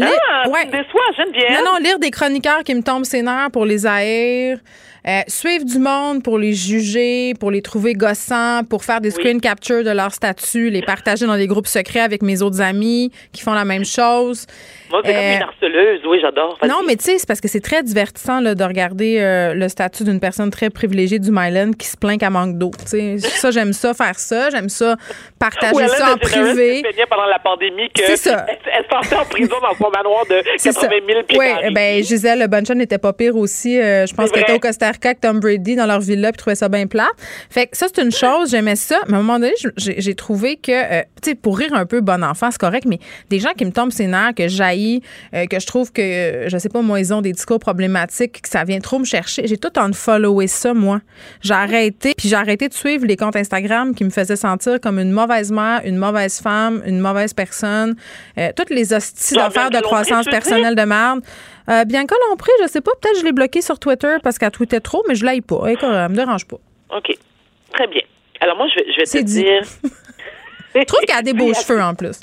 [0.00, 0.64] ah, ouais.
[0.66, 1.52] tu Geneviève.
[1.52, 4.58] Non, non, lire des chroniqueurs qui me tombent ses nerfs pour les haïr.
[5.06, 9.38] Euh, suivre du monde pour les juger, pour les trouver gossants, pour faire des screen
[9.38, 13.42] captures de leur statut, les partager dans des groupes secrets avec mes autres amis qui
[13.42, 14.46] font la même chose.
[14.94, 16.56] Moi, c'est comme une euh, harceleuse, oui, j'adore.
[16.68, 19.68] Non, mais tu sais, c'est parce que c'est très divertissant là, de regarder euh, le
[19.68, 22.70] statut d'une personne très privilégiée du Myland qui se plaint qu'elle manque d'eau.
[23.18, 24.50] Ça, j'aime ça, faire ça.
[24.50, 24.94] J'aime ça,
[25.40, 26.84] partager ça en privé.
[27.10, 28.46] pendant la pandémie que c'est ça.
[28.48, 32.74] Elle, sortait en prison dans son manoir de 80 000 pieds Oui, ben Gisèle Bonchon
[32.74, 33.74] n'était pas pire aussi.
[33.74, 36.68] je pense qu'elle était au Costa avec Tom Brady dans leur villa puis trouvait ça
[36.68, 37.08] bien plat.
[37.50, 39.00] Fait que ça, c'est une chose, j'aimais ça.
[39.08, 42.00] Mais à un moment donné, j'ai trouvé que, euh, tu sais, pour rire un peu,
[42.00, 42.98] bon enfant, c'est correct, mais
[43.30, 44.48] des gens qui me tombent ses nerfs, que
[45.34, 48.48] euh, que je trouve que, je sais pas, moi, ils ont des discours problématiques, que
[48.48, 49.46] ça vient trop me chercher.
[49.46, 51.00] J'ai tout en followé ça, moi.
[51.42, 54.98] J'ai arrêté, puis j'ai arrêté de suivre les comptes Instagram qui me faisaient sentir comme
[54.98, 57.94] une mauvaise mère, une mauvaise femme, une mauvaise personne.
[58.38, 61.20] Euh, toutes les hosties d'affaires de croissance personnelle de merde.
[61.68, 64.80] Euh, Bianca Lompré, je sais pas, peut-être je l'ai bloqué sur Twitter parce qu'elle tweetait
[64.80, 65.62] trop, mais je l'aille pas.
[65.66, 66.58] Elle, elle me dérange pas.
[66.94, 67.16] OK.
[67.72, 68.02] Très bien.
[68.40, 69.62] Alors moi, je vais, je vais te dire.
[70.74, 72.20] je trouve qu'elle a des beaux cheveux en plus.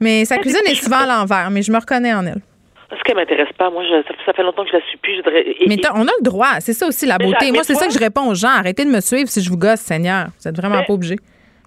[0.00, 2.42] Mais sa cuisine est souvent à l'envers, mais je me reconnais en elle.
[2.88, 3.70] Parce qu'elle m'intéresse pas.
[3.70, 3.82] Moi,
[4.24, 5.20] ça, fait longtemps que je la suis plus.
[5.66, 6.60] mais on a le droit.
[6.60, 7.50] C'est ça aussi la beauté.
[7.50, 8.48] Moi, c'est ça que je réponds aux gens.
[8.48, 10.26] Arrêtez de me suivre si je vous gosse, Seigneur.
[10.38, 11.16] Vous êtes vraiment pas obligé.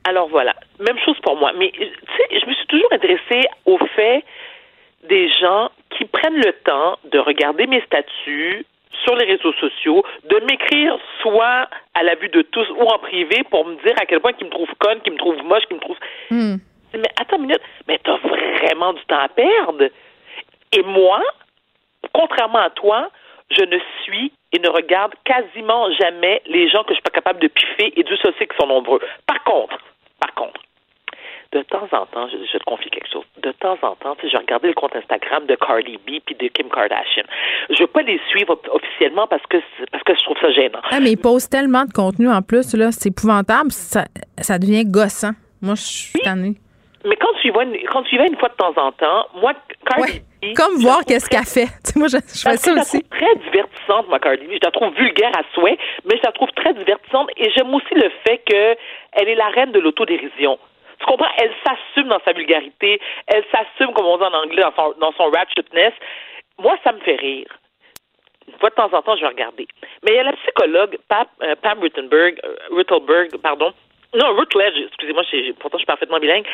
[0.08, 0.56] Alors voilà.
[0.80, 1.52] Même chose pour moi.
[1.58, 4.24] Mais tu sais, je me suis toujours intéressée au fait
[5.10, 8.66] des gens qui prennent le temps de regarder mes statuts
[9.04, 13.44] sur les réseaux sociaux, de m'écrire soit à la vue de tous ou en privé
[13.50, 15.78] pour me dire à quel point ils me trouvent conne, qu'ils me trouvent moche, qu'ils
[15.78, 15.98] me trouvent...
[16.32, 16.56] Hmm.
[16.94, 19.90] Mais attends une minute, mais t'as vraiment du temps à perdre.
[20.72, 21.22] Et moi,
[22.14, 23.10] contrairement à toi,
[23.52, 27.40] je ne suis et ne regarde quasiment jamais les gens que je suis pas capable
[27.40, 29.00] de piffer et Dieu sait qu'ils sont nombreux.
[29.26, 29.78] Par contre,
[30.20, 30.60] par contre,
[31.52, 33.24] de temps en temps, je, te confie quelque chose.
[33.42, 36.36] De temps en temps, tu sais, j'ai regardé le compte Instagram de Cardi B puis
[36.36, 37.24] de Kim Kardashian.
[37.72, 39.58] Je veux pas les suivre officiellement parce que
[39.92, 40.80] parce que je trouve ça gênant.
[40.92, 44.06] Ah, mais ils posent tellement de contenu en plus là, c'est épouvantable, ça,
[44.38, 45.32] ça devient gossant.
[45.62, 46.56] Moi, je suis tannée.
[47.06, 48.92] Mais quand tu y vas une, quand tu y vas une fois de temps en
[48.92, 49.54] temps, moi,
[49.86, 51.70] Cardi B, Comme voir qu'est-ce qu'elle fait.
[51.96, 52.74] moi, je, je fais ça aussi.
[52.74, 54.52] Je la trouve très divertissante, moi, Cardi B.
[54.54, 57.94] Je la trouve vulgaire à souhait, mais je la trouve très divertissante et j'aime aussi
[57.94, 60.60] le fait qu'elle est la reine de l'autodérision.
[61.00, 61.32] Tu comprends?
[61.38, 63.00] Elle s'assume dans sa vulgarité.
[63.28, 65.94] Elle s'assume, comme on dit en anglais, dans son, dans son ratchetness.
[66.58, 67.48] Moi, ça me fait rire.
[68.50, 69.68] Une fois de temps en temps, je vais regarder.
[70.04, 73.74] Mais il y a la psychologue Pam, euh, Pam Rittenberg, euh, pardon,
[74.16, 75.24] non, Rutledge, excusez-moi,
[75.60, 76.46] pourtant je suis parfaitement bilingue,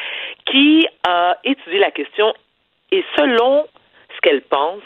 [0.45, 2.33] qui a étudié la question
[2.91, 3.65] et selon
[4.15, 4.83] ce qu'elle pense,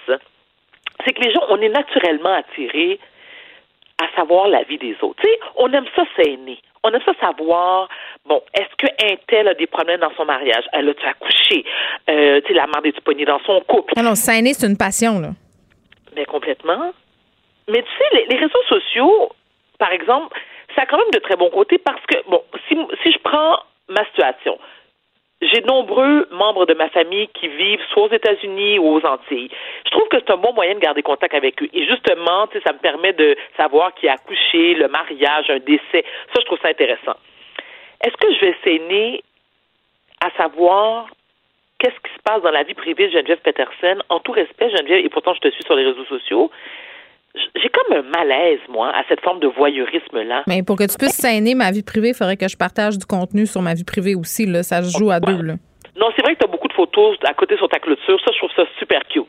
[1.05, 2.99] c'est que les gens, on est naturellement attirés
[4.01, 5.21] à savoir la vie des autres.
[5.21, 7.89] Tu sais, on aime ça s'aimer on aime ça savoir,
[8.25, 10.63] bon, est-ce qu'un tel a des problèmes dans son mariage?
[10.73, 11.65] Elle a-tu accouché?
[12.09, 13.93] Euh, tu sais, la mère est poignée dans son couple?
[13.97, 15.29] Non, non, s'aimer, c'est une passion, là.
[16.15, 16.93] Mais complètement.
[17.67, 19.29] Mais tu sais, les, réseaux sociaux,
[19.77, 20.37] par exemple,
[20.79, 22.75] ça a quand même de très bons côtés parce que, bon, si,
[23.11, 24.57] je prends ma situation,
[25.41, 29.49] j'ai de nombreux membres de ma famille qui vivent soit aux États-Unis ou aux Antilles.
[29.85, 31.67] Je trouve que c'est un bon moyen de garder contact avec eux.
[31.73, 36.05] Et justement, ça me permet de savoir qui a accouché, le mariage, un décès.
[36.33, 37.17] Ça, je trouve ça intéressant.
[38.01, 39.23] Est-ce que je vais essayer
[40.23, 41.07] à savoir
[41.79, 45.05] qu'est-ce qui se passe dans la vie privée de Geneviève Peterson, en tout respect, Geneviève,
[45.05, 46.51] et pourtant je te suis sur les réseaux sociaux,
[47.35, 50.43] j'ai comme un malaise, moi, à cette forme de voyeurisme-là.
[50.47, 53.05] Mais pour que tu puisses saigner ma vie privée, il faudrait que je partage du
[53.05, 54.45] contenu sur ma vie privée aussi.
[54.45, 54.63] Là.
[54.63, 55.41] Ça se joue à deux.
[55.41, 55.53] Là.
[55.95, 58.19] Non, c'est vrai que tu as beaucoup de photos à côté sur ta clôture.
[58.21, 59.27] Ça, je trouve ça super cute.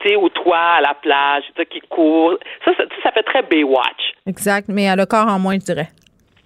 [0.00, 2.38] Tu sais, au toit, à la plage, qui court.
[2.64, 4.14] Ça, ça, ça fait très Baywatch.
[4.26, 5.88] Exact, mais à le corps en moins, je dirais.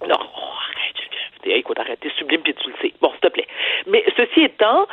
[0.02, 1.56] Non, oh, arrête.
[1.58, 2.00] Écoute, arrête.
[2.00, 2.92] T'es sublime puis tu le sais.
[3.00, 3.46] Bon, s'il te plaît.
[3.86, 4.86] Mais ceci étant,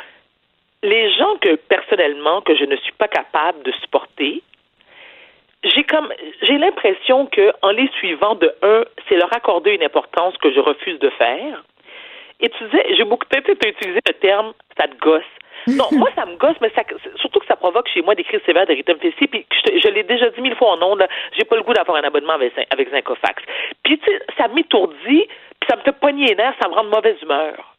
[0.82, 4.42] les gens que, personnellement, que je ne suis pas capable de supporter,
[5.64, 6.12] j'ai comme
[6.42, 10.60] j'ai l'impression que en les suivant de un, c'est leur accorder une importance que je
[10.60, 11.62] refuse de faire.
[12.40, 15.22] Et tu disais, j'ai beaucoup peut-être utilisé le terme ça te gosse.
[15.66, 16.82] Non, moi ça me gosse, mais ça,
[17.16, 19.26] surtout que ça provoque chez moi des crises sévères de rythme fessier.
[19.26, 22.06] Puis je, l'ai déjà dit mille fois en ondes, j'ai pas le goût d'avoir un
[22.06, 23.42] abonnement avec, avec Zincofax.
[23.82, 25.26] Puis tu sais, ça m'étourdit,
[25.60, 27.74] puis ça me fait poigner les nerfs, ça me rend de mauvaise humeur.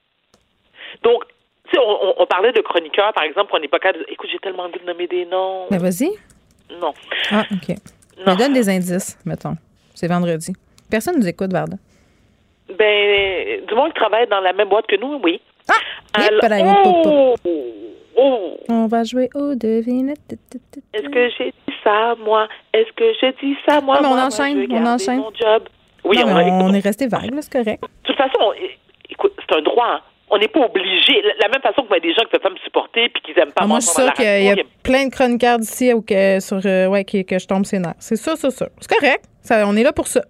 [1.03, 1.25] Donc,
[1.65, 4.11] tu sais, on, on, parlait de chroniqueurs, par exemple, on n'est pas capable de...
[4.11, 5.65] Écoute, j'ai tellement envie de nommer des noms.
[5.71, 6.11] Mais vas-y.
[6.81, 6.93] Non.
[7.31, 7.75] Ah, OK.
[8.25, 9.55] Mais donne des indices, mettons.
[9.93, 10.53] C'est vendredi.
[10.89, 11.77] Personne nous écoute, Varda.
[12.77, 15.39] Ben, du monde qui travaille dans la même boîte que nous, oui.
[15.69, 16.21] Ah!
[16.41, 17.35] Alors, oh,
[18.15, 20.37] oh, On va jouer au devinette.
[20.93, 22.47] Est-ce que j'ai dit ça, moi?
[22.73, 23.99] Est-ce que j'ai dit ça, moi?
[24.01, 25.17] on enchaîne, on enchaîne.
[25.17, 25.63] Mon job.
[26.03, 27.81] Oui, on, on, est resté vague, c'est correct.
[27.81, 28.53] De toute façon,
[29.09, 30.01] écoute, c'est un droit.
[30.35, 31.21] On n'est pas obligé.
[31.39, 33.53] La même façon que moi, des gens qui peuvent pas me supporter puis qui n'aiment
[33.53, 36.59] pas ah, Moi, je suis sûre qu'il y, a plein de chroniqueurs d'ici que, sur,
[36.65, 37.95] euh, ouais, que, que je tombe ses nerfs.
[37.99, 38.67] C'est ça, c'est ça.
[38.81, 39.23] C'est correct.
[39.41, 40.23] Ça, on est là pour ça.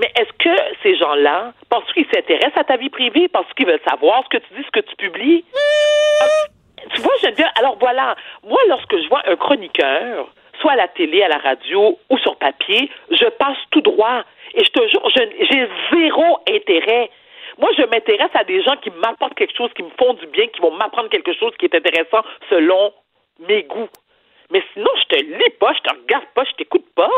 [0.00, 3.84] Mais est-ce que ces gens-là, parce qu'ils s'intéressent à ta vie privée, parce qu'ils veulent
[3.86, 5.44] savoir ce que tu dis, ce que tu publies?
[6.94, 10.88] Tu vois, je veux alors voilà, moi, lorsque je vois un chroniqueur, soit à la
[10.88, 14.24] télé, à la radio ou sur papier, je passe tout droit.
[14.54, 17.10] Et je te jure, j'ai zéro intérêt.
[17.58, 20.46] Moi, je m'intéresse à des gens qui m'apportent quelque chose, qui me font du bien,
[20.48, 22.92] qui vont m'apprendre quelque chose qui est intéressant selon
[23.38, 23.88] mes goûts.
[24.54, 27.10] Mais sinon, je te lis pas, je te regarde pas, je t'écoute pas.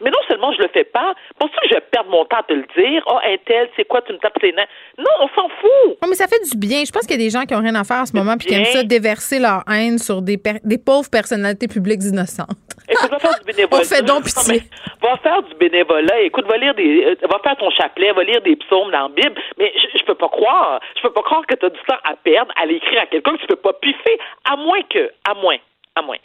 [0.00, 2.52] Mais non seulement je le fais pas, pour ça je perds mon temps à te
[2.52, 3.02] le dire.
[3.06, 4.66] Oh, un tel, c'est quoi, tu me tapes les nains?
[4.96, 5.98] Non, on s'en fout.
[6.08, 6.84] mais ça fait du bien.
[6.86, 8.36] Je pense qu'il y a des gens qui ont rien à faire en ce moment
[8.36, 12.54] puis qui aiment ça déverser leur haine sur des, des pauvres personnalités publiques innocentes.
[12.88, 13.82] Écoute, va faire du bénévolat.
[13.82, 14.62] on fait donc pitié.
[15.02, 16.20] va faire du bénévolat.
[16.20, 19.08] Écoute, va lire des, euh, va faire ton chapelet, va lire des psaumes dans la
[19.08, 19.34] Bible.
[19.58, 21.98] Mais je, je peux pas croire, je peux pas croire que tu as du temps
[22.04, 25.34] à perdre à l'écrire à quelqu'un que tu peux pas piffer, à moins que, à
[25.34, 25.56] moins,
[25.96, 26.18] à moins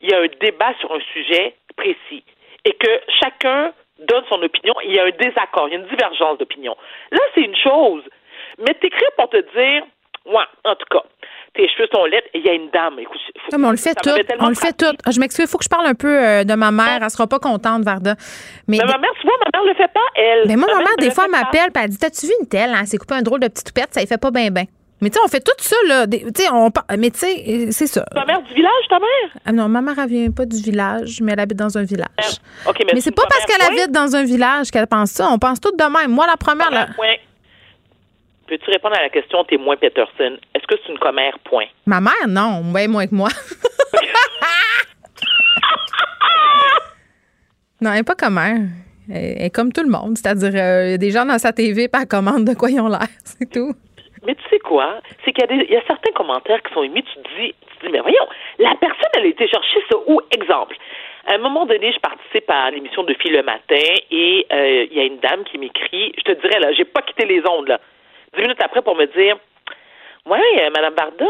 [0.00, 2.24] s'il y a un débat sur un sujet précis
[2.64, 5.88] et que chacun donne son opinion, il y a un désaccord, il y a une
[5.88, 6.76] divergence d'opinion.
[7.10, 8.02] Là, c'est une chose.
[8.58, 9.84] Mais t'écris pour te dire,
[10.26, 11.02] ouais, en tout cas,
[11.54, 12.98] tes cheveux sont laids et il y a une dame.
[12.98, 13.20] Écoute,
[13.52, 14.10] non, mais on le fait tout.
[14.40, 14.94] On le fait tout.
[15.10, 17.00] Je m'excuse, il faut que je parle un peu euh, de ma mère.
[17.02, 18.14] Elle sera pas contente, Varda.
[18.68, 20.44] Mais, ma mère, tu vois, ma mère le fait pas, elle.
[20.46, 22.86] Mais moi, ma, mère, des fois, m'appelle et elle dit T'as-tu vu une telle Elle
[22.86, 24.64] s'est coupée un drôle de petite toupette, ça y fait pas bien, bien.
[25.02, 26.06] Mais tu sais, on fait tout ça, là.
[26.06, 28.04] Tu sais, on Mais tu sais, c'est ça.
[28.14, 29.08] Ta mère du village, ta mère?
[29.44, 32.08] Ah non, ma mère, elle vient pas du village, mais elle habite dans un village.
[32.20, 35.28] Euh, OK, mais, c'est pas parce qu'elle habite dans un village qu'elle pense ça.
[35.28, 36.12] On pense tout de même.
[36.12, 36.70] Moi, la première.
[36.70, 36.86] Là...
[38.46, 40.38] Peux-tu répondre à la question témoin Peterson?
[40.54, 41.66] Est-ce que c'est une commère, point?
[41.84, 42.62] Ma mère, non.
[42.72, 43.30] Ouais, moins que moi.
[47.80, 48.68] non, elle n'est pas commère.
[49.10, 50.16] Elle est comme tout le monde.
[50.16, 52.80] C'est-à-dire, euh, il y a des gens dans sa TV, pas commande de quoi ils
[52.80, 53.08] ont l'air.
[53.24, 53.74] C'est tout.
[54.72, 55.00] Mais quoi?
[55.24, 57.86] C'est qu'il y, y, a certains commentaires qui sont émis, tu te dis, tu te
[57.86, 58.26] dis, mais voyons,
[58.58, 60.20] la personne, elle a été chercher ça où?
[60.30, 60.76] Exemple.
[61.26, 63.76] À un moment donné, je participe à l'émission de Fille le matin
[64.10, 67.02] et euh, il y a une dame qui m'écrit, je te dirais, là, j'ai pas
[67.02, 67.80] quitté les ondes, là.
[68.34, 69.36] Dix minutes après pour me dire,
[70.26, 71.26] ouais, euh, Madame Barda,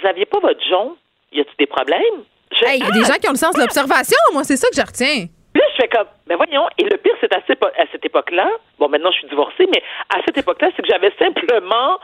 [0.00, 0.94] vous aviez pas votre jaune?
[1.32, 2.24] Y a-t-il des problèmes?
[2.52, 4.76] Il y a des gens qui ont le sens de l'observation, moi, c'est ça que
[4.76, 5.26] je retiens.
[5.52, 8.48] Puis là, je fais comme, ben voyons, et le pire, c'est à, à cette époque-là,
[8.78, 9.82] bon, maintenant je suis divorcée, mais
[10.14, 11.98] à cette époque-là, c'est que j'avais simplement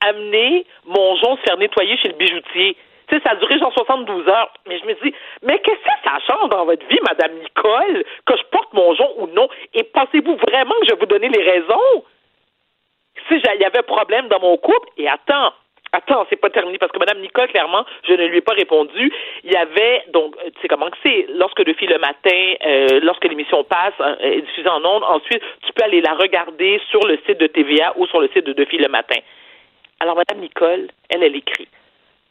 [0.00, 2.76] amené mon jonc se faire nettoyer chez le bijoutier.
[3.08, 4.52] Tu sais, ça a duré genre 72 heures.
[4.66, 8.36] Mais je me dis, mais qu'est-ce que ça change dans votre vie, Madame Nicole, que
[8.36, 9.48] je porte mon jonc ou non?
[9.74, 12.04] Et pensez-vous vraiment que je vais vous donner les raisons?
[13.28, 15.52] Si il y avait problème dans mon couple, et attends,
[15.92, 19.12] Attends, c'est pas terminé parce que Mme Nicole, clairement, je ne lui ai pas répondu.
[19.44, 23.00] Il y avait donc, tu sais comment que c'est, lorsque le fil le matin, euh,
[23.02, 27.00] lorsque l'émission passe, hein, est diffusée en ondes, ensuite tu peux aller la regarder sur
[27.06, 29.20] le site de TVA ou sur le site de De le matin.
[30.00, 31.68] Alors, Mme Nicole, elle, elle écrit.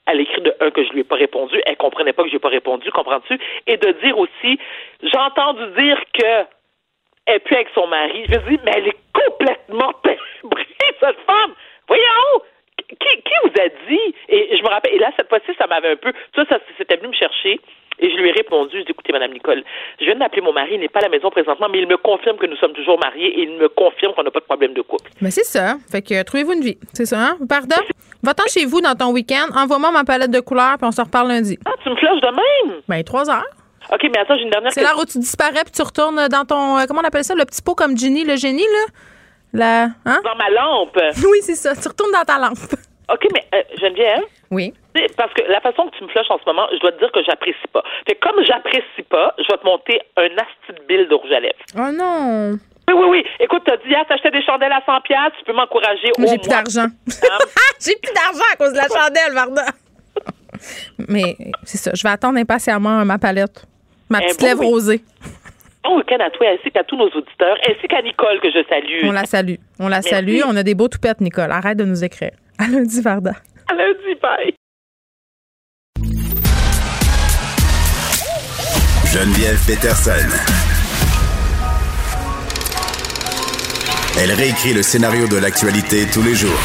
[0.05, 2.33] Elle écrit de un que je lui ai pas répondu, elle comprenait pas que je
[2.33, 3.39] lui ai pas répondu, comprends-tu?
[3.65, 4.59] Et de dire aussi,
[5.01, 6.45] j'ai entendu dire que
[7.25, 8.23] elle puis avec son mari.
[8.29, 10.67] Je dis, mais elle est complètement timbrée,
[10.99, 11.53] cette femme.
[11.87, 12.43] Voyons!
[12.90, 14.16] Qui, qui vous a dit?
[14.30, 16.98] Et je me rappelle, et là, cette fois-ci, ça m'avait un peu, ça, ça c'était
[16.98, 17.60] venu me chercher.
[17.98, 19.64] Et je lui ai répondu, je dit, écoutez, Madame Nicole,
[20.02, 21.95] je viens d'appeler mon mari, il n'est pas à la maison présentement, mais il me
[21.95, 24.74] confirme que nous sommes toujours mariés et il me confirme qu'on n'a pas de problème
[24.74, 25.10] de couple.
[25.22, 25.78] Mais c'est ça.
[25.90, 26.78] Fait que trouvez-vous une vie.
[26.94, 27.38] C'est ça, hein?
[27.48, 27.78] Pardon?
[28.22, 31.30] Va-t'en chez vous dans ton week-end, envoie-moi ma palette de couleurs, puis on se reparle
[31.30, 31.57] lundi.
[31.66, 32.28] Ah, tu me flashes de
[32.72, 32.82] même?
[32.90, 33.45] Ben, trois heures.
[33.94, 36.44] OK, mais attends, j'ai une dernière C'est l'heure où tu disparais puis tu retournes dans
[36.44, 36.78] ton.
[36.80, 37.34] euh, comment on appelle ça?
[37.36, 38.86] Le petit pot comme Ginny, le génie, là?
[39.57, 39.84] La.
[40.06, 40.22] Hein?
[40.23, 40.99] Dans ma lampe.
[41.30, 41.76] Oui, c'est ça.
[41.76, 42.57] Tu retournes dans ta lampe.
[43.11, 44.73] OK, mais euh, Geneviève, Oui.
[45.15, 47.11] parce que la façon que tu me flushes en ce moment, je dois te dire
[47.11, 47.84] que j'apprécie pas.
[48.07, 51.32] Fait que comme j'apprécie pas, je vais te monter un asti de bill de rouge
[51.32, 51.53] à lèvres.
[51.77, 52.57] Oh non.
[52.88, 53.26] Oui, oui, oui.
[53.40, 56.38] Écoute, t'as dit, ah, t'achetais des chandelles à 100 pièces, tu peux m'encourager au J'ai
[56.40, 56.88] plus d'argent.
[57.80, 59.65] J'ai plus d'argent à cause de la chandelle, Varda.
[61.07, 61.91] Mais c'est ça.
[61.94, 63.65] Je vais attendre impatiemment ma palette.
[64.10, 65.03] Ma petite lèvre rosée.
[65.86, 69.07] Bon week-end à toi, ainsi qu'à tous nos auditeurs, ainsi qu'à Nicole que je salue.
[69.07, 69.56] On la salue.
[69.80, 70.10] On la Merci.
[70.10, 70.40] salue.
[70.48, 71.52] On a des beaux toupettes, Nicole.
[71.52, 72.32] Arrête de nous écrire.
[72.57, 73.34] À lundi, Varda.
[73.70, 74.53] À lundi, bye.
[79.14, 80.12] Geneviève Peterson.
[84.22, 86.60] Elle réécrit le scénario de l'actualité tous les jours.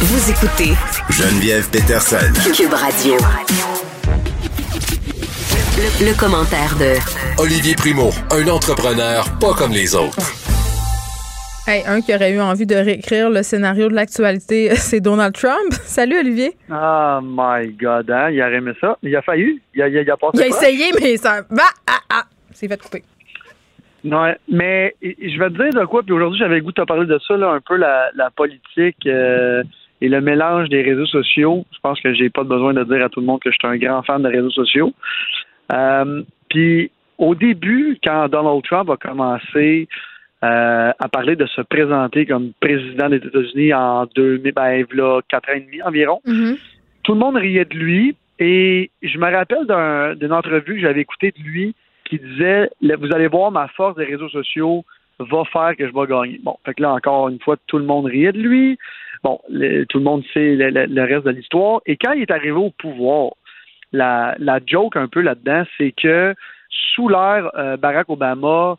[0.00, 0.72] Vous écoutez
[1.10, 2.16] Geneviève Peterson.
[2.56, 3.16] Cube Radio.
[5.80, 7.00] Le, le commentaire de
[7.40, 10.18] Olivier Primo, un entrepreneur pas comme les autres.
[11.66, 15.72] Hey, un qui aurait eu envie de réécrire le scénario de l'actualité, c'est Donald Trump.
[15.72, 16.52] Salut, Olivier.
[16.70, 18.30] Oh my God, hein?
[18.30, 18.98] Il a aimé ça.
[19.02, 19.60] Il a failli.
[19.74, 20.62] Il a, il a, il a passé Il a proche.
[20.62, 21.42] essayé, mais ça.
[21.50, 21.62] Va!
[21.86, 22.24] Ah, ah!
[22.52, 23.02] C'est fait couper.
[24.04, 26.86] Ouais, mais je vais te dire de quoi, puis aujourd'hui, j'avais le goût de te
[26.86, 29.62] parler de ça, là, un peu la, la politique euh,
[30.00, 31.64] et le mélange des réseaux sociaux.
[31.72, 33.68] Je pense que j'ai pas besoin de dire à tout le monde que je suis
[33.68, 34.92] un grand fan des réseaux sociaux.
[35.72, 39.88] Euh, puis au début, quand Donald Trump a commencé
[40.42, 45.50] euh, à parler de se présenter comme président des États-Unis en 2000, ben, a quatre
[45.50, 46.20] ans et demi environ,
[47.02, 48.16] tout le monde riait de lui.
[48.38, 51.74] Et je me rappelle d'un- d'une entrevue que j'avais écoutée de lui
[52.06, 54.82] qui disait Vous allez voir, ma force des réseaux sociaux
[55.18, 56.40] va faire que je vais gagner.
[56.42, 58.78] Bon, fait que là, encore une fois, tout le monde riait de lui.
[59.22, 61.82] Bon, le- tout le monde sait le, le- le reste de l'histoire.
[61.84, 63.32] Et quand il est arrivé au pouvoir,
[63.92, 66.34] la, la joke un peu là-dedans, c'est que
[66.94, 68.76] sous l'ère euh, Barack Obama,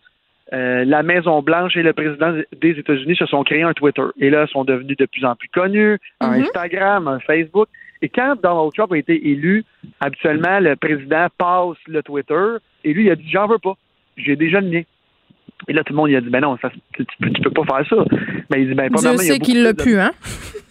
[0.53, 4.03] euh, la Maison Blanche et le président des États-Unis se sont créés un Twitter.
[4.19, 6.43] Et là, ils sont devenus de plus en plus connus, un Mhm.
[6.43, 7.69] Instagram, un Facebook.
[8.01, 9.63] Et quand Donald Trump a été élu,
[9.99, 13.73] habituellement, le président passe le Twitter et lui, il a dit J'en veux pas.
[14.17, 14.81] J'ai déjà le mien.
[15.67, 17.41] Et là, tout le monde il a dit Ben non, ça, tu, tu peux, tu
[17.41, 18.05] peux pas faire ça.
[18.49, 20.11] Mais il dit Ben, y a sait qu'il l'a pu, hein?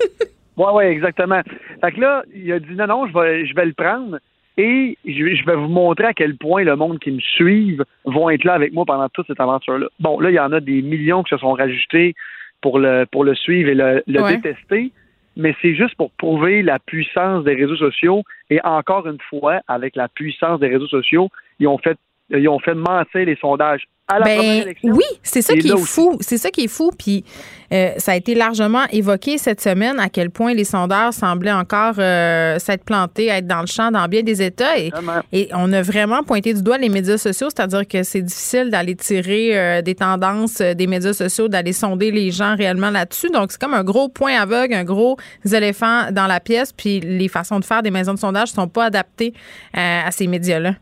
[0.57, 1.41] oui, oui, exactement.
[1.81, 4.19] Fait que là, il a dit non, non, je vais, je vais le prendre
[4.57, 8.45] et je, vais- vous montrer à quel point le monde qui me suive vont être
[8.45, 9.87] là avec moi pendant toute cette aventure-là.
[10.01, 12.15] Bon, là, il y en a des millions qui se sont rajoutés
[12.61, 14.37] pour le, pour le suivre et le, le Ouais.
[14.37, 14.93] détester,
[15.37, 19.97] mais c'est juste pour prouver la puissance des réseaux sociaux et encore une fois, avec
[19.97, 21.97] la puissance des réseaux sociaux, ils ont fait,
[22.31, 24.93] ils ont fait mentir les sondages à la première Ben, élection.
[24.93, 26.17] oui, c'est ça qui est fou.
[26.21, 26.91] C'est ça qui est fou.
[26.99, 27.25] Puis
[27.73, 31.95] euh, ça a été largement évoqué cette semaine à quel point les sondeurs semblaient encore
[31.99, 34.77] euh, s'être plantés, être dans le champ dans bien des États.
[34.79, 34.91] Et,
[35.33, 38.97] et on a vraiment pointé du doigt les médias sociaux, c'est-à-dire que c'est difficile d'aller
[38.97, 43.31] tirer euh, des tendances des médias sociaux, d'aller sonder les gens réellement là-dessus.
[43.31, 46.73] Donc c'est comme un gros point aveugle, un gros éléphant dans la pièce.
[46.73, 49.35] Puis les façons de faire des maisons de sondage sont pas adaptées
[49.73, 50.75] à ces médias-là.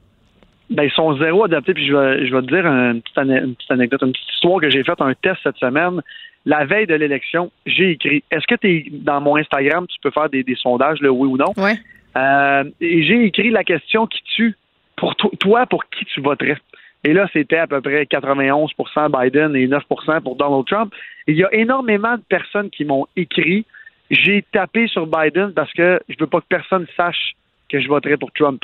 [0.70, 1.74] Ben, ils sont zéro adaptés.
[1.74, 4.60] Puis je vais, je vais te dire une petite, une petite anecdote, une petite histoire
[4.60, 6.02] que j'ai fait un test cette semaine.
[6.46, 10.10] La veille de l'élection, j'ai écrit Est-ce que tu es dans mon Instagram, tu peux
[10.10, 11.52] faire des, des sondages, là, oui ou non?
[11.56, 11.74] Ouais.
[12.16, 14.54] Euh, et j'ai écrit la question qui tue.
[14.96, 16.56] Pour to- toi, pour qui tu voterais?
[17.04, 20.92] Et là, c'était à peu près 91% Biden et 9% pour Donald Trump.
[21.26, 23.64] Et il y a énormément de personnes qui m'ont écrit
[24.10, 27.34] J'ai tapé sur Biden parce que je veux pas que personne sache
[27.68, 28.62] que je voterais pour Trump.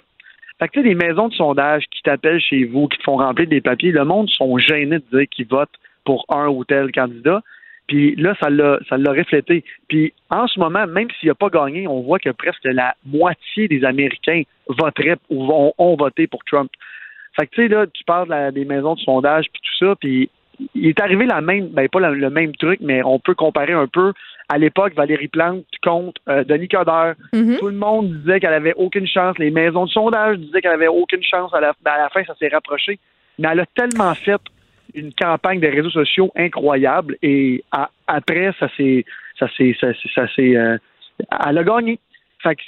[0.65, 3.19] Fait que tu sais, les maisons de sondage qui t'appellent chez vous, qui te font
[3.19, 6.91] remplir des papiers, le monde sont gênés de dire qu'ils votent pour un ou tel
[6.91, 7.43] candidat.
[7.87, 9.63] Puis là, ça l'a, ça l'a reflété.
[9.89, 13.69] Puis en ce moment, même s'il n'a pas gagné, on voit que presque la moitié
[13.69, 16.71] des Américains voteraient ou vont, ont voté pour Trump.
[17.39, 20.31] Fait que tu sais, là, tu parles des maisons de sondage puis tout ça, puis
[20.75, 23.73] il est arrivé la même, ben pas la- le même truc, mais on peut comparer
[23.73, 24.13] un peu.
[24.49, 27.15] À l'époque, Valérie Plante contre euh, Denis Coderre.
[27.59, 29.39] Tout le monde disait qu'elle avait aucune chance.
[29.39, 31.53] Les maisons de sondage disaient qu'elle avait aucune chance.
[31.55, 32.99] À la, ben, à la fin, ça s'est rapproché.
[33.39, 34.41] Mais elle a tellement fait
[34.95, 39.05] une campagne des réseaux sociaux incroyable et à- après, ça s'est,
[39.39, 39.89] ça s'est, ça,
[40.39, 40.79] euh,
[41.49, 41.99] elle a gagné.
[42.43, 42.63] Fait que,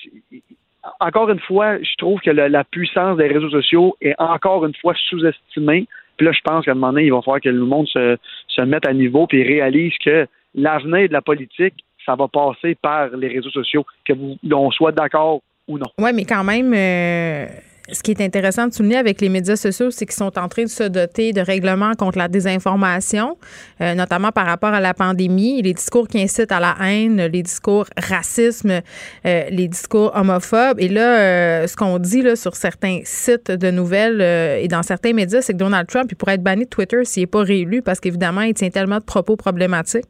[1.00, 4.94] encore une fois, je trouve que la puissance des réseaux sociaux est encore une fois
[5.08, 5.86] sous-estimée.
[6.16, 8.60] Puis là, je pense qu'à un moment donné, il va falloir que le monde se,
[8.62, 11.74] mette à niveau et réalise que l'avenir de la politique,
[12.05, 14.36] ça va passer par les réseaux sociaux, que vous,
[14.72, 15.86] soit d'accord ou non.
[15.98, 17.47] Oui, mais quand même, euh,
[17.92, 20.64] ce qui est intéressant de souligner avec les médias sociaux, c'est qu'ils sont en train
[20.64, 23.36] de se doter de règlements contre la désinformation,
[23.80, 27.42] euh, notamment par rapport à la pandémie, les discours qui incitent à la haine, les
[27.42, 28.80] discours racisme,
[29.24, 30.80] euh, les discours homophobes.
[30.80, 35.12] Et là, euh, ce qu'on dit là, sur certains sites de nouvelles et dans certains
[35.12, 37.82] médias, c'est que Donald Trump, il pourrait être banni de Twitter s'il n'est pas réélu
[37.82, 40.06] parce qu'évidemment, il tient tellement de propos problématiques.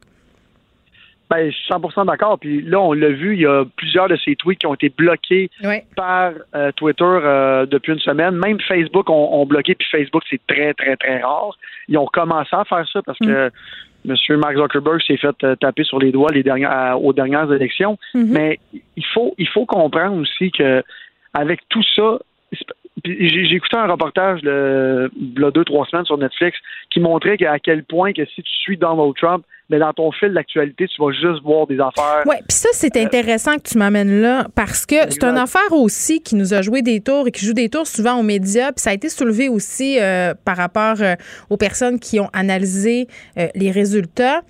[1.29, 2.39] Ben, je suis 100% d'accord.
[2.39, 4.89] Puis là, on l'a vu, il y a plusieurs de ces tweets qui ont été
[4.89, 5.51] bloqués
[5.97, 8.37] par euh, Twitter euh, depuis une semaine.
[8.37, 11.57] Même Facebook ont, bloqué, puis Facebook, c'est très, très, très rare.
[11.89, 13.49] Ils ont commencé à faire ça parce que
[14.05, 14.11] mm.
[14.11, 14.37] M.
[14.39, 17.99] Mark Zuckerberg s'est fait euh, taper sur les doigts les dernières, aux dernières élections.
[18.15, 18.27] Mm-hmm.
[18.33, 18.61] Mais
[18.97, 20.83] il faut, il faut comprendre aussi que
[21.35, 22.19] avec tout ça,
[23.05, 26.57] j'ai écouté un reportage y a deux, trois semaines sur Netflix
[26.91, 30.33] qui montrait à quel point que si tu suis Donald Trump, mais dans ton fil
[30.33, 32.23] d'actualité, tu vas juste voir des affaires.
[32.25, 35.73] Oui, puis ça, c'est euh, intéressant que tu m'amènes là parce que c'est une affaire
[35.73, 38.71] aussi qui nous a joué des tours et qui joue des tours souvent aux médias.
[38.73, 41.17] Puis ça a été soulevé aussi euh, par rapport euh,
[41.51, 43.09] aux personnes qui ont analysé
[43.55, 44.43] les résultats.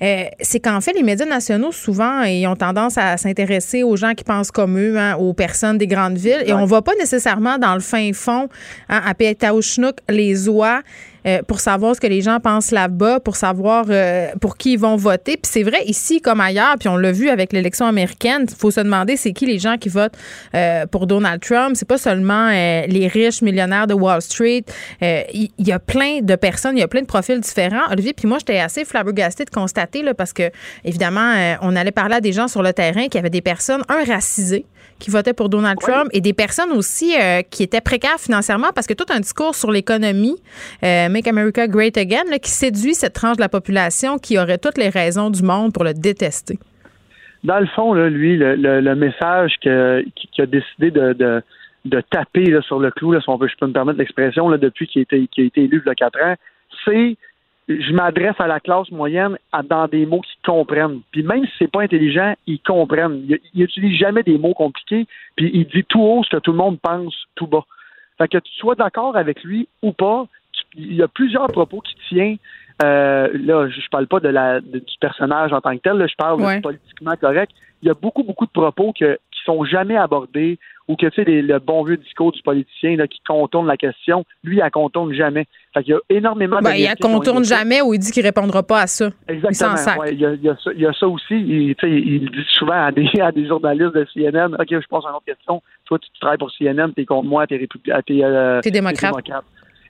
[0.00, 4.24] c'est qu'en fait, les médias nationaux, souvent, ils ont tendance à s'intéresser aux gens qui
[4.24, 6.42] pensent comme eux, hein, aux personnes des grandes villes.
[6.46, 8.48] Et on ne va pas nécessairement dans le fin fond
[8.88, 10.82] hein, à Pétaouchnouk les oies
[11.26, 14.78] euh, pour savoir ce que les gens pensent là-bas, pour savoir euh, pour qui ils
[14.78, 15.36] vont voter.
[15.36, 18.70] Puis c'est vrai ici comme ailleurs, puis on l'a vu avec l'élection américaine, il faut
[18.70, 20.16] se demander c'est qui les gens qui votent
[20.54, 21.76] euh, pour Donald Trump.
[21.76, 24.64] C'est pas seulement les riches millionnaires de Wall Street.
[25.00, 27.90] Il y, a plein de personnes, il y a plein de profils différents.
[27.90, 30.50] Olivier, puis moi j'étais assez flabbergasté de constater là, parce que
[30.84, 34.04] évidemment on allait parler à des gens sur le terrain qui avaient des personnes un
[34.04, 34.66] racisées
[35.00, 37.14] qui votaient pour Donald Trump et des personnes aussi
[37.50, 40.36] qui étaient précaires financièrement parce que tout un discours sur l'économie
[40.82, 44.88] Make America Great Again, qui séduit cette tranche de la population qui aurait toutes les
[44.88, 46.58] raisons du monde pour le détester.
[47.42, 51.42] Dans le fond, lui, le, message qu'il a décidé de,
[52.10, 55.82] taper sur le clou, si je peux me permettre l'expression, depuis qu'il a, été, élu
[55.84, 56.34] il y a quatre ans,
[56.84, 57.16] c'est
[57.78, 61.00] je m'adresse à la classe moyenne dans des mots qu'ils comprennent.
[61.12, 63.22] Puis même si c'est pas intelligent, ils comprennent.
[63.28, 65.06] Il, il utilise jamais des mots compliqués,
[65.36, 67.64] puis il dit tout haut ce que tout le monde pense tout bas.
[68.18, 70.26] Fait que tu sois d'accord avec lui ou pas,
[70.76, 72.36] il y a plusieurs propos qui tient.
[72.82, 76.14] Euh, là, je parle pas de la du personnage en tant que tel, là, je
[76.16, 77.52] parle de politiquement correct.
[77.82, 80.58] Il y a beaucoup, beaucoup de propos que, qui sont jamais abordés
[80.88, 84.24] ou que, tu sais, le bon vieux discours du politicien là, qui contourne la question,
[84.42, 85.46] lui, il ne contourne jamais.
[85.72, 88.62] Fait il y a énormément ben, Il ne contourne jamais ou il dit qu'il répondra
[88.64, 89.08] pas à ça.
[89.28, 90.04] Exactement.
[90.10, 91.34] il, y a, il, y a ça, il, y a ça, aussi.
[91.34, 95.14] Il, il dit souvent à des, à des journalistes de CNN, OK, je pose une
[95.14, 95.62] autre question.
[95.84, 99.14] Toi, tu, travailles pour CNN, tu es contre moi, tu es, es, euh, démocrate.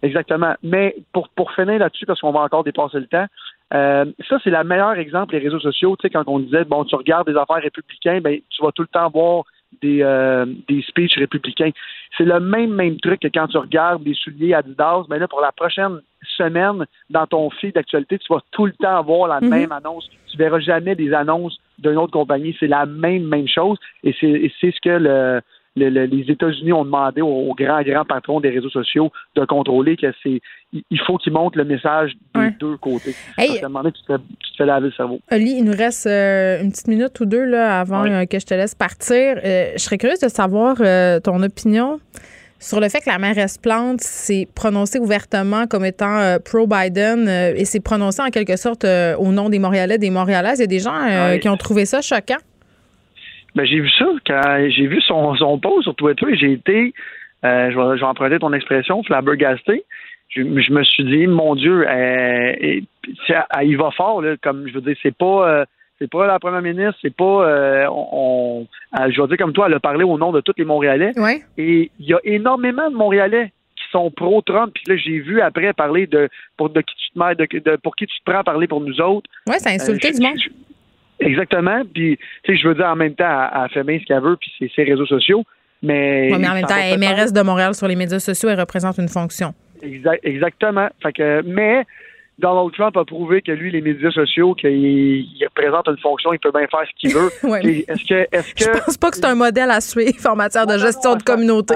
[0.03, 0.55] Exactement.
[0.63, 3.27] Mais pour, pour finir là-dessus, parce qu'on va encore dépasser le temps,
[3.73, 5.97] euh, ça, c'est le meilleur exemple, les réseaux sociaux.
[5.97, 8.83] Tu sais, quand on disait, bon, tu regardes des affaires républicains, ben, tu vas tout
[8.83, 9.45] le temps voir
[9.81, 11.71] des, euh, des speeches républicains.
[12.19, 15.29] C'est le même, même truc que quand tu regardes des souliers Adidas, mais ben là,
[15.29, 16.01] pour la prochaine
[16.37, 19.49] semaine, dans ton fil d'actualité, tu vas tout le temps voir la mhm.
[19.49, 20.09] même annonce.
[20.27, 22.57] Tu verras jamais des annonces d'une autre compagnie.
[22.59, 23.79] C'est la même, même chose.
[24.03, 25.41] Et c'est ce que le,
[25.89, 30.41] les États-Unis ont demandé aux, grands, grands patrons des réseaux sociaux de contrôler que c'est
[30.73, 33.15] il faut qu'ils montrent le message des deux côtés.
[33.37, 35.21] Hey, tu, te, tu te fais laver le cerveau.
[35.33, 38.47] Oli, il nous reste euh, une petite minute ou deux là, avant euh, que je
[38.47, 39.39] te laisse partir.
[39.45, 40.77] Euh, je serais curieuse de savoir
[41.23, 42.01] ton opinion
[42.59, 47.81] sur le fait que la mairesse Plante s'est prononcée ouvertement comme étant pro-Biden et s'est
[47.81, 50.59] prononcée en quelque sorte au nom des Montréalais, des Montréalaises.
[50.59, 52.37] Il y a des gens qui ont trouvé ça choquant.
[53.55, 56.27] Ben, j'ai vu ça quand j'ai vu son, son post sur Twitter.
[56.35, 56.95] J'ai été,
[57.45, 59.85] euh, je, vais, je vais emprunter ton expression, flabbergasté.
[60.29, 62.85] Je, je me suis dit, mon Dieu, euh, et,
[63.63, 65.49] il va fort, là, comme je veux dire, c'est pas.
[65.49, 65.65] Euh,
[66.01, 68.67] c'est pas la première ministre, c'est pas euh, on,
[69.11, 71.13] je veux dire comme toi, elle a parlé au nom de tous les Montréalais.
[71.19, 71.43] Ouais.
[71.59, 74.73] Et il y a énormément de Montréalais qui sont pro-Trump.
[74.75, 77.97] Puis là, j'ai vu après parler de pour de qui tu te de, de, pour
[77.97, 79.29] qui tu te prends parler pour nous autres.
[79.47, 80.39] Ouais, ça a insulté du monde.
[81.21, 81.83] Exactement.
[81.93, 84.37] Puis, tu sais, je veux dire, en même temps, à fait bien ce qu'elle veut,
[84.37, 85.45] puis c'est ses réseaux sociaux.
[85.83, 88.99] Mais, mais en même temps, elle est de Montréal sur les médias sociaux, elle représente
[88.99, 89.55] une fonction.
[90.23, 90.89] exactement.
[91.03, 91.85] Fait que, mais
[92.39, 96.39] Donald Trump a prouvé que lui, les médias sociaux, qu'il il représente une fonction, il
[96.39, 97.31] peut bien faire ce qu'il veut.
[97.89, 98.65] Est-ce que, est-ce que.
[98.65, 101.75] Je pense pas que c'est un modèle à suivre en matière de gestion de communauté.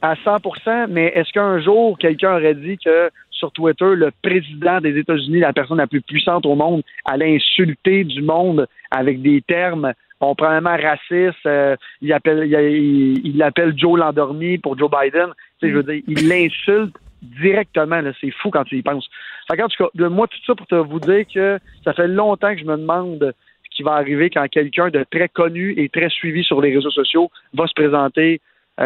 [0.00, 4.98] À, 100 mais est-ce qu'un jour, quelqu'un aurait dit que sur Twitter, le président des
[4.98, 9.92] États-Unis, la personne la plus puissante au monde, allait insulter du monde avec des termes
[10.34, 11.44] probablement racistes.
[11.44, 15.28] Euh, il appelle, il, appelle Joe l'endormi pour Joe Biden.
[15.60, 18.00] Tu sais, je veux dire, il l'insulte directement.
[18.20, 19.06] C'est fou quand tu y penses.
[19.50, 22.54] Fait en tout cas, moi, tout ça pour te vous dire que ça fait longtemps
[22.54, 23.34] que je me demande
[23.64, 26.90] ce qui va arriver quand quelqu'un de très connu et très suivi sur les réseaux
[26.90, 28.40] sociaux va se présenter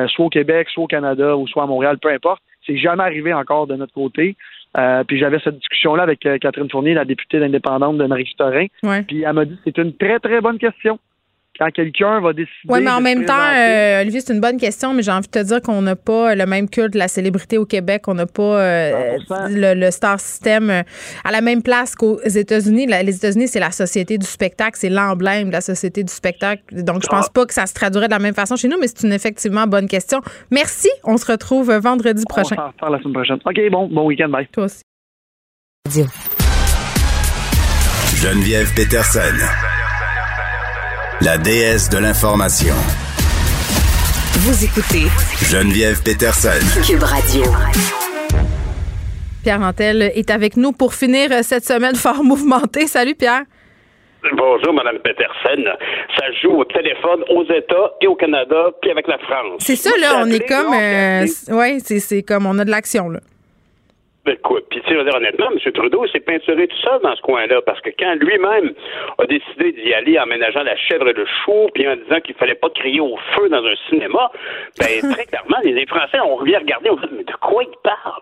[0.09, 2.43] soit au Québec, soit au Canada ou soit à Montréal, peu importe.
[2.69, 4.37] C'est jamais arrivé encore de notre côté.
[5.07, 8.67] puis j'avais cette discussion-là avec Catherine Fournier, la députée indépendante de Marie-Victorin.
[9.07, 10.99] Puis elle m'a dit c'est une très, très bonne question
[11.59, 12.53] quand quelqu'un va décider.
[12.69, 15.33] Oui, mais en même temps, euh, Olivier, c'est une bonne question, mais j'ai envie de
[15.33, 18.05] te dire qu'on n'a pas le même culte de la célébrité au Québec.
[18.07, 19.19] On n'a pas euh,
[19.49, 20.83] le, star system euh,
[21.25, 22.87] à la même place qu'aux États-Unis.
[22.87, 26.63] Les États-Unis, c'est la société du spectacle, c'est l'emblème de la société du spectacle.
[26.73, 27.33] Donc, je pense ah.
[27.35, 29.67] pas que ça se traduirait de la même façon chez nous, mais c'est une effectivement
[29.67, 30.21] bonne question.
[30.51, 30.89] Merci.
[31.05, 32.57] On se retrouve vendredi prochain.
[32.81, 33.39] On va la semaine prochaine.
[33.45, 34.29] OK, bon, bon week-end.
[34.29, 34.47] Bye.
[34.53, 34.83] Toi aussi.
[38.21, 39.78] Geneviève Peterson
[41.21, 42.75] la déesse de l'information.
[44.39, 45.09] Vous écoutez
[45.43, 46.61] Geneviève Peterson.
[46.87, 47.43] Cube Radio.
[49.43, 52.87] Pierre Antel est avec nous pour finir cette semaine fort mouvementée.
[52.87, 53.43] Salut Pierre.
[54.37, 55.65] Bonjour, Mme Peterson.
[56.17, 59.61] Ça joue au téléphone aux États et au Canada, puis avec la France.
[59.61, 60.73] C'est ça, là, on est comme.
[60.73, 63.21] Euh, oui, c'est comme on a de l'action, là.
[64.29, 64.37] Ben,
[64.69, 65.73] puis, tu sais, dire honnêtement, M.
[65.73, 68.75] Trudeau s'est peinturé tout seul dans ce coin-là, parce que quand lui-même
[69.17, 72.35] a décidé d'y aller en ménageant la chèvre et le chou, puis en disant qu'il
[72.35, 74.31] fallait pas crier au feu dans un cinéma,
[74.79, 78.21] ben, très clairement, les Français ont revient regarder, on dit, mais de quoi il parle?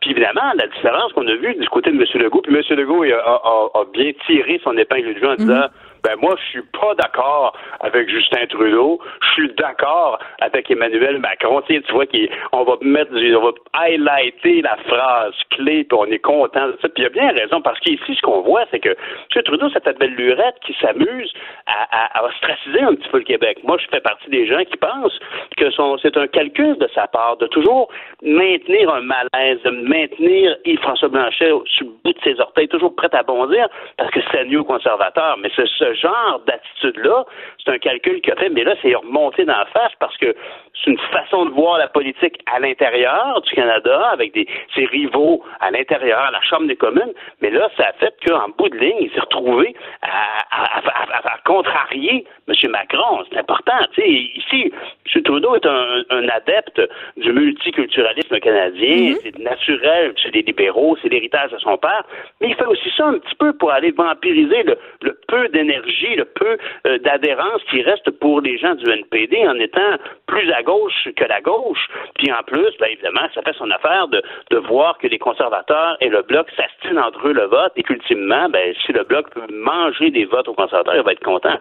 [0.00, 2.04] Puis évidemment, la différence qu'on a vue du côté de M.
[2.20, 2.76] Legault, puis M.
[2.76, 6.62] Legault a, bien tiré son épingle du jeu en disant, mhm ben moi, je suis
[6.62, 9.00] pas d'accord avec Justin Trudeau.
[9.22, 11.62] Je suis d'accord avec Emmanuel Macron.
[11.66, 16.66] Tu, vois qu'on va mettre, on va highlighter la phrase clé, puis on est content
[16.66, 16.88] de ça.
[16.90, 19.42] Puis il a bien raison, parce qu'ici, ce qu'on voit, c'est que M.
[19.44, 21.32] Trudeau, c'est cette belle lurette qui s'amuse
[21.66, 23.58] à, à, ostraciser un petit peu le Québec.
[23.64, 25.18] Moi, je fais partie des gens qui pensent
[25.56, 25.70] que
[26.02, 27.88] c'est un calcul de sa part de toujours
[28.22, 33.08] maintenir un malaise, de maintenir Yves-François Blanchet sur le bout de ses orteils, toujours prêt
[33.12, 35.38] à bondir, parce que c'est mieux conservateur.
[35.40, 37.24] Mais c'est ce genre d'attitude-là,
[37.64, 40.34] c'est un calcul qu'il a fait, mais là, c'est remonté dans la face parce que
[40.82, 45.42] c'est une façon de voir la politique à l'intérieur du Canada, avec des, ses rivaux
[45.60, 48.76] à l'intérieur, à la Chambre des communes, mais là, ça a fait qu'en bout de
[48.76, 52.70] ligne, il s'est retrouvé à, contrarier M.
[52.70, 53.24] Macron.
[53.30, 53.72] C'est important.
[53.98, 54.72] ici,
[55.14, 55.22] M.
[55.22, 56.80] Trudeau est un, adepte
[57.16, 59.12] du multiculturalisme canadien.
[59.12, 59.18] Mm-hmm.
[59.22, 62.04] C'est naturel chez les libéraux, c'est l'héritage de son père,
[62.40, 66.14] mais il fait aussi ça un petit peu pour aller vampiriser le, le peu d'énergie
[66.16, 70.62] le peu euh, d'adhérence qui reste pour les gens du NPD en étant plus à
[70.62, 71.88] gauche que la gauche.
[72.16, 75.96] Puis en plus, bien évidemment, ça fait son affaire de, de voir que les conservateurs
[76.00, 79.46] et le Bloc s'astinent entre eux le vote et qu'ultimement, ben, si le Bloc peut
[79.52, 81.58] manger des votes aux conservateurs, il va être content.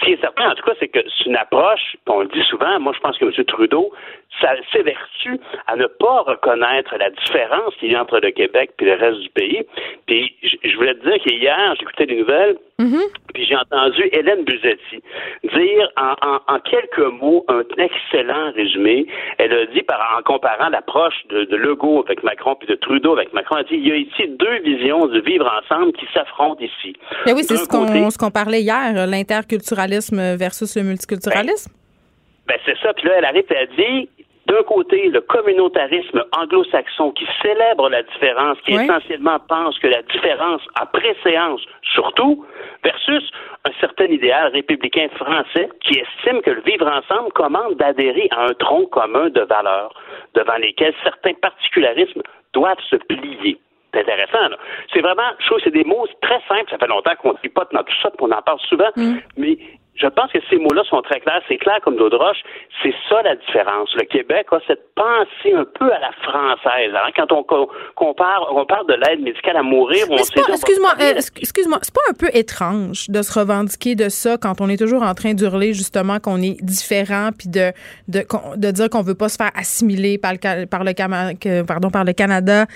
[0.00, 2.42] Ce qui est certain, en tout cas, c'est que c'est une approche, on le dit
[2.42, 3.44] souvent, moi je pense que M.
[3.44, 3.92] Trudeau
[4.72, 8.94] s'évertue à ne pas reconnaître la différence qu'il y a entre le Québec et le
[8.94, 9.62] reste du pays.
[10.06, 13.02] Puis je voulais te dire qu'hier, j'écoutais des nouvelles, mm-hmm.
[13.32, 15.02] puis j'ai entendu Hélène Buzetti
[15.42, 19.06] dire en, quelques mots un excellent résumé.
[19.38, 23.12] Elle a dit, par, en comparant l'approche de, de, Legault avec Macron puis de Trudeau
[23.12, 26.06] avec Macron, elle a dit il y a ici deux visions de vivre ensemble qui
[26.12, 26.96] s'affrontent ici.
[27.26, 31.70] Mais oui, c'est ce qu'on parlait hier, l'interculturalisme versus le multiculturalisme.
[32.46, 32.92] Ben, ben, c'est ça.
[32.94, 34.08] Puis là, elle arrive et elle dit
[34.46, 40.60] d'un côté, le communautarisme anglo-saxon qui célèbre la différence, qui essentiellement pense que la différence
[40.74, 42.44] a préséance surtout,
[42.82, 43.30] versus
[43.64, 48.54] un certain idéal républicain français qui estime que le vivre ensemble commande d'adhérer à un
[48.54, 49.94] tronc commun de valeurs
[50.34, 52.22] devant lesquelles certains particularismes
[52.52, 53.58] doivent se plier.
[53.92, 54.56] C'est intéressant.
[54.92, 56.68] C'est vraiment, je trouve, c'est des mots très simples.
[56.68, 59.14] Ça fait longtemps qu'on ne pas dans tout ça, qu'on en parle souvent, mm.
[59.36, 59.56] mais
[59.96, 61.40] je pense que ces mots-là sont très clairs.
[61.48, 62.42] C'est clair comme l'eau de roche.
[62.82, 63.94] C'est ça la différence.
[63.94, 66.92] Le Québec a cette pensée un peu à la française.
[66.94, 67.10] Hein?
[67.16, 67.44] Quand on
[67.94, 70.40] compare, on parle de l'aide médicale à mourir, on sait.
[70.48, 74.68] Excuse-moi, euh, excuse-moi, c'est pas un peu étrange de se revendiquer de ça quand on
[74.68, 77.70] est toujours en train d'hurler justement qu'on est différent puis de,
[78.08, 78.24] de,
[78.56, 82.12] de dire qu'on veut pas se faire assimiler par le, par le, pardon, par le
[82.12, 82.66] Canada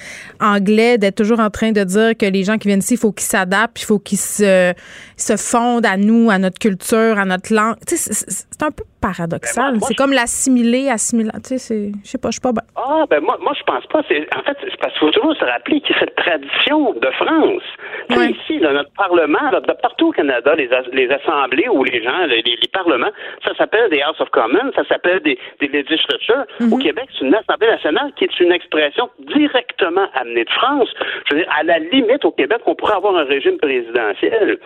[0.41, 3.13] anglais, d'être toujours en train de dire que les gens qui viennent ici, il faut
[3.13, 4.73] qu'ils s'adaptent, il faut qu'ils se,
[5.17, 7.77] se fondent à nous, à notre culture à notre langue.
[7.87, 9.75] c'est un peu paradoxal.
[9.75, 11.31] Ben, c'est comme l'assimiler, assimiler.
[11.47, 12.63] Tu sais, je sais pas, je suis pas bien.
[12.77, 14.01] Ah, ben moi, moi je pense pas.
[14.01, 17.11] En fait, c'est parce qu'il faut toujours se rappeler qu'il y a cette tradition de
[17.13, 17.63] France.
[18.11, 22.43] Ici, dans notre Parlement, de partout au Canada, les, les assemblées ou les gens, les,
[22.73, 23.11] parlements,
[23.45, 26.45] ça s'appelle des House of Commons, ça s'appelle des, des législatures.
[26.61, 26.75] Mm-hmm.
[26.75, 30.89] Au Québec, c'est une Assemblée nationale qui est une expression directement amenée de France.
[31.29, 34.59] Je veux dire, à la limite, au Québec, on pourrait avoir un régime présidentiel.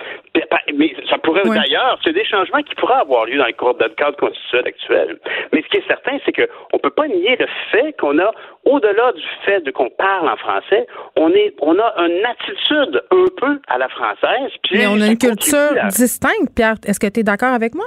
[0.75, 4.69] Mais ça pourrait, d'ailleurs, c'est des changements qui pourraient avoir lieu dans le cadre constitutionnel
[4.69, 5.19] actuel.
[5.53, 8.31] Mais ce qui est certain, c'est qu'on ne peut pas nier le fait qu'on a,
[8.65, 10.86] au-delà du fait de qu'on parle en français,
[11.16, 14.51] on, est, on a une attitude un peu à la française.
[14.73, 16.77] Mais on a une culture distincte, Pierre.
[16.86, 17.86] Est-ce que tu es d'accord avec moi?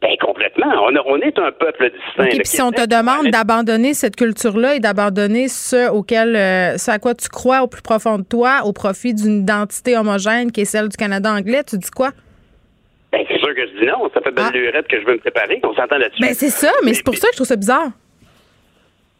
[0.00, 0.66] Ben complètement.
[1.06, 2.24] On, est un peuple distinct.
[2.24, 6.90] Et puis si on te demande d'abandonner cette culture-là et d'abandonner ce auquel, euh, ce
[6.90, 10.62] à quoi tu crois au plus profond de toi, au profit d'une identité homogène qui
[10.62, 12.10] est celle du Canada anglais, tu dis quoi?
[13.12, 14.10] Ben c'est sûr que je dis non.
[14.14, 14.56] Ça fait belle ah.
[14.56, 15.60] lurette que je veux me préparer.
[15.62, 16.22] On s'entend là-dessus.
[16.22, 17.90] Ben c'est ça, mais, c'est pour ça que je trouve ça bizarre.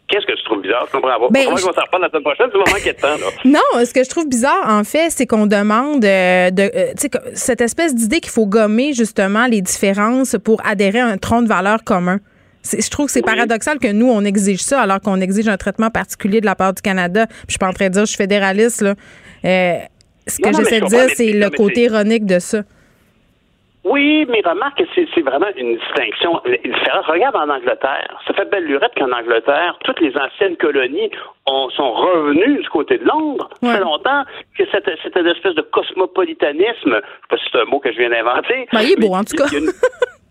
[0.09, 0.85] Qu'est-ce que tu trouves bizarre?
[0.86, 1.28] Je comprends pas.
[1.31, 2.47] Ben, on s'en reparle la semaine prochaine?
[2.52, 3.27] C'est vraiment manquer de temps, là.
[3.44, 6.93] Non, ce que je trouve bizarre, en fait, c'est qu'on demande euh, de, euh,
[7.35, 11.48] cette espèce d'idée qu'il faut gommer, justement, les différences pour adhérer à un tronc de
[11.48, 12.19] valeurs commun.
[12.64, 15.90] Je trouve que c'est paradoxal que nous, on exige ça alors qu'on exige un traitement
[15.90, 17.27] particulier de la part du Canada.
[17.27, 18.82] Puis je suis pas en train de dire je suis fédéraliste.
[18.82, 18.94] Là.
[19.44, 19.78] Euh,
[20.27, 22.62] ce que j'essaie de dire, c'est le côté ironique de ça.
[23.85, 27.05] Oui, mais remarque que c'est vraiment une distinction différente.
[27.07, 28.17] Regarde en Angleterre.
[28.27, 31.11] Ça fait belle lurette qu'en Angleterre, toutes les anciennes colonies
[31.47, 33.49] sont revenues du côté de Londres.
[33.61, 34.23] Ça fait longtemps
[34.57, 37.99] que cette, cette espèce de cosmopolitanisme, je sais pas si c'est un mot que je
[37.99, 38.69] viens d'inventer.
[38.73, 39.47] Ben, il est beau, en tout cas.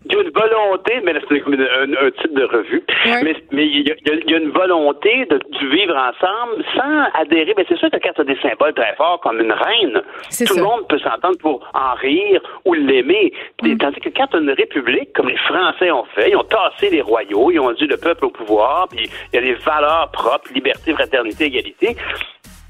[0.04, 2.82] Il y a une volonté, mais c'est un, un, type de revue,
[3.22, 7.54] mais, mais il, y a, une volonté de, vivre ensemble sans adhérer.
[7.56, 10.02] Mais c'est sûr que quand tu as des symboles très forts comme une reine,
[10.46, 13.32] tout le monde peut s'entendre pour en rire ou l'aimer.
[13.62, 13.78] Mm.
[13.78, 16.90] Tandis que quand tu as une république, comme les Français ont fait, ils ont tassé
[16.90, 20.10] les royaux, ils ont dit le peuple au pouvoir, puis il y a des valeurs
[20.12, 21.96] propres, liberté, fraternité, égalité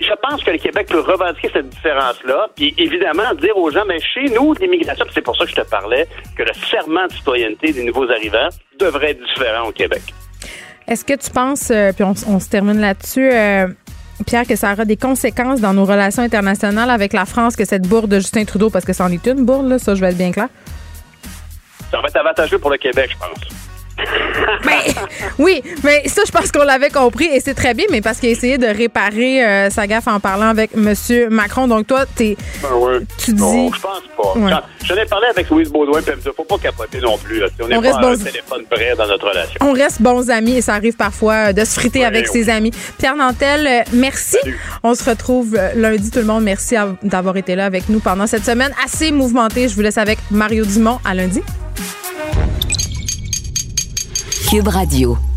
[0.00, 3.98] je pense que le Québec peut revendiquer cette différence-là, puis évidemment dire aux gens, mais
[4.00, 6.06] chez nous, l'immigration, c'est pour ça que je te parlais,
[6.36, 8.48] que le serment de citoyenneté des nouveaux arrivants
[8.78, 10.02] devrait être différent au Québec.
[10.88, 13.68] Est-ce que tu penses, euh, puis on, se termine là-dessus, euh,
[14.26, 17.86] Pierre, que ça aura des conséquences dans nos relations internationales avec la France, que cette
[17.86, 20.18] bourde de Justin Trudeau, parce que c'en est une bourde, là, ça, je vais être
[20.18, 20.48] bien clair?
[21.90, 23.71] Ça va être avantageux pour le Québec, je pense.
[24.64, 24.94] mais,
[25.38, 28.28] oui, mais ça, je pense qu'on l'avait compris et c'est très bien, mais parce qu'il
[28.28, 30.94] a essayé de réparer euh, sa gaffe en parlant avec M.
[31.30, 31.68] Macron.
[31.68, 33.42] Donc, toi, es, ben tu dis.
[33.42, 34.62] Non, je pense pas.
[34.84, 37.42] J'en ai parlé avec Louise Baudouin, puis elle me dit faut pas capoter non plus.
[37.60, 39.58] On n'est pas un téléphone prêt dans notre relation.
[39.60, 42.72] On reste bons amis et ça arrive parfois euh, de se friter avec ses amis.
[42.98, 44.38] Pierre Nantel, euh, merci.
[44.82, 46.44] On se retrouve lundi, tout le monde.
[46.44, 49.68] Merci d'avoir été là avec nous pendant cette semaine assez mouvementée.
[49.68, 50.98] Je vous laisse avec Mario Dumont.
[51.04, 51.42] À lundi.
[54.52, 55.31] Cube Radio.